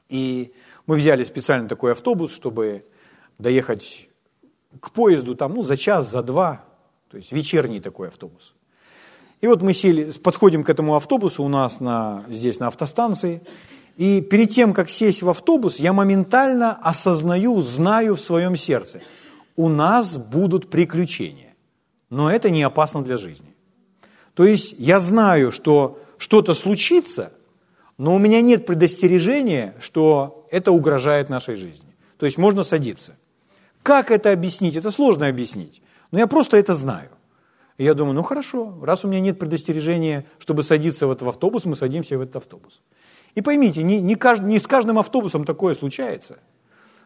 И 0.10 0.52
мы 0.88 0.96
взяли 0.96 1.24
специально 1.24 1.68
такой 1.68 1.92
автобус, 1.92 2.34
чтобы 2.34 2.86
доехать 3.38 4.10
к 4.80 4.92
поезду 4.92 5.36
там, 5.36 5.54
ну, 5.54 5.64
за 5.64 5.78
час, 5.78 6.10
за 6.10 6.24
два, 6.24 6.64
то 7.12 7.18
есть 7.18 7.32
вечерний 7.32 7.80
такой 7.80 8.08
автобус. 8.08 8.56
И 9.42 9.48
вот 9.48 9.62
мы 9.62 9.74
сели, 9.74 10.12
подходим 10.12 10.64
к 10.64 10.70
этому 10.70 10.96
автобусу 10.96 11.44
у 11.44 11.48
нас 11.48 11.80
на, 11.80 12.24
здесь 12.30 12.60
на 12.60 12.68
автостанции, 12.68 13.42
и 13.98 14.22
перед 14.22 14.52
тем, 14.52 14.74
как 14.74 14.90
сесть 14.90 15.22
в 15.22 15.30
автобус, 15.30 15.78
я 15.78 15.92
моментально 15.92 16.74
осознаю, 16.74 17.62
знаю 17.62 18.16
в 18.16 18.22
своем 18.22 18.56
сердце, 18.56 19.02
у 19.56 19.70
нас 19.70 20.16
будут 20.16 20.70
приключения, 20.70 21.56
но 22.10 22.32
это 22.32 22.50
не 22.50 22.64
опасно 22.64 23.04
для 23.04 23.18
жизни. 23.18 23.56
То 24.36 24.46
есть 24.46 24.76
я 24.78 25.00
знаю, 25.00 25.52
что 25.52 26.00
что-то 26.18 26.54
случится, 26.54 27.34
но 27.98 28.16
у 28.16 28.20
меня 28.20 28.42
нет 28.42 28.68
предостережения, 28.68 29.76
что 29.80 30.37
это 30.52 30.72
угрожает 30.72 31.30
нашей 31.30 31.56
жизни. 31.56 31.96
То 32.18 32.26
есть 32.26 32.38
можно 32.38 32.64
садиться. 32.64 33.16
Как 33.84 34.12
это 34.12 34.32
объяснить? 34.32 34.76
Это 34.76 34.92
сложно 34.92 35.28
объяснить. 35.28 35.82
Но 36.12 36.20
я 36.20 36.28
просто 36.28 36.58
это 36.58 36.74
знаю. 36.74 37.10
И 37.78 37.84
я 37.84 37.94
думаю, 37.94 38.16
ну 38.16 38.24
хорошо, 38.24 38.80
раз 38.82 39.06
у 39.06 39.08
меня 39.08 39.20
нет 39.20 39.38
предостережения, 39.38 40.26
чтобы 40.40 40.64
садиться 40.64 41.06
в 41.06 41.12
этот 41.12 41.28
автобус, 41.28 41.66
мы 41.66 41.76
садимся 41.76 42.18
в 42.18 42.22
этот 42.22 42.38
автобус. 42.38 42.82
И 43.36 43.42
поймите, 43.42 43.84
не, 43.84 44.02
не, 44.02 44.16
кажд, 44.16 44.42
не 44.42 44.60
с 44.60 44.66
каждым 44.66 44.98
автобусом 44.98 45.46
такое 45.46 45.76
случается. 45.76 46.40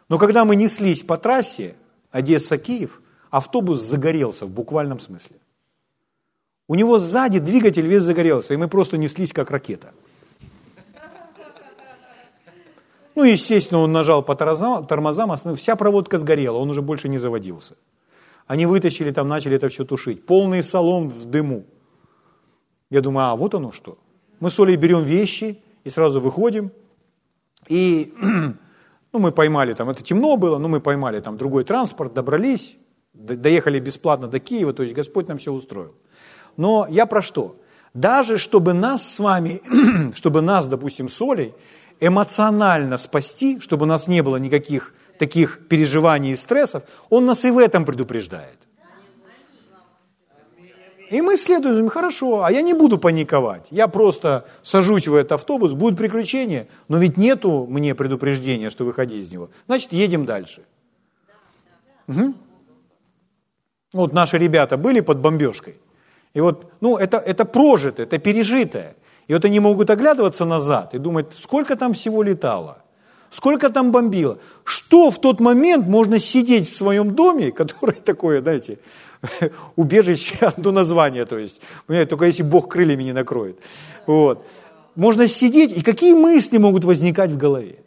Но 0.07 0.17
когда 0.17 0.45
мы 0.45 0.55
неслись 0.55 1.01
по 1.03 1.17
трассе 1.17 1.75
Одесса-Киев, 2.11 3.01
автобус 3.29 3.81
загорелся 3.81 4.45
в 4.45 4.49
буквальном 4.49 4.99
смысле. 4.99 5.37
У 6.67 6.75
него 6.75 6.99
сзади 6.99 7.39
двигатель 7.39 7.85
весь 7.85 8.03
загорелся, 8.03 8.53
и 8.53 8.57
мы 8.57 8.69
просто 8.69 8.97
неслись 8.97 9.33
как 9.33 9.51
ракета. 9.51 9.93
Ну, 13.21 13.27
естественно, 13.27 13.81
он 13.81 13.91
нажал 13.91 14.23
по 14.23 14.33
тормозам, 14.33 14.87
тормозам 14.87 15.55
вся 15.55 15.75
проводка 15.75 16.17
сгорела, 16.17 16.57
он 16.57 16.71
уже 16.71 16.81
больше 16.81 17.07
не 17.07 17.19
заводился. 17.19 17.75
Они 18.47 18.65
вытащили, 18.65 19.11
там 19.11 19.27
начали 19.27 19.57
это 19.57 19.69
все 19.69 19.85
тушить. 19.85 20.25
Полный 20.25 20.63
салон 20.63 21.09
в 21.09 21.25
дыму. 21.25 21.63
Я 22.89 23.01
думаю, 23.01 23.27
а 23.27 23.35
вот 23.35 23.53
оно 23.53 23.71
что. 23.71 23.99
Мы 24.39 24.49
с 24.49 24.59
Олей 24.59 24.75
берем 24.75 25.03
вещи, 25.03 25.59
и 25.83 25.91
сразу 25.91 26.19
выходим, 26.19 26.71
и 27.69 28.11
ну, 29.13 29.19
мы 29.19 29.31
поймали 29.31 29.73
там, 29.73 29.87
это 29.91 30.01
темно 30.01 30.35
было, 30.35 30.57
но 30.57 30.67
мы 30.67 30.79
поймали 30.79 31.19
там 31.19 31.37
другой 31.37 31.63
транспорт, 31.63 32.15
добрались, 32.15 32.75
доехали 33.13 33.79
бесплатно 33.79 34.27
до 34.27 34.39
Киева, 34.39 34.73
то 34.73 34.81
есть 34.81 34.95
Господь 34.95 35.27
нам 35.27 35.37
все 35.37 35.53
устроил. 35.53 35.93
Но 36.57 36.87
я 36.89 37.05
про 37.05 37.21
что? 37.21 37.55
Даже 37.93 38.39
чтобы 38.39 38.73
нас 38.73 39.07
с 39.07 39.19
вами, 39.19 39.61
чтобы 40.15 40.41
нас, 40.41 40.65
допустим, 40.65 41.07
с 41.07 41.21
Олей, 41.21 41.53
эмоционально 42.01 42.97
спасти, 42.97 43.61
чтобы 43.61 43.83
у 43.83 43.87
нас 43.87 44.07
не 44.07 44.21
было 44.21 44.35
никаких 44.35 44.93
таких 45.17 45.67
переживаний 45.69 46.31
и 46.31 46.35
стрессов, 46.35 46.83
Он 47.09 47.25
нас 47.25 47.45
и 47.45 47.51
в 47.51 47.59
этом 47.59 47.85
предупреждает. 47.85 48.57
И 51.11 51.21
мы 51.21 51.35
следуем, 51.37 51.89
хорошо, 51.89 52.43
а 52.43 52.51
я 52.51 52.61
не 52.61 52.73
буду 52.73 52.97
паниковать. 52.97 53.67
Я 53.69 53.87
просто 53.87 54.45
сажусь 54.63 55.07
в 55.07 55.13
этот 55.13 55.33
автобус, 55.33 55.73
будут 55.73 55.97
приключения, 55.97 56.67
но 56.87 56.97
ведь 56.97 57.17
нету 57.17 57.67
мне 57.69 57.93
предупреждения, 57.93 58.69
что 58.69 58.85
выходи 58.85 59.19
из 59.19 59.31
него. 59.31 59.49
Значит, 59.67 59.91
едем 59.93 60.25
дальше. 60.25 60.63
Угу. 62.07 62.33
Вот 63.93 64.13
наши 64.13 64.37
ребята 64.37 64.77
были 64.77 65.01
под 65.01 65.19
бомбежкой. 65.19 65.75
И 66.33 66.39
вот, 66.39 66.71
ну, 66.79 66.97
это, 66.97 67.17
это 67.17 67.43
прожито, 67.43 68.03
это 68.03 68.17
пережитое. 68.17 68.95
И 69.27 69.33
вот 69.33 69.45
они 69.45 69.59
могут 69.59 69.89
оглядываться 69.89 70.45
назад 70.45 70.93
и 70.93 70.97
думать, 70.97 71.27
сколько 71.35 71.75
там 71.75 71.93
всего 71.93 72.23
летало, 72.23 72.77
сколько 73.29 73.69
там 73.69 73.91
бомбило. 73.91 74.37
Что 74.63 75.09
в 75.09 75.19
тот 75.19 75.39
момент 75.39 75.87
можно 75.87 76.19
сидеть 76.19 76.67
в 76.67 76.75
своем 76.75 77.15
доме, 77.15 77.51
который 77.57 77.95
такое, 77.95 78.41
знаете, 78.41 78.79
убежище, 79.75 80.35
одно 80.41 80.71
название, 80.71 81.25
то 81.25 81.37
есть, 81.37 81.61
понимаете, 81.87 82.09
только 82.09 82.25
если 82.25 82.43
Бог 82.43 82.69
крыльями 82.69 83.03
не 83.03 83.13
накроет. 83.13 83.59
Вот. 84.07 84.45
Можно 84.95 85.27
сидеть, 85.27 85.77
и 85.77 85.81
какие 85.81 86.13
мысли 86.13 86.57
могут 86.57 86.83
возникать 86.83 87.31
в 87.31 87.37
голове? 87.37 87.77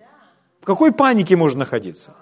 В 0.63 0.65
какой 0.65 0.93
панике 0.93 1.37
можно 1.37 1.61
находиться? 1.61 2.15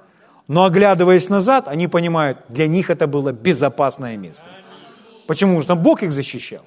Но 0.48 0.64
оглядываясь 0.64 1.28
назад, 1.28 1.68
они 1.68 1.86
понимают, 1.86 2.38
для 2.48 2.66
них 2.66 2.90
это 2.90 3.06
было 3.06 3.32
безопасное 3.32 4.16
место. 4.16 4.44
Почему? 5.28 5.58
Потому 5.58 5.62
что 5.62 5.76
Бог 5.76 6.02
их 6.02 6.12
защищал. 6.12 6.62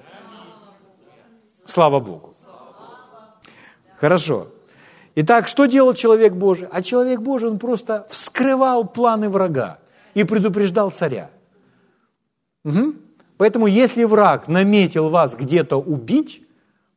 Слава 1.66 2.00
Богу. 2.00 2.35
Хорошо. 3.98 4.48
Итак, 5.14 5.48
что 5.48 5.66
делал 5.66 5.94
человек 5.94 6.34
Божий? 6.34 6.68
А 6.70 6.82
человек 6.82 7.20
Божий, 7.20 7.48
он 7.48 7.58
просто 7.58 8.06
вскрывал 8.10 8.86
планы 8.86 9.28
врага 9.30 9.78
и 10.14 10.24
предупреждал 10.24 10.90
царя. 10.90 11.30
Угу. 12.64 12.94
Поэтому 13.38 13.66
если 13.66 14.04
враг 14.04 14.48
наметил 14.48 15.08
вас 15.08 15.34
где-то 15.34 15.76
убить, 15.76 16.42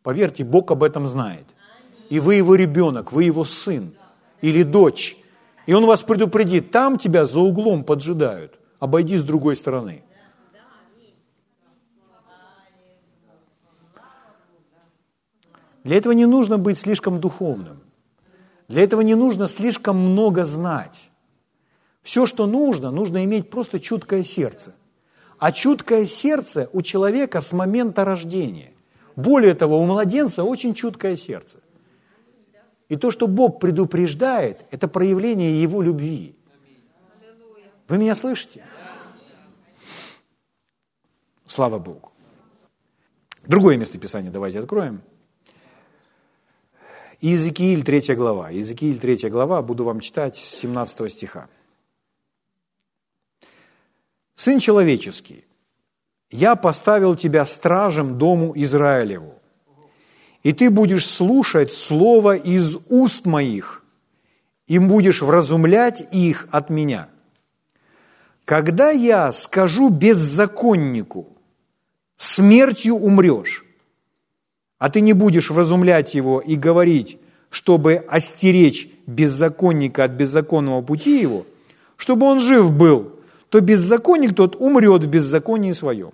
поверьте, 0.03 0.43
Бог 0.43 0.71
об 0.71 0.83
этом 0.83 1.07
знает. 1.07 1.45
И 2.09 2.19
вы 2.19 2.35
его 2.35 2.55
ребенок, 2.55 3.11
вы 3.11 3.23
его 3.23 3.45
сын 3.45 3.93
или 4.41 4.63
дочь. 4.63 5.17
И 5.65 5.73
он 5.73 5.85
вас 5.85 6.01
предупредит, 6.01 6.71
там 6.71 6.97
тебя 6.97 7.25
за 7.25 7.39
углом 7.39 7.83
поджидают, 7.83 8.59
обойди 8.79 9.17
с 9.17 9.23
другой 9.23 9.55
стороны. 9.55 10.01
Для 15.83 15.97
этого 15.97 16.13
не 16.13 16.25
нужно 16.25 16.57
быть 16.57 16.77
слишком 16.77 17.19
духовным. 17.19 17.79
Для 18.67 18.83
этого 18.83 19.01
не 19.01 19.15
нужно 19.15 19.47
слишком 19.47 19.97
много 19.97 20.45
знать. 20.45 21.09
Все, 22.01 22.25
что 22.25 22.47
нужно, 22.47 22.91
нужно 22.91 23.23
иметь 23.25 23.49
просто 23.49 23.79
чуткое 23.79 24.23
сердце– 24.23 24.75
а 25.39 25.53
чуткое 25.53 26.05
сердце 26.05 26.69
у 26.73 26.81
человека 26.81 27.39
с 27.39 27.53
момента 27.53 28.03
рождения. 28.03 28.73
Более 29.15 29.55
того, 29.55 29.79
у 29.79 29.85
младенца 29.85 30.43
очень 30.43 30.73
чуткое 30.73 31.15
сердце. 31.15 31.59
И 32.89 32.95
то, 32.97 33.09
что 33.09 33.27
Бог 33.27 33.59
предупреждает, 33.59 34.65
это 34.71 34.87
проявление 34.87 35.61
Его 35.61 35.81
любви. 35.81 36.35
Вы 37.87 37.97
меня 37.97 38.15
слышите? 38.15 38.65
Слава 41.45 41.79
Богу. 41.79 42.11
Другое 43.47 43.77
место 43.77 43.97
Писания 43.97 44.29
давайте 44.29 44.59
откроем. 44.59 45.01
Иезекииль 47.21 47.83
3 47.83 48.15
глава. 48.15 48.49
Иезекииль 48.49 48.97
3 48.97 49.29
глава, 49.29 49.61
буду 49.61 49.83
вам 49.83 49.99
читать 49.99 50.37
с 50.37 50.59
17 50.59 51.11
стиха. 51.11 51.49
«Сын 54.35 54.59
человеческий, 54.59 55.43
я 56.31 56.55
поставил 56.55 57.15
тебя 57.15 57.45
стражем 57.45 58.17
дому 58.17 58.53
Израилеву, 58.55 59.33
и 60.43 60.53
ты 60.53 60.69
будешь 60.69 61.05
слушать 61.05 61.73
слово 61.73 62.37
из 62.37 62.77
уст 62.87 63.25
моих, 63.25 63.83
и 64.67 64.79
будешь 64.79 65.21
вразумлять 65.21 66.07
их 66.13 66.47
от 66.51 66.69
меня. 66.69 67.09
Когда 68.45 68.91
я 68.91 69.33
скажу 69.33 69.89
беззаконнику, 69.89 71.27
смертью 72.15 72.95
умрешь, 72.95 73.65
а 74.79 74.89
ты 74.89 75.01
не 75.01 75.13
будешь 75.13 75.51
вразумлять 75.51 76.15
его 76.15 76.39
и 76.39 76.55
говорить, 76.55 77.19
чтобы 77.49 77.95
остеречь 78.07 78.89
беззаконника 79.05 80.05
от 80.05 80.11
беззаконного 80.11 80.81
пути 80.81 81.19
его, 81.21 81.45
чтобы 81.97 82.25
он 82.25 82.39
жив 82.39 82.71
был, 82.71 83.11
то 83.49 83.59
беззаконник 83.59 84.35
тот 84.35 84.55
умрет 84.57 85.03
в 85.03 85.09
беззаконии 85.09 85.73
своем, 85.73 86.11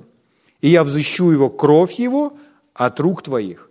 и 0.61 0.69
я 0.69 0.83
взыщу 0.83 1.31
его 1.31 1.49
кровь 1.49 1.93
его 1.93 2.33
от 2.73 2.99
рук 2.99 3.21
твоих. 3.21 3.69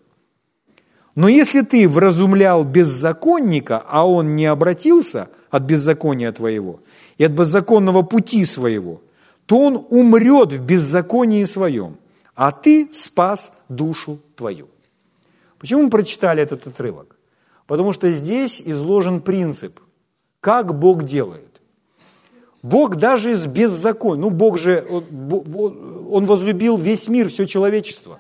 Но 1.15 1.29
если 1.29 1.63
ты 1.63 1.89
вразумлял 1.89 2.65
беззаконника, 2.65 3.83
а 3.87 4.09
он 4.09 4.37
не 4.37 4.47
обратился 4.47 5.29
от 5.51 5.63
беззакония 5.63 6.33
твоего 6.33 6.81
и 7.19 7.25
от 7.25 7.33
беззаконного 7.33 8.03
пути 8.03 8.45
своего, 8.45 9.01
то 9.47 9.59
он 9.59 9.87
умрет 9.91 10.53
в 10.53 10.61
беззаконии 10.61 11.45
своем, 11.45 11.97
а 12.35 12.53
ты 12.53 12.89
спас 12.93 13.53
душу 13.69 14.21
твою. 14.37 14.69
Почему 15.65 15.85
мы 15.85 15.89
прочитали 15.89 16.43
этот 16.43 16.67
отрывок? 16.67 17.17
Потому 17.67 17.95
что 17.95 18.13
здесь 18.13 18.61
изложен 18.61 19.23
принцип, 19.23 19.81
как 20.41 20.79
Бог 20.79 21.05
делает. 21.05 21.63
Бог 22.63 22.97
даже 22.97 23.33
из 23.33 23.47
беззакония, 23.47 24.21
ну 24.21 24.29
Бог 24.29 24.59
же, 24.59 24.85
Он 26.11 26.27
возлюбил 26.27 26.77
весь 26.77 27.09
мир, 27.09 27.31
все 27.31 27.47
человечество. 27.47 28.19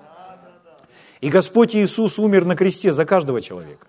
И 1.20 1.28
Господь 1.28 1.76
Иисус 1.76 2.18
умер 2.18 2.46
на 2.46 2.56
кресте 2.56 2.92
за 2.92 3.04
каждого 3.04 3.42
человека. 3.42 3.88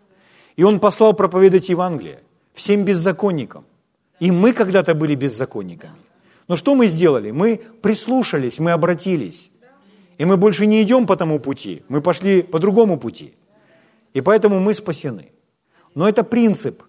И 0.57 0.65
Он 0.65 0.81
послал 0.81 1.13
проповедовать 1.13 1.69
Евангелие 1.69 2.19
всем 2.53 2.83
беззаконникам. 2.83 3.63
И 4.19 4.31
мы 4.31 4.51
когда-то 4.51 4.95
были 4.95 5.15
беззаконниками. 5.15 5.95
Но 6.49 6.57
что 6.57 6.75
мы 6.75 6.87
сделали? 6.87 7.31
Мы 7.31 7.61
прислушались, 7.81 8.59
мы 8.59 8.71
обратились. 8.71 9.49
И 10.17 10.25
мы 10.25 10.35
больше 10.35 10.65
не 10.65 10.83
идем 10.83 11.07
по 11.07 11.15
тому 11.15 11.39
пути, 11.39 11.83
мы 11.87 12.01
пошли 12.01 12.41
по 12.41 12.59
другому 12.59 12.99
пути. 12.99 13.33
И 14.15 14.21
поэтому 14.21 14.61
мы 14.61 14.73
спасены. 14.73 15.31
Но 15.93 16.07
это 16.07 16.23
принцип. 16.23 16.81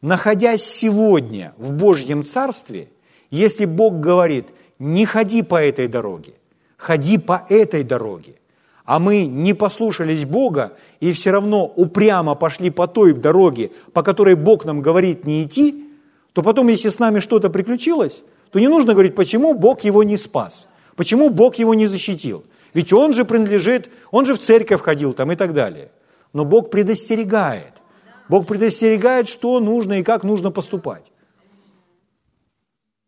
Находясь 0.00 0.64
сегодня 0.64 1.52
в 1.58 1.72
Божьем 1.72 2.24
Царстве, 2.24 2.88
если 3.30 3.66
Бог 3.66 4.00
говорит, 4.00 4.46
не 4.78 5.04
ходи 5.04 5.42
по 5.42 5.62
этой 5.62 5.86
дороге, 5.86 6.32
ходи 6.78 7.18
по 7.18 7.44
этой 7.50 7.84
дороге, 7.84 8.36
а 8.84 8.98
мы 8.98 9.26
не 9.26 9.52
послушались 9.52 10.24
Бога 10.24 10.72
и 10.98 11.12
все 11.12 11.30
равно 11.30 11.66
упрямо 11.66 12.34
пошли 12.34 12.70
по 12.70 12.86
той 12.88 13.12
дороге, 13.12 13.70
по 13.92 14.02
которой 14.02 14.34
Бог 14.34 14.64
нам 14.64 14.80
говорит 14.80 15.26
не 15.26 15.44
идти, 15.44 15.90
то 16.32 16.42
потом, 16.42 16.68
если 16.68 16.88
с 16.88 16.98
нами 16.98 17.20
что-то 17.20 17.50
приключилось, 17.50 18.22
то 18.50 18.58
не 18.58 18.68
нужно 18.68 18.94
говорить, 18.94 19.14
почему 19.14 19.52
Бог 19.54 19.84
его 19.84 20.02
не 20.02 20.16
спас, 20.16 20.66
почему 20.96 21.28
Бог 21.28 21.56
его 21.56 21.74
не 21.74 21.86
защитил. 21.86 22.44
Ведь 22.72 22.94
он 22.94 23.12
же 23.12 23.26
принадлежит, 23.26 23.90
он 24.10 24.24
же 24.24 24.32
в 24.32 24.38
церковь 24.38 24.80
ходил 24.80 25.12
там 25.12 25.30
и 25.32 25.36
так 25.36 25.52
далее. 25.52 25.90
Но 26.32 26.44
Бог 26.44 26.70
предостерегает. 26.70 27.82
Бог 28.28 28.46
предостерегает, 28.46 29.28
что 29.28 29.60
нужно 29.60 30.00
и 30.00 30.02
как 30.02 30.24
нужно 30.24 30.50
поступать. 30.50 31.04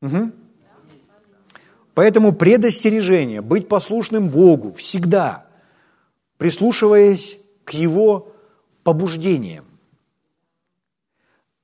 Угу. 0.03 0.33
Поэтому 1.95 2.33
предостережение, 2.35 3.41
быть 3.41 3.69
послушным 3.69 4.29
Богу 4.29 4.73
всегда, 4.73 5.47
прислушиваясь 6.37 7.39
к 7.65 7.71
Его 7.71 8.33
побуждениям. 8.83 9.65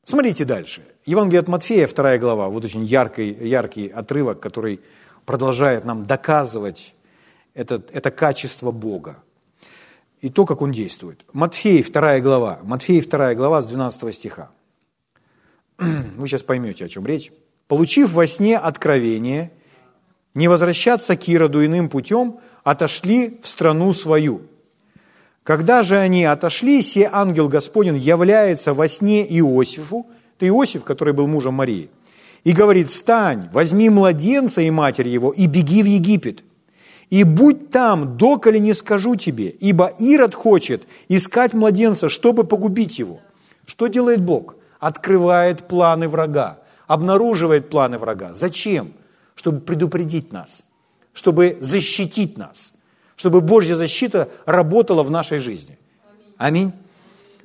Смотрите 0.05 0.45
дальше. 0.45 0.83
Евангелие 1.05 1.41
от 1.41 1.49
Матфея, 1.49 1.87
вторая 1.87 2.19
глава, 2.19 2.49
вот 2.49 2.65
очень 2.65 2.85
яркий, 2.85 3.31
яркий 3.31 3.89
отрывок, 3.89 4.41
который 4.41 4.81
продолжает 5.27 5.85
нам 5.85 6.07
доказывать 6.07 6.95
это, 7.55 7.83
это 7.93 8.11
качество 8.11 8.71
Бога 8.71 9.23
и 10.21 10.29
то, 10.29 10.45
как 10.45 10.63
Он 10.63 10.73
действует. 10.73 11.25
Матфей, 11.33 11.83
2 11.83 12.21
глава, 12.21 12.61
Матфей, 12.63 13.01
2 13.01 13.35
глава 13.35 13.63
с 13.63 13.67
12 13.67 14.15
стиха. 14.15 14.51
Вы 15.79 16.27
сейчас 16.27 16.43
поймете, 16.43 16.85
о 16.85 16.89
чем 16.89 17.07
речь. 17.07 17.33
«Получив 17.69 18.13
во 18.13 18.27
сне 18.27 18.59
откровение, 18.59 19.53
не 20.35 20.49
возвращаться 20.49 21.17
к 21.17 21.29
Ироду 21.29 21.65
иным 21.65 21.89
путем, 21.89 22.39
отошли 22.65 23.39
в 23.43 23.47
страну 23.47 23.93
свою. 23.93 24.43
Когда 25.45 25.83
же 25.83 25.97
они 25.97 26.25
отошли, 26.25 26.83
се 26.83 27.09
ангел 27.11 27.49
Господень 27.49 27.97
является 27.97 28.75
во 28.75 28.89
сне 28.89 29.25
Иосифу, 29.39 30.07
это 30.37 30.49
Иосиф, 30.49 30.85
который 30.85 31.15
был 31.15 31.27
мужем 31.27 31.55
Марии, 31.55 31.91
и 32.45 32.53
говорит, 32.53 32.89
«Встань, 32.89 33.49
возьми 33.53 33.89
младенца 33.89 34.63
и 34.63 34.71
матерь 34.71 35.09
его, 35.09 35.31
и 35.31 35.47
беги 35.47 35.83
в 35.83 35.87
Египет, 35.87 36.43
и 37.11 37.25
будь 37.25 37.71
там, 37.71 38.17
доколе 38.17 38.61
не 38.61 38.73
скажу 38.73 39.17
тебе, 39.17 39.49
ибо 39.49 39.93
Ирод 39.99 40.35
хочет 40.35 40.87
искать 41.09 41.53
младенца, 41.53 42.09
чтобы 42.09 42.45
погубить 42.45 42.99
его». 42.99 43.21
Что 43.71 43.87
делает 43.87 44.21
Бог? 44.21 44.57
Открывает 44.81 45.69
планы 45.69 46.09
врага, 46.09 46.59
обнаруживает 46.89 47.71
планы 47.71 47.99
врага. 47.99 48.33
Зачем? 48.33 48.93
Чтобы 49.37 49.61
предупредить 49.61 50.33
нас, 50.33 50.65
чтобы 51.13 51.57
защитить 51.61 52.37
нас, 52.37 52.75
чтобы 53.15 53.41
Божья 53.41 53.77
защита 53.77 54.29
работала 54.45 55.05
в 55.05 55.11
нашей 55.13 55.39
жизни. 55.39 55.79
Аминь. 56.37 56.73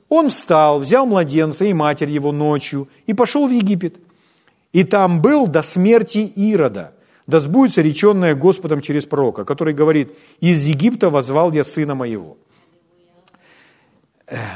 Он 0.09 0.29
встал, 0.29 0.79
взял 0.79 1.05
младенца 1.05 1.63
и 1.65 1.73
матерь 1.73 2.09
его 2.09 2.31
ночью 2.31 2.87
и 3.05 3.13
пошел 3.13 3.45
в 3.45 3.51
Египет. 3.51 3.97
И 4.73 4.83
там 4.83 5.21
был 5.21 5.45
до 5.45 5.61
смерти 5.61 6.19
Ирода, 6.35 6.94
да 7.27 7.39
сбудется 7.39 7.81
реченное 7.81 8.35
Господом 8.35 8.81
через 8.81 9.05
пророка, 9.05 9.45
который 9.45 9.73
говорит, 9.73 10.15
из 10.39 10.65
Египта 10.65 11.09
возвал 11.09 11.51
я 11.51 11.63
сына 11.63 11.95
моего. 11.95 12.37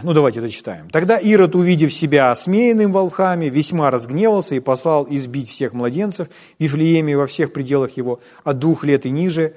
Ну, 0.01 0.13
давайте 0.13 0.41
дочитаем. 0.41 0.89
Тогда 0.89 1.17
Ирод, 1.17 1.55
увидев 1.55 1.93
себя 1.93 2.32
осмеянным 2.32 2.91
волхами, 2.91 3.45
весьма 3.45 3.91
разгневался 3.91 4.55
и 4.55 4.59
послал 4.59 5.05
избить 5.09 5.49
всех 5.49 5.74
младенцев 5.74 6.28
в 6.28 6.32
Вифлееме 6.63 7.15
во 7.15 7.28
всех 7.28 7.53
пределах 7.53 7.95
его 7.95 8.20
от 8.43 8.57
двух 8.57 8.84
лет 8.84 9.05
и 9.05 9.11
ниже, 9.11 9.53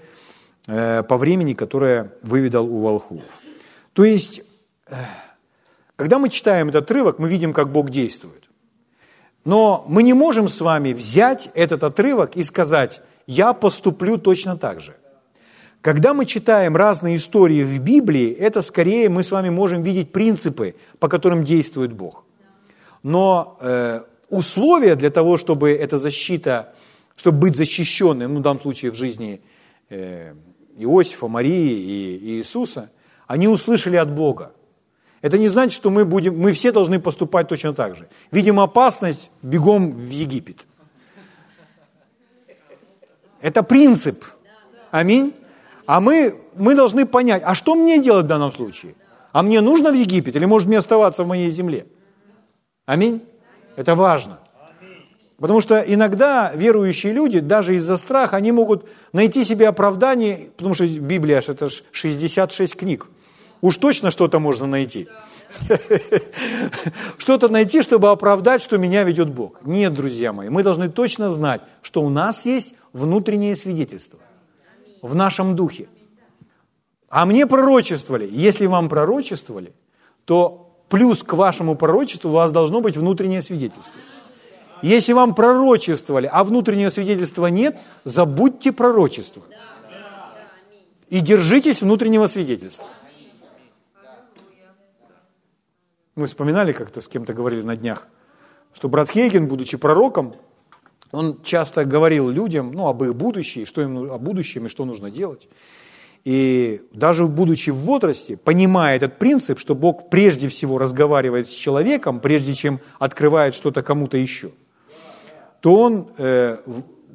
э, 0.67 1.03
по 1.03 1.17
времени, 1.17 1.55
которое 1.55 2.13
выведал 2.23 2.67
у 2.67 2.83
волхов. 2.83 3.23
То 3.95 4.05
есть, 4.05 4.43
когда 5.97 6.19
мы 6.19 6.29
читаем 6.29 6.69
этот 6.69 6.85
отрывок, 6.85 7.19
мы 7.19 7.29
видим, 7.29 7.55
как 7.55 7.73
Бог 7.73 7.89
действует. 7.89 8.42
Но 9.45 9.85
мы 9.89 10.03
не 10.03 10.15
можем 10.15 10.49
с 10.49 10.61
вами 10.61 10.93
взять 10.93 11.51
этот 11.55 11.83
отрывок 11.85 12.37
и 12.37 12.45
сказать, 12.45 13.01
я 13.27 13.53
поступлю 13.53 14.19
точно 14.19 14.57
так 14.57 14.81
же. 14.81 14.95
Когда 15.81 16.15
мы 16.15 16.27
читаем 16.27 16.77
разные 16.77 17.17
истории 17.17 17.65
в 17.65 17.81
Библии, 17.81 18.31
это 18.31 18.63
скорее 18.63 19.09
мы 19.09 19.25
с 19.25 19.33
вами 19.33 19.51
можем 19.51 19.83
видеть 19.83 20.13
принципы, 20.13 20.77
по 21.01 21.09
которым 21.09 21.43
действует 21.43 21.93
Бог. 21.93 22.25
Но 23.03 23.59
э, 23.61 24.03
условия 24.29 24.95
для 24.95 25.11
того, 25.11 25.37
чтобы 25.39 25.73
эта 25.73 25.99
защита, 25.99 26.73
чтобы 27.17 27.39
быть 27.39 27.57
защищенным, 27.57 28.35
ну, 28.35 28.41
в 28.41 28.43
данном 28.43 28.63
случае 28.63 28.93
в 28.93 28.95
жизни 28.95 29.41
э, 29.91 30.35
Иосифа, 30.79 31.27
Марии 31.27 31.73
и, 31.73 32.17
и 32.17 32.39
Иисуса, 32.39 32.91
они 33.27 33.49
услышали 33.49 33.97
от 33.97 34.15
Бога. 34.15 34.53
Это 35.23 35.39
не 35.39 35.49
значит, 35.49 35.73
что 35.73 35.91
мы, 35.91 36.05
будем, 36.05 36.37
мы 36.37 36.53
все 36.53 36.73
должны 36.73 36.99
поступать 36.99 37.49
точно 37.49 37.73
так 37.73 37.97
же. 37.97 38.09
Видим 38.33 38.59
опасность, 38.59 39.31
бегом 39.41 39.93
в 39.93 40.11
Египет. 40.11 40.67
Это 43.41 43.63
принцип. 43.63 44.25
Аминь. 44.91 45.33
А 45.87 46.01
мы, 46.01 46.35
мы 46.55 46.75
должны 46.75 47.07
понять, 47.07 47.43
а 47.45 47.55
что 47.55 47.75
мне 47.75 48.03
делать 48.03 48.25
в 48.25 48.29
данном 48.29 48.53
случае? 48.53 48.95
А 49.33 49.43
мне 49.43 49.61
нужно 49.61 49.91
в 49.91 49.95
Египет 49.95 50.37
или 50.37 50.45
может 50.45 50.69
мне 50.69 50.79
оставаться 50.79 51.23
в 51.25 51.29
моей 51.29 51.51
земле? 51.51 51.87
Аминь. 52.85 53.23
Это 53.77 53.95
важно. 53.95 54.41
Потому 55.39 55.61
что 55.61 55.81
иногда 55.81 56.53
верующие 56.55 57.13
люди, 57.13 57.41
даже 57.41 57.75
из-за 57.77 57.97
страха, 57.97 58.37
они 58.37 58.53
могут 58.53 58.89
найти 59.13 59.45
себе 59.45 59.69
оправдание, 59.69 60.51
потому 60.57 60.75
что 60.75 60.87
Библия 60.87 61.43
это 61.47 61.69
ж 61.69 61.83
66 61.93 62.77
книг. 62.77 63.07
Уж 63.63 63.77
точно 63.77 64.11
что-то 64.11 64.41
можно 64.41 64.67
найти. 64.67 65.09
Что-то 67.17 67.49
найти, 67.49 67.83
чтобы 67.83 68.11
оправдать, 68.11 68.61
что 68.61 68.77
меня 68.77 69.05
ведет 69.05 69.31
Бог. 69.31 69.65
Нет, 69.65 69.95
друзья 69.95 70.33
мои, 70.33 70.49
мы 70.49 70.63
должны 70.65 70.91
точно 70.91 71.31
знать, 71.31 71.63
что 71.81 72.03
у 72.03 72.11
нас 72.11 72.45
есть 72.45 72.75
внутреннее 72.93 73.55
свидетельство 73.55 74.19
в 75.01 75.15
нашем 75.15 75.55
духе. 75.55 75.89
А 77.09 77.25
мне 77.25 77.47
пророчествовали. 77.47 78.29
Если 78.31 78.67
вам 78.67 78.89
пророчествовали, 78.89 79.73
то 80.25 80.75
плюс 80.89 81.23
к 81.23 81.35
вашему 81.35 81.77
пророчеству 81.77 82.31
у 82.31 82.35
вас 82.35 82.51
должно 82.51 82.81
быть 82.81 82.97
внутреннее 82.97 83.43
свидетельство. 83.43 84.01
Если 84.83 85.13
вам 85.13 85.37
пророчествовали, 85.37 86.29
а 86.33 86.43
внутреннего 86.43 86.91
свидетельства 86.91 87.47
нет, 87.47 87.79
забудьте 88.05 88.73
пророчество. 88.73 89.43
И 91.09 91.21
держитесь 91.21 91.83
внутреннего 91.83 92.27
свидетельства. 92.27 92.87
Мы 96.15 96.27
вспоминали 96.27 96.73
как-то, 96.73 97.01
с 97.01 97.09
кем-то 97.09 97.33
говорили 97.33 97.63
на 97.63 97.75
днях, 97.75 98.07
что 98.75 98.91
брат 98.91 99.11
Хейген, 99.11 99.49
будучи 99.49 99.79
пророком, 99.79 100.35
он 101.11 101.41
часто 101.43 101.87
говорил 101.87 102.29
людям 102.29 102.73
ну, 102.73 102.87
об 102.89 103.03
их 103.03 103.15
будущем, 103.15 103.65
что 103.65 103.81
им, 103.81 104.11
о 104.11 104.19
будущем 104.19 104.67
и 104.67 104.69
что 104.69 104.85
нужно 104.85 105.11
делать. 105.11 105.49
И 106.25 106.83
даже 106.93 107.27
будучи 107.27 107.71
в 107.71 107.77
возрасте, 107.77 108.37
понимая 108.37 108.97
этот 108.97 109.19
принцип, 109.19 109.59
что 109.59 109.75
Бог 109.75 110.11
прежде 110.11 110.49
всего 110.49 110.79
разговаривает 110.79 111.49
с 111.49 111.53
человеком, 111.53 112.21
прежде 112.21 112.55
чем 112.55 112.81
открывает 112.99 113.55
что-то 113.55 113.83
кому-то 113.83 114.19
еще, 114.19 114.51
то 115.61 115.75
он 115.75 116.09
э, 116.19 116.59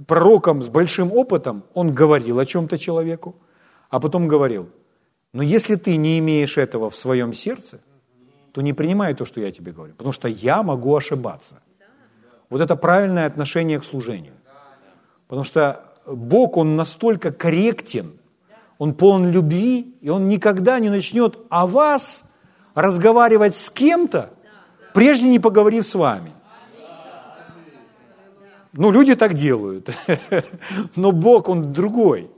пророком 0.08 0.64
с 0.64 0.70
большим 0.70 1.12
опытом, 1.14 1.64
он 1.76 1.94
говорил 1.94 2.40
о 2.40 2.46
чем-то 2.46 2.80
человеку, 2.80 3.36
а 3.90 4.00
потом 4.00 4.28
говорил, 4.28 4.70
но 5.34 5.44
если 5.44 5.76
ты 5.76 5.96
не 5.98 6.18
имеешь 6.18 6.58
этого 6.58 6.90
в 6.90 6.96
своем 6.96 7.34
сердце, 7.34 7.80
то 8.58 8.64
не 8.64 8.74
принимай 8.74 9.14
то, 9.14 9.24
что 9.24 9.40
я 9.40 9.52
тебе 9.52 9.72
говорю, 9.72 9.94
потому 9.94 10.12
что 10.12 10.28
я 10.28 10.64
могу 10.64 10.96
ошибаться. 10.96 11.62
Вот 12.50 12.60
это 12.60 12.76
правильное 12.76 13.28
отношение 13.28 13.80
к 13.80 13.86
служению. 13.86 14.34
Потому 15.28 15.44
что 15.44 15.86
Бог, 16.08 16.58
Он 16.58 16.76
настолько 16.76 17.32
корректен, 17.32 18.14
Он 18.80 18.96
полон 18.96 19.30
любви, 19.30 19.96
и 20.02 20.10
Он 20.10 20.28
никогда 20.28 20.80
не 20.80 20.90
начнет 20.90 21.38
о 21.50 21.68
вас 21.68 22.24
разговаривать 22.74 23.56
с 23.56 23.70
кем-то, 23.70 24.32
прежде 24.96 25.30
не 25.30 25.38
поговорив 25.38 25.86
с 25.86 25.94
вами. 25.94 26.32
Ну, 28.74 28.92
люди 28.92 29.14
так 29.14 29.36
делают. 29.36 29.96
Но 30.96 31.12
Бог, 31.12 31.48
Он 31.48 31.74
другой. 31.74 32.32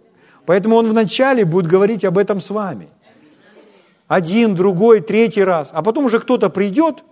Поэтому 0.46 0.76
Он 0.76 0.86
вначале 0.90 1.46
будет 1.46 1.68
говорить 1.68 2.04
об 2.04 2.18
этом 2.18 2.42
с 2.42 2.50
вами– 2.50 2.90
один, 4.10 4.56
другой, 4.56 5.00
третий 5.00 5.44
раз, 5.44 5.70
а 5.72 5.82
потом 5.82 6.06
уже 6.06 6.20
кто-то 6.20 6.50
придет, 6.50 7.06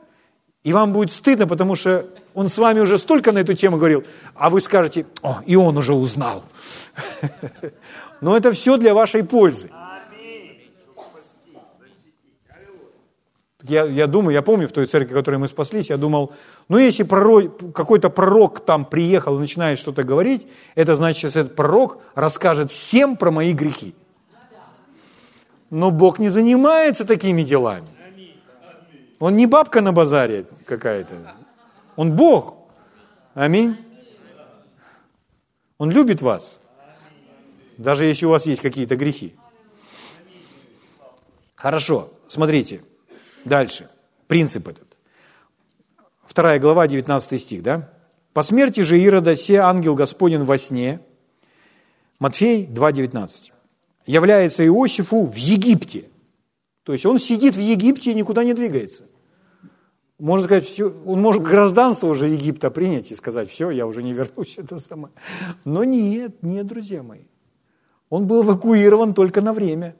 и 0.63 0.73
вам 0.73 0.91
будет 0.91 1.13
стыдно, 1.13 1.47
потому 1.47 1.75
что 1.75 2.05
он 2.33 2.49
с 2.49 2.57
вами 2.57 2.79
уже 2.79 2.97
столько 2.97 3.31
на 3.31 3.37
эту 3.37 3.53
тему 3.53 3.77
говорил, 3.77 4.03
а 4.35 4.49
вы 4.49 4.59
скажете, 4.59 5.05
о, 5.21 5.39
и 5.45 5.55
он 5.55 5.77
уже 5.77 5.93
узнал. 5.93 6.43
Но 8.21 8.35
это 8.35 8.51
все 8.51 8.77
для 8.77 8.95
вашей 8.95 9.23
пользы. 9.23 9.69
Я, 13.63 13.85
я 13.85 14.07
думаю, 14.07 14.33
я 14.33 14.41
помню 14.41 14.67
в 14.67 14.71
той 14.71 14.87
церкви, 14.87 15.13
в 15.13 15.17
которой 15.17 15.35
мы 15.35 15.47
спаслись, 15.47 15.89
я 15.89 15.97
думал, 15.97 16.31
ну 16.67 16.77
если 16.77 17.03
пророк, 17.03 17.73
какой-то 17.73 18.09
пророк 18.09 18.61
там 18.61 18.85
приехал 18.85 19.35
и 19.35 19.39
начинает 19.39 19.77
что-то 19.77 20.03
говорить, 20.03 20.47
это 20.73 20.95
значит, 20.95 21.29
что 21.29 21.39
этот 21.41 21.55
пророк 21.55 21.99
расскажет 22.15 22.71
всем 22.71 23.17
про 23.17 23.29
мои 23.29 23.53
грехи. 23.53 23.93
Но 25.69 25.91
Бог 25.91 26.19
не 26.19 26.29
занимается 26.29 27.05
такими 27.05 27.43
делами. 27.43 27.87
Он 29.19 29.35
не 29.35 29.47
бабка 29.47 29.81
на 29.81 29.91
базаре 29.91 30.45
какая-то. 30.65 31.35
Он 31.95 32.15
Бог. 32.15 32.57
Аминь. 33.33 33.77
Он 35.77 35.91
любит 35.91 36.21
вас. 36.21 36.59
Даже 37.77 38.05
если 38.05 38.25
у 38.25 38.29
вас 38.29 38.45
есть 38.45 38.61
какие-то 38.61 38.95
грехи. 38.95 39.35
Хорошо, 41.55 42.09
смотрите. 42.27 42.83
Дальше. 43.45 43.89
Принцип 44.27 44.67
этот. 44.67 44.87
Вторая 46.23 46.59
глава, 46.59 46.87
19 46.87 47.41
стих, 47.41 47.63
да? 47.63 47.89
«По 48.33 48.43
смерти 48.43 48.81
же 48.81 48.99
Ирода 48.99 49.35
се 49.35 49.55
ангел 49.55 49.95
Господень 49.95 50.43
во 50.43 50.59
сне». 50.59 50.99
Матфей 52.19 52.67
2,19 52.67 53.51
является 54.07 54.65
Иосифу 54.65 55.25
в 55.25 55.35
Египте. 55.35 56.09
То 56.83 56.93
есть 56.93 57.05
он 57.05 57.19
сидит 57.19 57.55
в 57.55 57.59
Египте 57.59 58.11
и 58.11 58.15
никуда 58.15 58.43
не 58.43 58.53
двигается. 58.53 59.03
Можно 60.17 60.45
сказать, 60.45 60.65
все, 60.65 60.89
он 61.05 61.21
может 61.21 61.43
гражданство 61.43 62.07
уже 62.07 62.27
Египта 62.27 62.71
принять 62.71 63.11
и 63.11 63.15
сказать, 63.15 63.51
все, 63.51 63.69
я 63.69 63.85
уже 63.85 64.01
не 64.01 64.13
вернусь, 64.13 64.55
это 64.57 64.79
самое. 64.79 65.13
Но 65.63 65.83
нет, 65.83 66.41
нет, 66.41 66.65
друзья 66.65 67.03
мои. 67.03 67.25
Он 68.09 68.25
был 68.25 68.43
эвакуирован 68.43 69.13
только 69.13 69.41
на 69.41 69.53
время. 69.53 69.95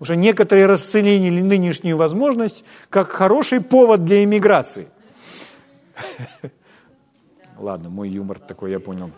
Уже 0.00 0.16
некоторые 0.16 0.66
расценили 0.66 1.40
нынешнюю 1.40 1.96
возможность 1.96 2.64
как 2.88 3.08
хороший 3.08 3.60
повод 3.60 4.04
для 4.04 4.24
иммиграции. 4.24 4.88
Ладно, 7.58 7.90
мой 7.90 8.08
юмор 8.08 8.38
такой, 8.38 8.70
я 8.70 8.80
понял. 8.80 9.10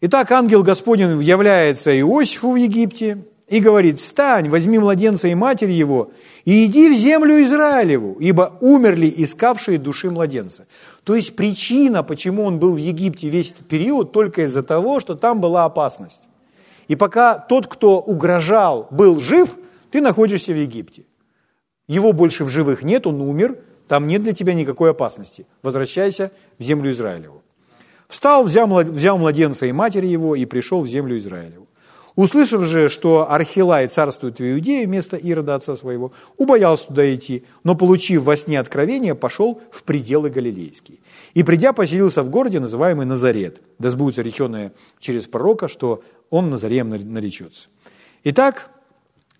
Итак, 0.00 0.30
ангел 0.30 0.62
Господень 0.62 1.20
является 1.20 1.98
Иосифу 1.98 2.52
в 2.52 2.56
Египте 2.56 3.18
и 3.48 3.58
говорит, 3.58 3.98
встань, 3.98 4.48
возьми 4.48 4.78
младенца 4.78 5.26
и 5.26 5.34
матери 5.34 5.72
его, 5.72 6.12
и 6.44 6.66
иди 6.66 6.88
в 6.88 6.96
землю 6.96 7.42
Израилеву, 7.42 8.16
ибо 8.20 8.56
умерли 8.60 9.12
искавшие 9.16 9.78
души 9.78 10.10
младенца. 10.10 10.66
То 11.02 11.16
есть 11.16 11.34
причина, 11.34 12.04
почему 12.04 12.44
он 12.44 12.60
был 12.60 12.74
в 12.74 12.76
Египте 12.76 13.28
весь 13.28 13.50
этот 13.50 13.66
период, 13.66 14.12
только 14.12 14.42
из-за 14.42 14.62
того, 14.62 15.00
что 15.00 15.16
там 15.16 15.40
была 15.40 15.64
опасность. 15.64 16.28
И 16.86 16.94
пока 16.94 17.36
тот, 17.36 17.66
кто 17.66 17.98
угрожал, 17.98 18.86
был 18.92 19.18
жив, 19.18 19.56
ты 19.90 20.00
находишься 20.00 20.52
в 20.52 20.56
Египте. 20.56 21.02
Его 21.88 22.12
больше 22.12 22.44
в 22.44 22.50
живых 22.50 22.84
нет, 22.84 23.06
он 23.06 23.20
умер, 23.20 23.58
там 23.88 24.06
нет 24.06 24.22
для 24.22 24.32
тебя 24.32 24.54
никакой 24.54 24.90
опасности. 24.90 25.46
Возвращайся 25.62 26.30
в 26.58 26.62
землю 26.62 26.92
Израилеву. 26.92 27.42
Встал, 28.08 28.44
взял, 28.44 28.66
младенца 29.18 29.66
и 29.66 29.72
матери 29.72 30.06
его 30.06 30.34
и 30.34 30.44
пришел 30.46 30.82
в 30.82 30.88
землю 30.88 31.16
Израилеву. 31.18 31.68
Услышав 32.16 32.64
же, 32.64 32.88
что 32.88 33.30
Архилай 33.30 33.86
царствует 33.86 34.40
в 34.40 34.42
Иудее 34.42 34.86
вместо 34.86 35.16
Ирода 35.16 35.54
отца 35.54 35.76
своего, 35.76 36.12
убоялся 36.36 36.88
туда 36.88 37.14
идти, 37.14 37.44
но, 37.62 37.76
получив 37.76 38.22
во 38.22 38.36
сне 38.36 38.58
откровение, 38.58 39.14
пошел 39.14 39.60
в 39.70 39.84
пределы 39.84 40.28
Галилейские. 40.28 40.98
И, 41.34 41.44
придя, 41.44 41.72
поселился 41.72 42.24
в 42.24 42.30
городе, 42.30 42.58
называемый 42.58 43.06
Назарет, 43.06 43.60
да 43.78 43.90
сбудется 43.90 44.22
реченное 44.22 44.72
через 44.98 45.28
пророка, 45.28 45.68
что 45.68 46.02
он 46.28 46.50
Назареем 46.50 46.88
наречется. 46.88 47.68
Итак, 48.24 48.68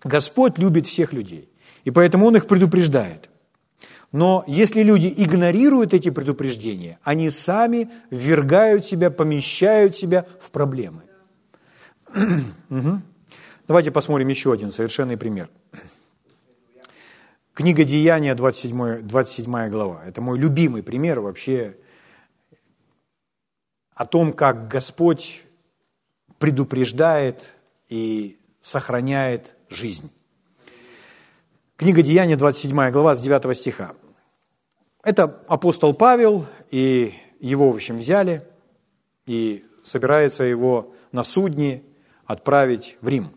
Господь 0.03 0.57
любит 0.57 0.85
всех 0.85 1.11
людей, 1.11 1.49
и 1.83 1.91
поэтому 1.91 2.27
Он 2.27 2.37
их 2.37 2.47
предупреждает. 2.47 3.28
Но 4.11 4.43
если 4.47 4.81
люди 4.81 5.13
игнорируют 5.15 5.93
эти 5.93 6.09
предупреждения, 6.09 6.97
они 7.03 7.29
сами 7.29 7.89
ввергают 8.09 8.85
себя, 8.85 9.11
помещают 9.11 9.95
себя 9.95 10.25
в 10.39 10.49
проблемы. 10.49 11.03
Давайте 13.67 13.91
посмотрим 13.91 14.27
еще 14.29 14.51
один 14.51 14.71
совершенный 14.71 15.15
пример. 15.15 15.49
Книга 17.53 17.83
Деяния, 17.83 18.33
27, 18.33 19.01
27 19.01 19.69
глава. 19.69 20.03
Это 20.05 20.21
мой 20.21 20.39
любимый 20.39 20.81
пример 20.81 21.19
вообще 21.19 21.77
о 23.93 24.05
том, 24.05 24.33
как 24.33 24.69
Господь 24.69 25.43
предупреждает 26.39 27.49
и 27.89 28.39
сохраняет 28.61 29.55
жизнь. 29.69 30.09
Книга 31.79 32.01
Деяния, 32.01 32.35
27 32.35 32.91
глава, 32.91 33.15
с 33.15 33.21
9 33.21 33.55
стиха. 33.55 33.91
Это 35.01 35.41
апостол 35.47 35.93
Павел, 35.93 36.45
и 36.71 37.13
его, 37.39 37.71
в 37.71 37.75
общем, 37.75 37.99
взяли, 37.99 38.43
и 39.25 39.63
собирается 39.85 40.43
его 40.43 40.93
на 41.13 41.23
судне 41.23 41.83
отправить 42.25 42.97
в 42.99 43.07
Рим. 43.07 43.29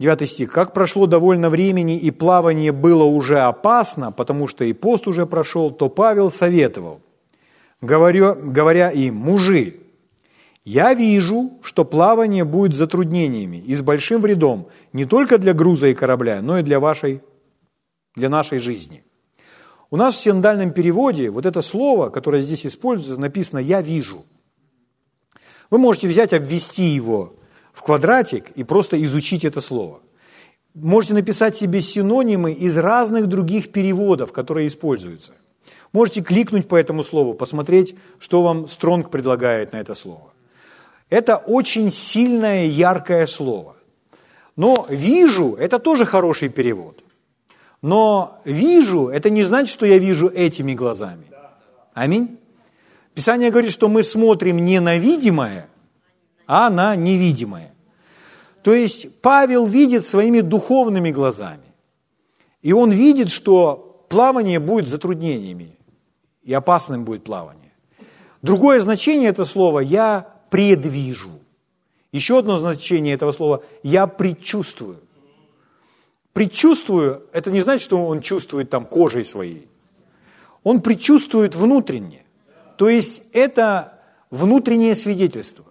9 0.00 0.28
стих. 0.28 0.50
«Как 0.50 0.74
прошло 0.74 1.06
довольно 1.06 1.50
времени, 1.50 1.96
и 1.96 2.10
плавание 2.10 2.72
было 2.72 3.04
уже 3.04 3.38
опасно, 3.38 4.10
потому 4.10 4.48
что 4.48 4.64
и 4.64 4.72
пост 4.72 5.06
уже 5.06 5.24
прошел, 5.24 5.70
то 5.70 5.88
Павел 5.88 6.32
советовал, 6.32 7.00
говоря, 7.80 8.34
говоря 8.34 8.90
им, 8.90 9.14
мужи, 9.14 9.83
я 10.64 10.94
вижу, 10.94 11.52
что 11.62 11.84
плавание 11.84 12.44
будет 12.44 12.74
затруднениями 12.74 13.58
и 13.58 13.74
с 13.74 13.82
большим 13.82 14.22
вредом 14.22 14.68
не 14.92 15.04
только 15.04 15.36
для 15.38 15.52
груза 15.52 15.88
и 15.88 15.94
корабля, 15.94 16.40
но 16.40 16.58
и 16.58 16.62
для 16.62 16.80
вашей, 16.80 17.20
для 18.16 18.30
нашей 18.30 18.58
жизни. 18.58 19.04
У 19.90 19.96
нас 19.96 20.14
в 20.14 20.20
синдальном 20.20 20.72
переводе 20.72 21.30
вот 21.30 21.44
это 21.44 21.60
слово, 21.60 22.08
которое 22.08 22.40
здесь 22.40 22.66
используется, 22.66 23.20
написано 23.20 23.58
«я 23.58 23.82
вижу». 23.82 24.24
Вы 25.70 25.78
можете 25.78 26.08
взять, 26.08 26.32
обвести 26.32 26.84
его 26.84 27.34
в 27.72 27.82
квадратик 27.82 28.50
и 28.50 28.64
просто 28.64 29.02
изучить 29.04 29.44
это 29.44 29.60
слово. 29.60 30.00
Можете 30.74 31.14
написать 31.14 31.56
себе 31.56 31.80
синонимы 31.80 32.52
из 32.52 32.76
разных 32.78 33.26
других 33.26 33.70
переводов, 33.70 34.32
которые 34.32 34.66
используются. 34.66 35.32
Можете 35.92 36.22
кликнуть 36.22 36.68
по 36.68 36.74
этому 36.76 37.04
слову, 37.04 37.34
посмотреть, 37.34 37.94
что 38.18 38.42
вам 38.42 38.66
Стронг 38.66 39.10
предлагает 39.10 39.72
на 39.72 39.76
это 39.76 39.94
слово. 39.94 40.33
Это 41.10 41.36
очень 41.36 41.90
сильное, 41.90 42.66
яркое 42.66 43.26
слово. 43.26 43.76
Но 44.56 44.86
«вижу»– 44.88 45.54
это 45.58 45.78
тоже 45.78 46.04
хороший 46.04 46.48
перевод. 46.48 47.02
Но 47.82 48.40
«вижу»– 48.44 49.08
это 49.12 49.30
не 49.30 49.42
значит, 49.42 49.70
что 49.70 49.86
я 49.86 49.98
вижу 49.98 50.28
этими 50.28 50.74
глазами. 50.74 51.24
Аминь. 51.92 52.38
Писание 53.14 53.50
говорит, 53.50 53.72
что 53.72 53.88
мы 53.88 54.02
смотрим 54.02 54.64
не 54.64 54.80
на 54.80 54.98
видимое, 54.98 55.68
а 56.46 56.70
на 56.70 56.96
невидимое. 56.96 57.72
То 58.62 58.72
есть 58.72 59.20
Павел 59.20 59.66
видит 59.66 60.04
своими 60.04 60.40
духовными 60.40 61.10
глазами. 61.10 61.60
И 62.62 62.72
он 62.72 62.90
видит, 62.90 63.30
что 63.30 64.06
плавание 64.08 64.58
будет 64.58 64.88
затруднениями, 64.88 65.76
и 66.42 66.52
опасным 66.52 67.04
будет 67.04 67.24
плавание. 67.24 67.72
Другое 68.42 68.80
значение 68.80 69.30
этого 69.30 69.46
слова 69.46 69.80
«я 69.80 70.33
предвижу». 70.54 71.40
Еще 72.12 72.38
одно 72.38 72.58
значение 72.58 73.14
этого 73.14 73.32
слова 73.32 73.64
«я 73.82 74.06
предчувствую». 74.06 75.00
Предчувствую– 76.32 77.24
это 77.32 77.50
не 77.50 77.60
значит, 77.60 77.82
что 77.82 78.06
он 78.06 78.20
чувствует 78.20 78.70
там 78.70 78.84
кожей 78.84 79.24
своей. 79.24 79.66
Он 80.62 80.80
предчувствует 80.80 81.56
внутренне. 81.56 82.24
То 82.76 82.88
есть 82.88 83.22
это 83.32 84.00
внутреннее 84.30 84.94
свидетельство. 84.94 85.64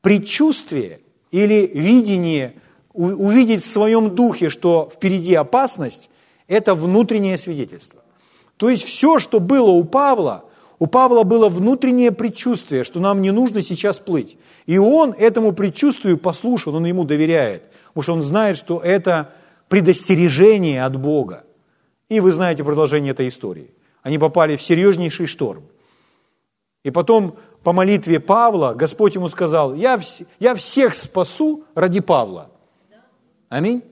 Предчувствие 0.00 1.00
или 1.30 1.70
видение, 1.72 2.54
увидеть 2.92 3.62
в 3.62 3.70
своем 3.70 4.16
духе, 4.16 4.50
что 4.50 4.90
впереди 4.92 5.34
опасность– 5.34 6.10
это 6.48 6.74
внутреннее 6.74 7.38
свидетельство. 7.38 8.02
То 8.56 8.68
есть 8.68 8.82
все, 8.82 9.20
что 9.20 9.38
было 9.38 9.70
у 9.70 9.84
Павла, 9.84 10.44
у 10.78 10.86
Павла 10.86 11.22
было 11.22 11.48
внутреннее 11.48 12.10
предчувствие, 12.10 12.84
что 12.84 13.00
нам 13.00 13.22
не 13.22 13.30
нужно 13.30 13.62
сейчас 13.62 13.98
плыть. 13.98 14.36
И 14.66 14.78
он 14.78 15.12
этому 15.12 15.52
предчувствию 15.52 16.18
послушал, 16.18 16.74
он 16.74 16.84
ему 16.86 17.04
доверяет, 17.04 17.70
потому 17.88 18.02
что 18.02 18.12
он 18.14 18.22
знает, 18.22 18.56
что 18.56 18.80
это 18.80 19.32
предостережение 19.68 20.84
от 20.84 20.96
Бога. 21.00 21.44
И 22.08 22.20
вы 22.20 22.32
знаете 22.32 22.64
продолжение 22.64 23.12
этой 23.12 23.28
истории. 23.28 23.70
Они 24.02 24.18
попали 24.18 24.56
в 24.56 24.62
серьезнейший 24.62 25.26
шторм. 25.26 25.62
И 26.82 26.90
потом 26.90 27.36
по 27.62 27.72
молитве 27.72 28.20
Павла 28.20 28.74
Господь 28.74 29.14
ему 29.14 29.28
сказал, 29.28 29.74
я, 29.74 29.98
я 30.38 30.54
всех 30.54 30.94
спасу 30.94 31.64
ради 31.74 32.00
Павла. 32.00 32.50
Аминь. 33.48 33.82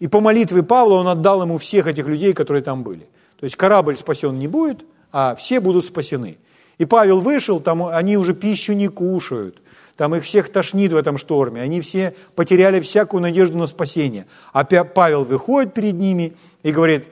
И 0.00 0.06
по 0.06 0.20
молитве 0.20 0.62
Павла 0.62 0.94
он 0.94 1.08
отдал 1.08 1.42
ему 1.42 1.58
всех 1.58 1.86
этих 1.86 2.06
людей, 2.06 2.32
которые 2.32 2.62
там 2.62 2.82
были. 2.82 3.06
То 3.38 3.44
есть 3.44 3.56
корабль 3.56 3.96
спасен 3.96 4.38
не 4.38 4.48
будет, 4.48 4.84
а 5.12 5.34
все 5.34 5.60
будут 5.60 5.84
спасены. 5.84 6.38
И 6.78 6.84
Павел 6.84 7.20
вышел, 7.20 7.60
там 7.60 7.84
они 7.86 8.16
уже 8.16 8.34
пищу 8.34 8.72
не 8.72 8.88
кушают, 8.88 9.60
там 9.96 10.14
их 10.14 10.24
всех 10.24 10.48
тошнит 10.50 10.92
в 10.92 10.96
этом 10.96 11.18
шторме, 11.18 11.60
они 11.60 11.80
все 11.80 12.14
потеряли 12.36 12.80
всякую 12.80 13.20
надежду 13.20 13.58
на 13.58 13.66
спасение. 13.66 14.26
А 14.52 14.64
Павел 14.64 15.24
выходит 15.24 15.74
перед 15.74 15.94
ними 15.94 16.36
и 16.62 16.70
говорит, 16.70 17.08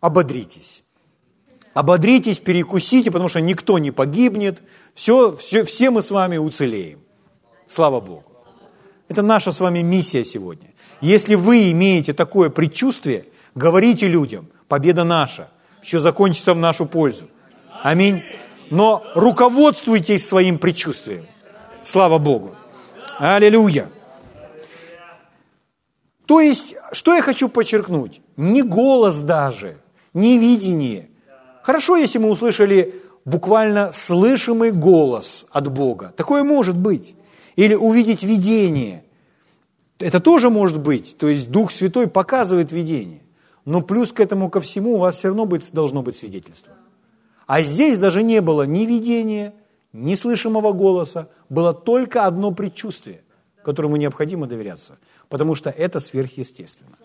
ободритесь. 0.00 0.82
Ободритесь, 1.72 2.38
перекусите, 2.38 3.10
потому 3.10 3.28
что 3.28 3.40
никто 3.40 3.78
не 3.78 3.90
погибнет, 3.90 4.62
все, 4.94 5.34
все, 5.36 5.64
все 5.64 5.90
мы 5.90 6.02
с 6.02 6.10
вами 6.10 6.36
уцелеем. 6.36 7.00
Слава 7.66 8.00
Богу. 8.00 8.24
Это 9.08 9.22
наша 9.22 9.52
с 9.52 9.60
вами 9.60 9.80
миссия 9.80 10.24
сегодня. 10.24 10.72
Если 11.00 11.34
вы 11.34 11.70
имеете 11.72 12.12
такое 12.12 12.50
предчувствие, 12.50 13.26
говорите 13.54 14.08
людям, 14.08 14.48
победа 14.68 15.04
наша– 15.04 15.48
все 15.86 16.00
закончится 16.00 16.52
в 16.52 16.58
нашу 16.58 16.84
пользу. 16.86 17.28
Аминь. 17.86 18.24
Но 18.70 19.04
руководствуйтесь 19.14 20.26
своим 20.26 20.58
предчувствием. 20.58 21.24
Слава 21.82 22.18
Богу. 22.18 22.56
Аллилуйя. 23.18 23.88
То 26.26 26.40
есть, 26.40 26.74
что 26.90 27.14
я 27.14 27.22
хочу 27.22 27.48
подчеркнуть? 27.48 28.20
Не 28.36 28.62
голос 28.62 29.20
даже, 29.20 29.76
не 30.14 30.36
видение. 30.36 31.10
Хорошо, 31.62 31.96
если 31.96 32.18
мы 32.18 32.28
услышали 32.28 32.92
буквально 33.24 33.92
слышимый 33.92 34.72
голос 34.72 35.46
от 35.52 35.70
Бога. 35.70 36.12
Такое 36.16 36.42
может 36.42 36.76
быть. 36.76 37.14
Или 37.54 37.74
увидеть 37.74 38.24
видение. 38.24 39.04
Это 40.00 40.18
тоже 40.18 40.50
может 40.50 40.80
быть. 40.80 41.16
То 41.18 41.28
есть 41.28 41.52
Дух 41.52 41.70
Святой 41.70 42.08
показывает 42.08 42.72
видение 42.72 43.20
но 43.66 43.82
плюс 43.82 44.12
к 44.12 44.20
этому 44.20 44.48
ко 44.48 44.60
всему 44.60 44.94
у 44.94 44.98
вас 44.98 45.16
все 45.16 45.28
равно 45.28 45.44
быть, 45.44 45.70
должно 45.72 46.02
быть 46.02 46.16
свидетельство. 46.16 46.72
А 47.46 47.62
здесь 47.62 47.98
даже 47.98 48.22
не 48.22 48.40
было 48.40 48.64
ни 48.64 48.84
видения, 48.84 49.54
ни 49.92 50.14
слышимого 50.14 50.72
голоса, 50.72 51.28
было 51.48 51.72
только 51.72 52.26
одно 52.26 52.52
предчувствие, 52.52 53.22
которому 53.62 53.96
необходимо 53.96 54.46
доверяться, 54.46 54.98
потому 55.28 55.54
что 55.54 55.70
это 55.70 56.00
сверхъестественно. 56.00 56.96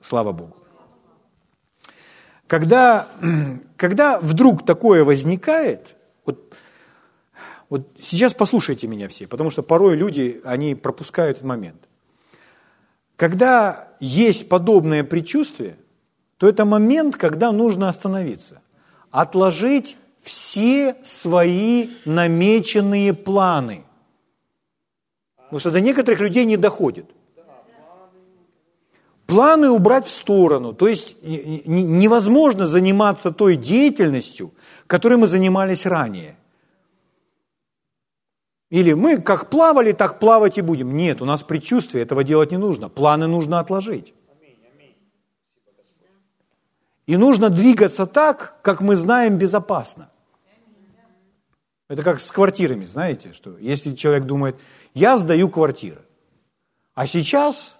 Слава 0.00 0.32
Богу. 0.32 0.56
Когда, 2.46 3.08
когда 3.76 4.20
вдруг 4.20 4.66
такое 4.66 5.02
возникает, 5.02 5.96
вот, 6.26 6.54
вот 7.70 7.88
сейчас 7.98 8.34
послушайте 8.34 8.86
меня 8.86 9.08
все, 9.08 9.26
потому 9.26 9.50
что 9.50 9.62
порой 9.62 9.96
люди, 9.96 10.40
они 10.44 10.74
пропускают 10.74 11.38
этот 11.38 11.46
момент– 11.46 11.88
когда 13.16 13.88
есть 14.00 14.48
подобное 14.48 15.04
предчувствие, 15.04 15.76
то 16.36 16.48
это 16.48 16.64
момент, 16.64 17.16
когда 17.16 17.52
нужно 17.52 17.88
остановиться, 17.88 18.60
отложить 19.14 19.96
все 20.20 20.96
свои 21.04 21.88
намеченные 22.04 23.14
планы. 23.14 23.84
Потому 25.36 25.60
что 25.60 25.70
до 25.70 25.80
некоторых 25.80 26.18
людей 26.18 26.44
не 26.44 26.56
доходит. 26.56 27.06
Планы 29.26 29.70
убрать 29.70 30.06
в 30.06 30.10
сторону. 30.10 30.72
То 30.72 30.88
есть 30.88 31.16
невозможно 31.22 32.66
заниматься 32.66 33.30
той 33.30 33.54
деятельностью, 33.56 34.52
которой 34.88 35.16
мы 35.16 35.28
занимались 35.28 35.86
ранее. 35.86 36.36
Или 38.70 38.94
мы 38.94 39.18
как 39.18 39.48
плавали, 39.48 39.92
так 39.92 40.18
плавать 40.18 40.58
и 40.58 40.62
будем. 40.62 40.96
Нет, 40.96 41.22
у 41.22 41.24
нас 41.24 41.44
предчувствие, 41.44 42.02
этого 42.02 42.24
делать 42.24 42.50
не 42.50 42.58
нужно. 42.58 42.88
Планы 42.88 43.28
нужно 43.28 43.60
отложить. 43.60 44.12
И 47.06 47.16
нужно 47.16 47.50
двигаться 47.50 48.06
так, 48.06 48.56
как 48.62 48.80
мы 48.80 48.96
знаем, 48.96 49.36
безопасно. 49.36 50.10
Это 51.88 52.02
как 52.02 52.18
с 52.18 52.30
квартирами, 52.30 52.86
знаете, 52.86 53.32
что 53.32 53.58
если 53.58 53.94
человек 53.94 54.24
думает, 54.24 54.56
я 54.94 55.18
сдаю 55.18 55.50
квартиру, 55.50 56.00
а 56.94 57.06
сейчас 57.06 57.78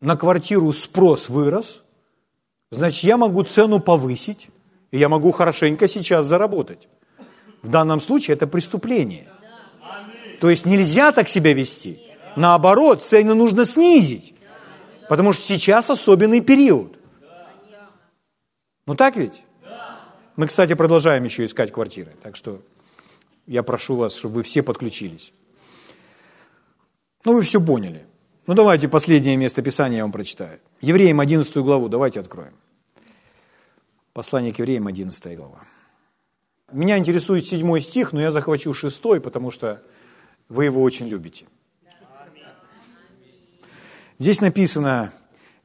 на 0.00 0.16
квартиру 0.16 0.72
спрос 0.72 1.28
вырос, 1.28 1.82
значит, 2.70 3.04
я 3.04 3.18
могу 3.18 3.42
цену 3.42 3.78
повысить, 3.78 4.48
и 4.90 4.98
я 4.98 5.08
могу 5.08 5.32
хорошенько 5.32 5.86
сейчас 5.86 6.26
заработать. 6.26 6.88
В 7.62 7.68
данном 7.68 8.00
случае 8.00 8.36
это 8.36 8.46
преступление. 8.46 9.28
То 10.40 10.50
есть 10.50 10.66
нельзя 10.66 11.12
так 11.12 11.28
себя 11.28 11.52
вести. 11.52 12.00
Наоборот, 12.36 13.02
цены 13.02 13.34
нужно 13.34 13.64
снизить. 13.64 14.33
Потому 15.08 15.32
что 15.32 15.42
сейчас 15.42 15.90
особенный 15.90 16.40
период. 16.40 16.98
Ну 18.86 18.94
так 18.94 19.16
ведь? 19.16 19.42
Мы, 20.36 20.46
кстати, 20.46 20.74
продолжаем 20.74 21.24
еще 21.24 21.44
искать 21.44 21.72
квартиры. 21.72 22.12
Так 22.22 22.36
что 22.36 22.60
я 23.46 23.62
прошу 23.62 23.96
вас, 23.96 24.16
чтобы 24.16 24.36
вы 24.36 24.42
все 24.42 24.62
подключились. 24.62 25.32
Ну, 27.24 27.34
вы 27.34 27.42
все 27.42 27.60
поняли. 27.60 28.04
Ну, 28.46 28.54
давайте 28.54 28.88
последнее 28.88 29.36
место 29.36 29.62
Писания 29.62 29.98
я 29.98 30.04
вам 30.04 30.12
прочитаю. 30.12 30.58
Евреям 30.80 31.20
11 31.20 31.56
главу 31.56 31.88
давайте 31.88 32.20
откроем. 32.20 32.52
Послание 34.12 34.52
к 34.52 34.58
евреям 34.58 34.86
11 34.86 35.36
глава. 35.36 35.62
Меня 36.72 36.98
интересует 36.98 37.46
седьмой 37.46 37.80
стих, 37.80 38.12
но 38.12 38.20
я 38.20 38.30
захвачу 38.30 38.74
шестой, 38.74 39.20
потому 39.20 39.50
что 39.50 39.82
вы 40.48 40.66
его 40.66 40.82
очень 40.82 41.08
любите. 41.08 41.46
Здесь 44.18 44.40
написано, 44.40 45.12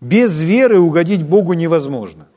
без 0.01 0.41
веры 0.41 0.79
угодить 0.79 1.23
Богу 1.23 1.53
невозможно. 1.53 2.27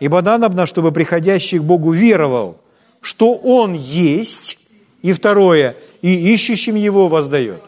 Ибо 0.00 0.22
надобно, 0.22 0.66
чтобы 0.66 0.92
приходящий 0.92 1.58
к 1.58 1.62
Богу 1.62 1.92
веровал, 1.92 2.60
что 3.00 3.34
Он 3.34 3.74
есть, 3.74 4.68
и 5.02 5.12
второе, 5.12 5.76
и 6.02 6.32
ищущим 6.32 6.74
Его 6.74 7.08
воздает. 7.08 7.62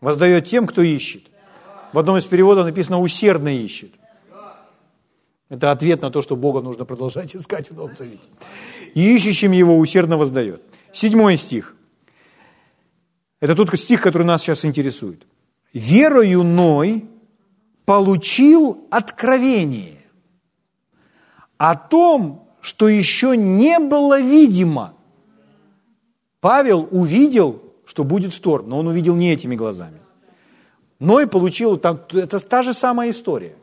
Воздает 0.00 0.46
тем, 0.46 0.66
кто 0.66 0.82
ищет. 0.82 1.22
В 1.92 1.98
одном 1.98 2.18
из 2.18 2.26
переводов 2.26 2.66
написано 2.66 3.00
«усердно 3.00 3.54
ищет». 3.54 3.90
Это 5.48 5.70
ответ 5.70 6.02
на 6.02 6.10
то, 6.10 6.20
что 6.20 6.36
Бога 6.36 6.60
нужно 6.60 6.84
продолжать 6.84 7.34
искать 7.36 7.70
в 7.70 7.74
Новом 7.74 7.96
Завете. 7.96 8.28
И 8.94 9.14
ищущим 9.14 9.52
его 9.52 9.78
усердно 9.78 10.16
воздает. 10.16 10.62
Седьмой 10.92 11.36
стих. 11.36 11.74
Это 13.40 13.54
тот 13.54 13.74
стих, 13.78 14.02
который 14.02 14.24
нас 14.24 14.42
сейчас 14.42 14.64
интересует. 14.64 15.26
«Верою 15.72 16.42
Ной 16.42 17.04
получил 17.84 18.86
откровение 18.90 19.96
о 21.56 21.76
том, 21.76 22.48
что 22.60 22.88
еще 22.88 23.36
не 23.36 23.78
было 23.78 24.20
видимо». 24.20 24.94
Павел 26.40 26.88
увидел, 26.90 27.62
что 27.84 28.04
будет 28.04 28.32
шторм, 28.32 28.68
но 28.68 28.78
он 28.78 28.86
увидел 28.86 29.16
не 29.16 29.32
этими 29.32 29.56
глазами. 29.56 29.98
Ной 31.00 31.26
получил, 31.26 31.76
это 31.76 32.38
та 32.40 32.62
же 32.62 32.74
самая 32.74 33.10
история. 33.10 33.54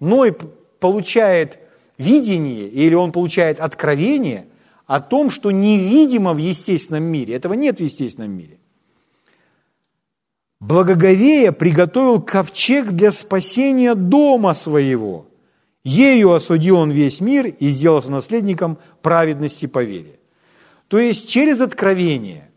Ной 0.00 0.36
получает 0.78 1.58
видение 1.98 2.68
или 2.68 2.94
он 2.94 3.12
получает 3.12 3.60
откровение 3.60 4.46
о 4.86 5.00
том, 5.00 5.30
что 5.30 5.50
невидимо 5.50 6.34
в 6.34 6.38
естественном 6.38 7.04
мире. 7.04 7.34
Этого 7.34 7.54
нет 7.54 7.78
в 7.78 7.82
естественном 7.82 8.32
мире. 8.32 8.58
Благоговея 10.62 11.50
приготовил 11.50 12.22
ковчег 12.22 12.92
для 12.92 13.10
спасения 13.10 13.96
дома 13.96 14.54
своего. 14.54 15.26
Ею 15.82 16.32
осудил 16.32 16.76
он 16.76 16.92
весь 16.92 17.20
мир 17.20 17.48
и 17.48 17.68
сделался 17.68 18.12
наследником 18.12 18.78
праведности 19.02 19.66
по 19.66 19.82
вере. 19.82 20.20
То 20.86 21.00
есть 21.00 21.28
через 21.28 21.60
откровение, 21.60 22.48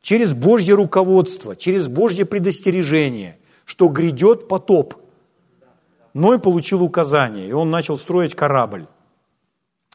через 0.00 0.32
Божье 0.32 0.74
руководство, 0.74 1.54
через 1.54 1.86
Божье 1.86 2.24
предостережение, 2.24 3.38
что 3.64 3.86
грядет 3.86 4.48
потоп. 4.48 4.94
Ной 6.14 6.40
получил 6.40 6.82
указание, 6.82 7.48
и 7.48 7.52
он 7.52 7.70
начал 7.70 7.96
строить 7.96 8.34
корабль. 8.34 8.88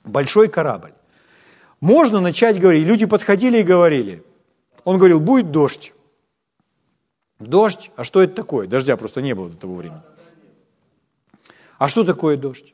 Большой 0.05 0.47
корабль. 0.47 0.93
Можно 1.81 2.21
начать 2.21 2.61
говорить. 2.61 2.87
Люди 2.87 3.05
подходили 3.05 3.57
и 3.57 3.63
говорили. 3.63 4.23
Он 4.85 4.97
говорил, 4.97 5.19
будет 5.19 5.51
дождь. 5.51 5.91
Дождь? 7.39 7.91
А 7.95 8.03
что 8.03 8.21
это 8.21 8.33
такое? 8.33 8.67
Дождя 8.67 8.97
просто 8.97 9.21
не 9.21 9.35
было 9.35 9.49
до 9.49 9.57
того 9.57 9.75
времени. 9.75 10.01
А 11.77 11.89
что 11.89 12.03
такое 12.03 12.37
дождь? 12.37 12.73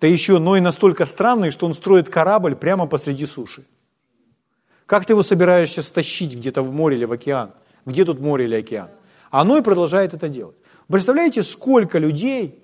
Да 0.00 0.06
еще 0.06 0.38
Ной 0.38 0.60
настолько 0.60 1.06
странный, 1.06 1.50
что 1.50 1.66
он 1.66 1.72
строит 1.72 2.10
корабль 2.10 2.56
прямо 2.56 2.86
посреди 2.86 3.24
суши. 3.26 3.66
Как 4.86 5.06
ты 5.06 5.14
его 5.14 5.22
собираешься 5.22 5.82
стащить 5.82 6.34
где-то 6.34 6.62
в 6.62 6.72
море 6.72 6.96
или 6.96 7.06
в 7.06 7.12
океан? 7.12 7.52
Где 7.86 8.04
тут 8.04 8.20
море 8.20 8.44
или 8.44 8.56
океан? 8.56 8.90
А 9.30 9.44
Ной 9.44 9.62
продолжает 9.62 10.12
это 10.12 10.28
делать. 10.28 10.56
Представляете, 10.88 11.42
сколько 11.42 11.98
людей, 11.98 12.62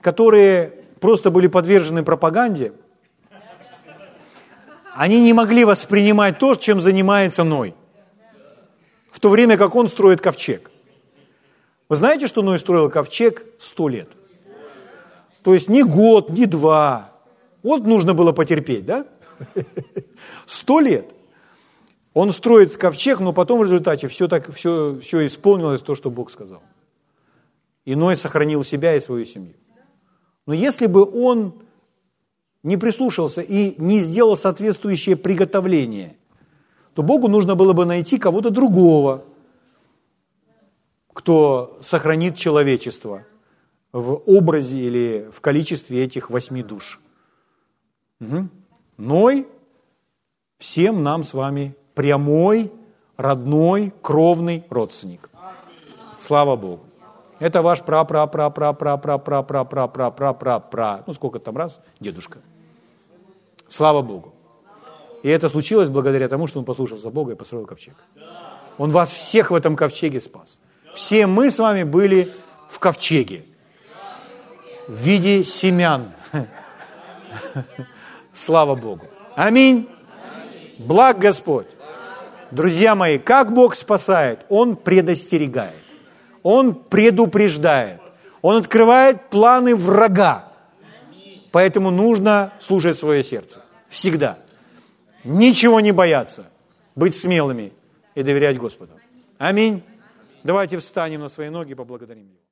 которые 0.00 0.70
просто 1.00 1.30
были 1.30 1.46
подвержены 1.46 2.02
пропаганде, 2.02 2.72
они 4.94 5.20
не 5.22 5.32
могли 5.32 5.64
воспринимать 5.64 6.38
то, 6.38 6.54
чем 6.56 6.80
занимается 6.80 7.44
Ной, 7.44 7.74
то 9.24 9.30
время 9.30 9.56
как 9.56 9.74
он 9.74 9.88
строит 9.88 10.20
ковчег. 10.20 10.70
Вы 11.88 11.96
знаете, 11.96 12.26
что 12.26 12.42
Ной 12.42 12.58
строил 12.58 12.90
ковчег 12.90 13.42
сто 13.58 13.88
лет? 13.88 14.10
То 15.42 15.54
есть 15.54 15.70
не 15.70 15.82
год, 15.82 16.28
не 16.28 16.44
два. 16.44 17.10
Вот 17.62 17.86
нужно 17.86 18.12
было 18.12 18.32
потерпеть, 18.32 18.84
да? 18.84 19.06
Сто 20.44 20.78
лет. 20.78 21.14
Он 22.12 22.32
строит 22.32 22.76
ковчег, 22.76 23.20
но 23.20 23.32
потом 23.32 23.60
в 23.60 23.64
результате 23.64 24.08
все, 24.08 24.28
так, 24.28 24.52
все, 24.52 24.98
все 25.00 25.24
исполнилось 25.24 25.80
то, 25.80 25.94
что 25.94 26.10
Бог 26.10 26.30
сказал. 26.30 26.62
Иной 27.86 28.18
сохранил 28.18 28.62
себя 28.62 28.94
и 28.94 29.00
свою 29.00 29.24
семью. 29.24 29.54
Но 30.44 30.52
если 30.52 30.86
бы 30.86 31.02
он 31.02 31.54
не 32.62 32.76
прислушался 32.76 33.40
и 33.40 33.74
не 33.80 34.00
сделал 34.00 34.36
соответствующее 34.36 35.16
приготовление, 35.16 36.18
то 36.94 37.02
Богу 37.02 37.28
нужно 37.28 37.56
было 37.56 37.72
бы 37.72 37.84
найти 37.84 38.18
кого-то 38.18 38.50
другого, 38.50 39.24
кто 41.12 41.78
сохранит 41.82 42.36
человечество 42.36 43.24
в 43.92 44.14
образе 44.26 44.78
или 44.78 45.30
в 45.32 45.40
количестве 45.40 46.04
этих 46.04 46.30
восьми 46.30 46.62
душ. 46.62 47.00
Угу. 48.20 48.48
Ной 48.96 49.46
всем 50.58 51.02
нам 51.02 51.24
с 51.24 51.34
вами 51.34 51.76
прямой, 51.94 52.72
родной, 53.16 53.92
кровный 54.02 54.64
родственник. 54.70 55.30
Слава 56.20 56.56
Богу. 56.56 56.84
Это 57.40 57.62
ваш 57.62 57.82
пра 57.82 58.04
пра 58.04 58.26
пра 58.26 58.50
пра 58.50 58.72
пра 58.72 58.96
пра 58.96 59.18
пра 59.18 59.42
пра 59.42 59.64
пра 59.64 59.88
пра 59.88 60.10
пра 60.10 60.32
пра 60.32 60.60
пра 60.60 61.04
ну 61.06 61.12
сколько 61.12 61.40
там 61.40 61.56
раз, 61.56 61.80
дедушка. 61.98 62.38
Слава 63.68 64.02
Богу. 64.02 64.32
И 65.24 65.28
это 65.30 65.48
случилось 65.48 65.88
благодаря 65.88 66.28
тому, 66.28 66.46
что 66.46 66.58
он 66.58 66.66
послушался 66.66 67.08
Бога 67.08 67.32
и 67.32 67.34
построил 67.34 67.64
ковчег. 67.64 67.94
Он 68.76 68.90
вас 68.90 69.10
всех 69.10 69.50
в 69.50 69.54
этом 69.54 69.74
ковчеге 69.74 70.20
спас. 70.20 70.58
Все 70.94 71.26
мы 71.26 71.50
с 71.50 71.58
вами 71.58 71.82
были 71.82 72.28
в 72.68 72.78
ковчеге 72.78 73.46
в 74.86 74.94
виде 74.94 75.42
семян. 75.42 76.12
Слава 78.34 78.74
Богу. 78.74 79.06
Аминь. 79.34 79.88
Благ 80.78 81.18
Господь. 81.18 81.68
Друзья 82.50 82.94
мои, 82.94 83.18
как 83.18 83.54
Бог 83.54 83.76
спасает? 83.76 84.40
Он 84.50 84.76
предостерегает. 84.76 85.72
Он 86.42 86.74
предупреждает. 86.74 88.02
Он 88.42 88.56
открывает 88.56 89.30
планы 89.30 89.74
врага. 89.74 90.52
Поэтому 91.50 91.90
нужно 91.90 92.52
слушать 92.60 92.98
свое 92.98 93.24
сердце. 93.24 93.62
Всегда. 93.88 94.36
Ничего 95.24 95.80
не 95.80 95.92
бояться. 95.92 96.50
Быть 96.94 97.16
смелыми 97.16 97.72
и 98.14 98.22
доверять 98.22 98.58
Господу. 98.58 98.92
Аминь. 99.38 99.82
Давайте 100.42 100.78
встанем 100.78 101.20
на 101.20 101.28
свои 101.28 101.48
ноги 101.48 101.72
и 101.72 101.74
поблагодарим 101.74 102.24
Его. 102.24 102.43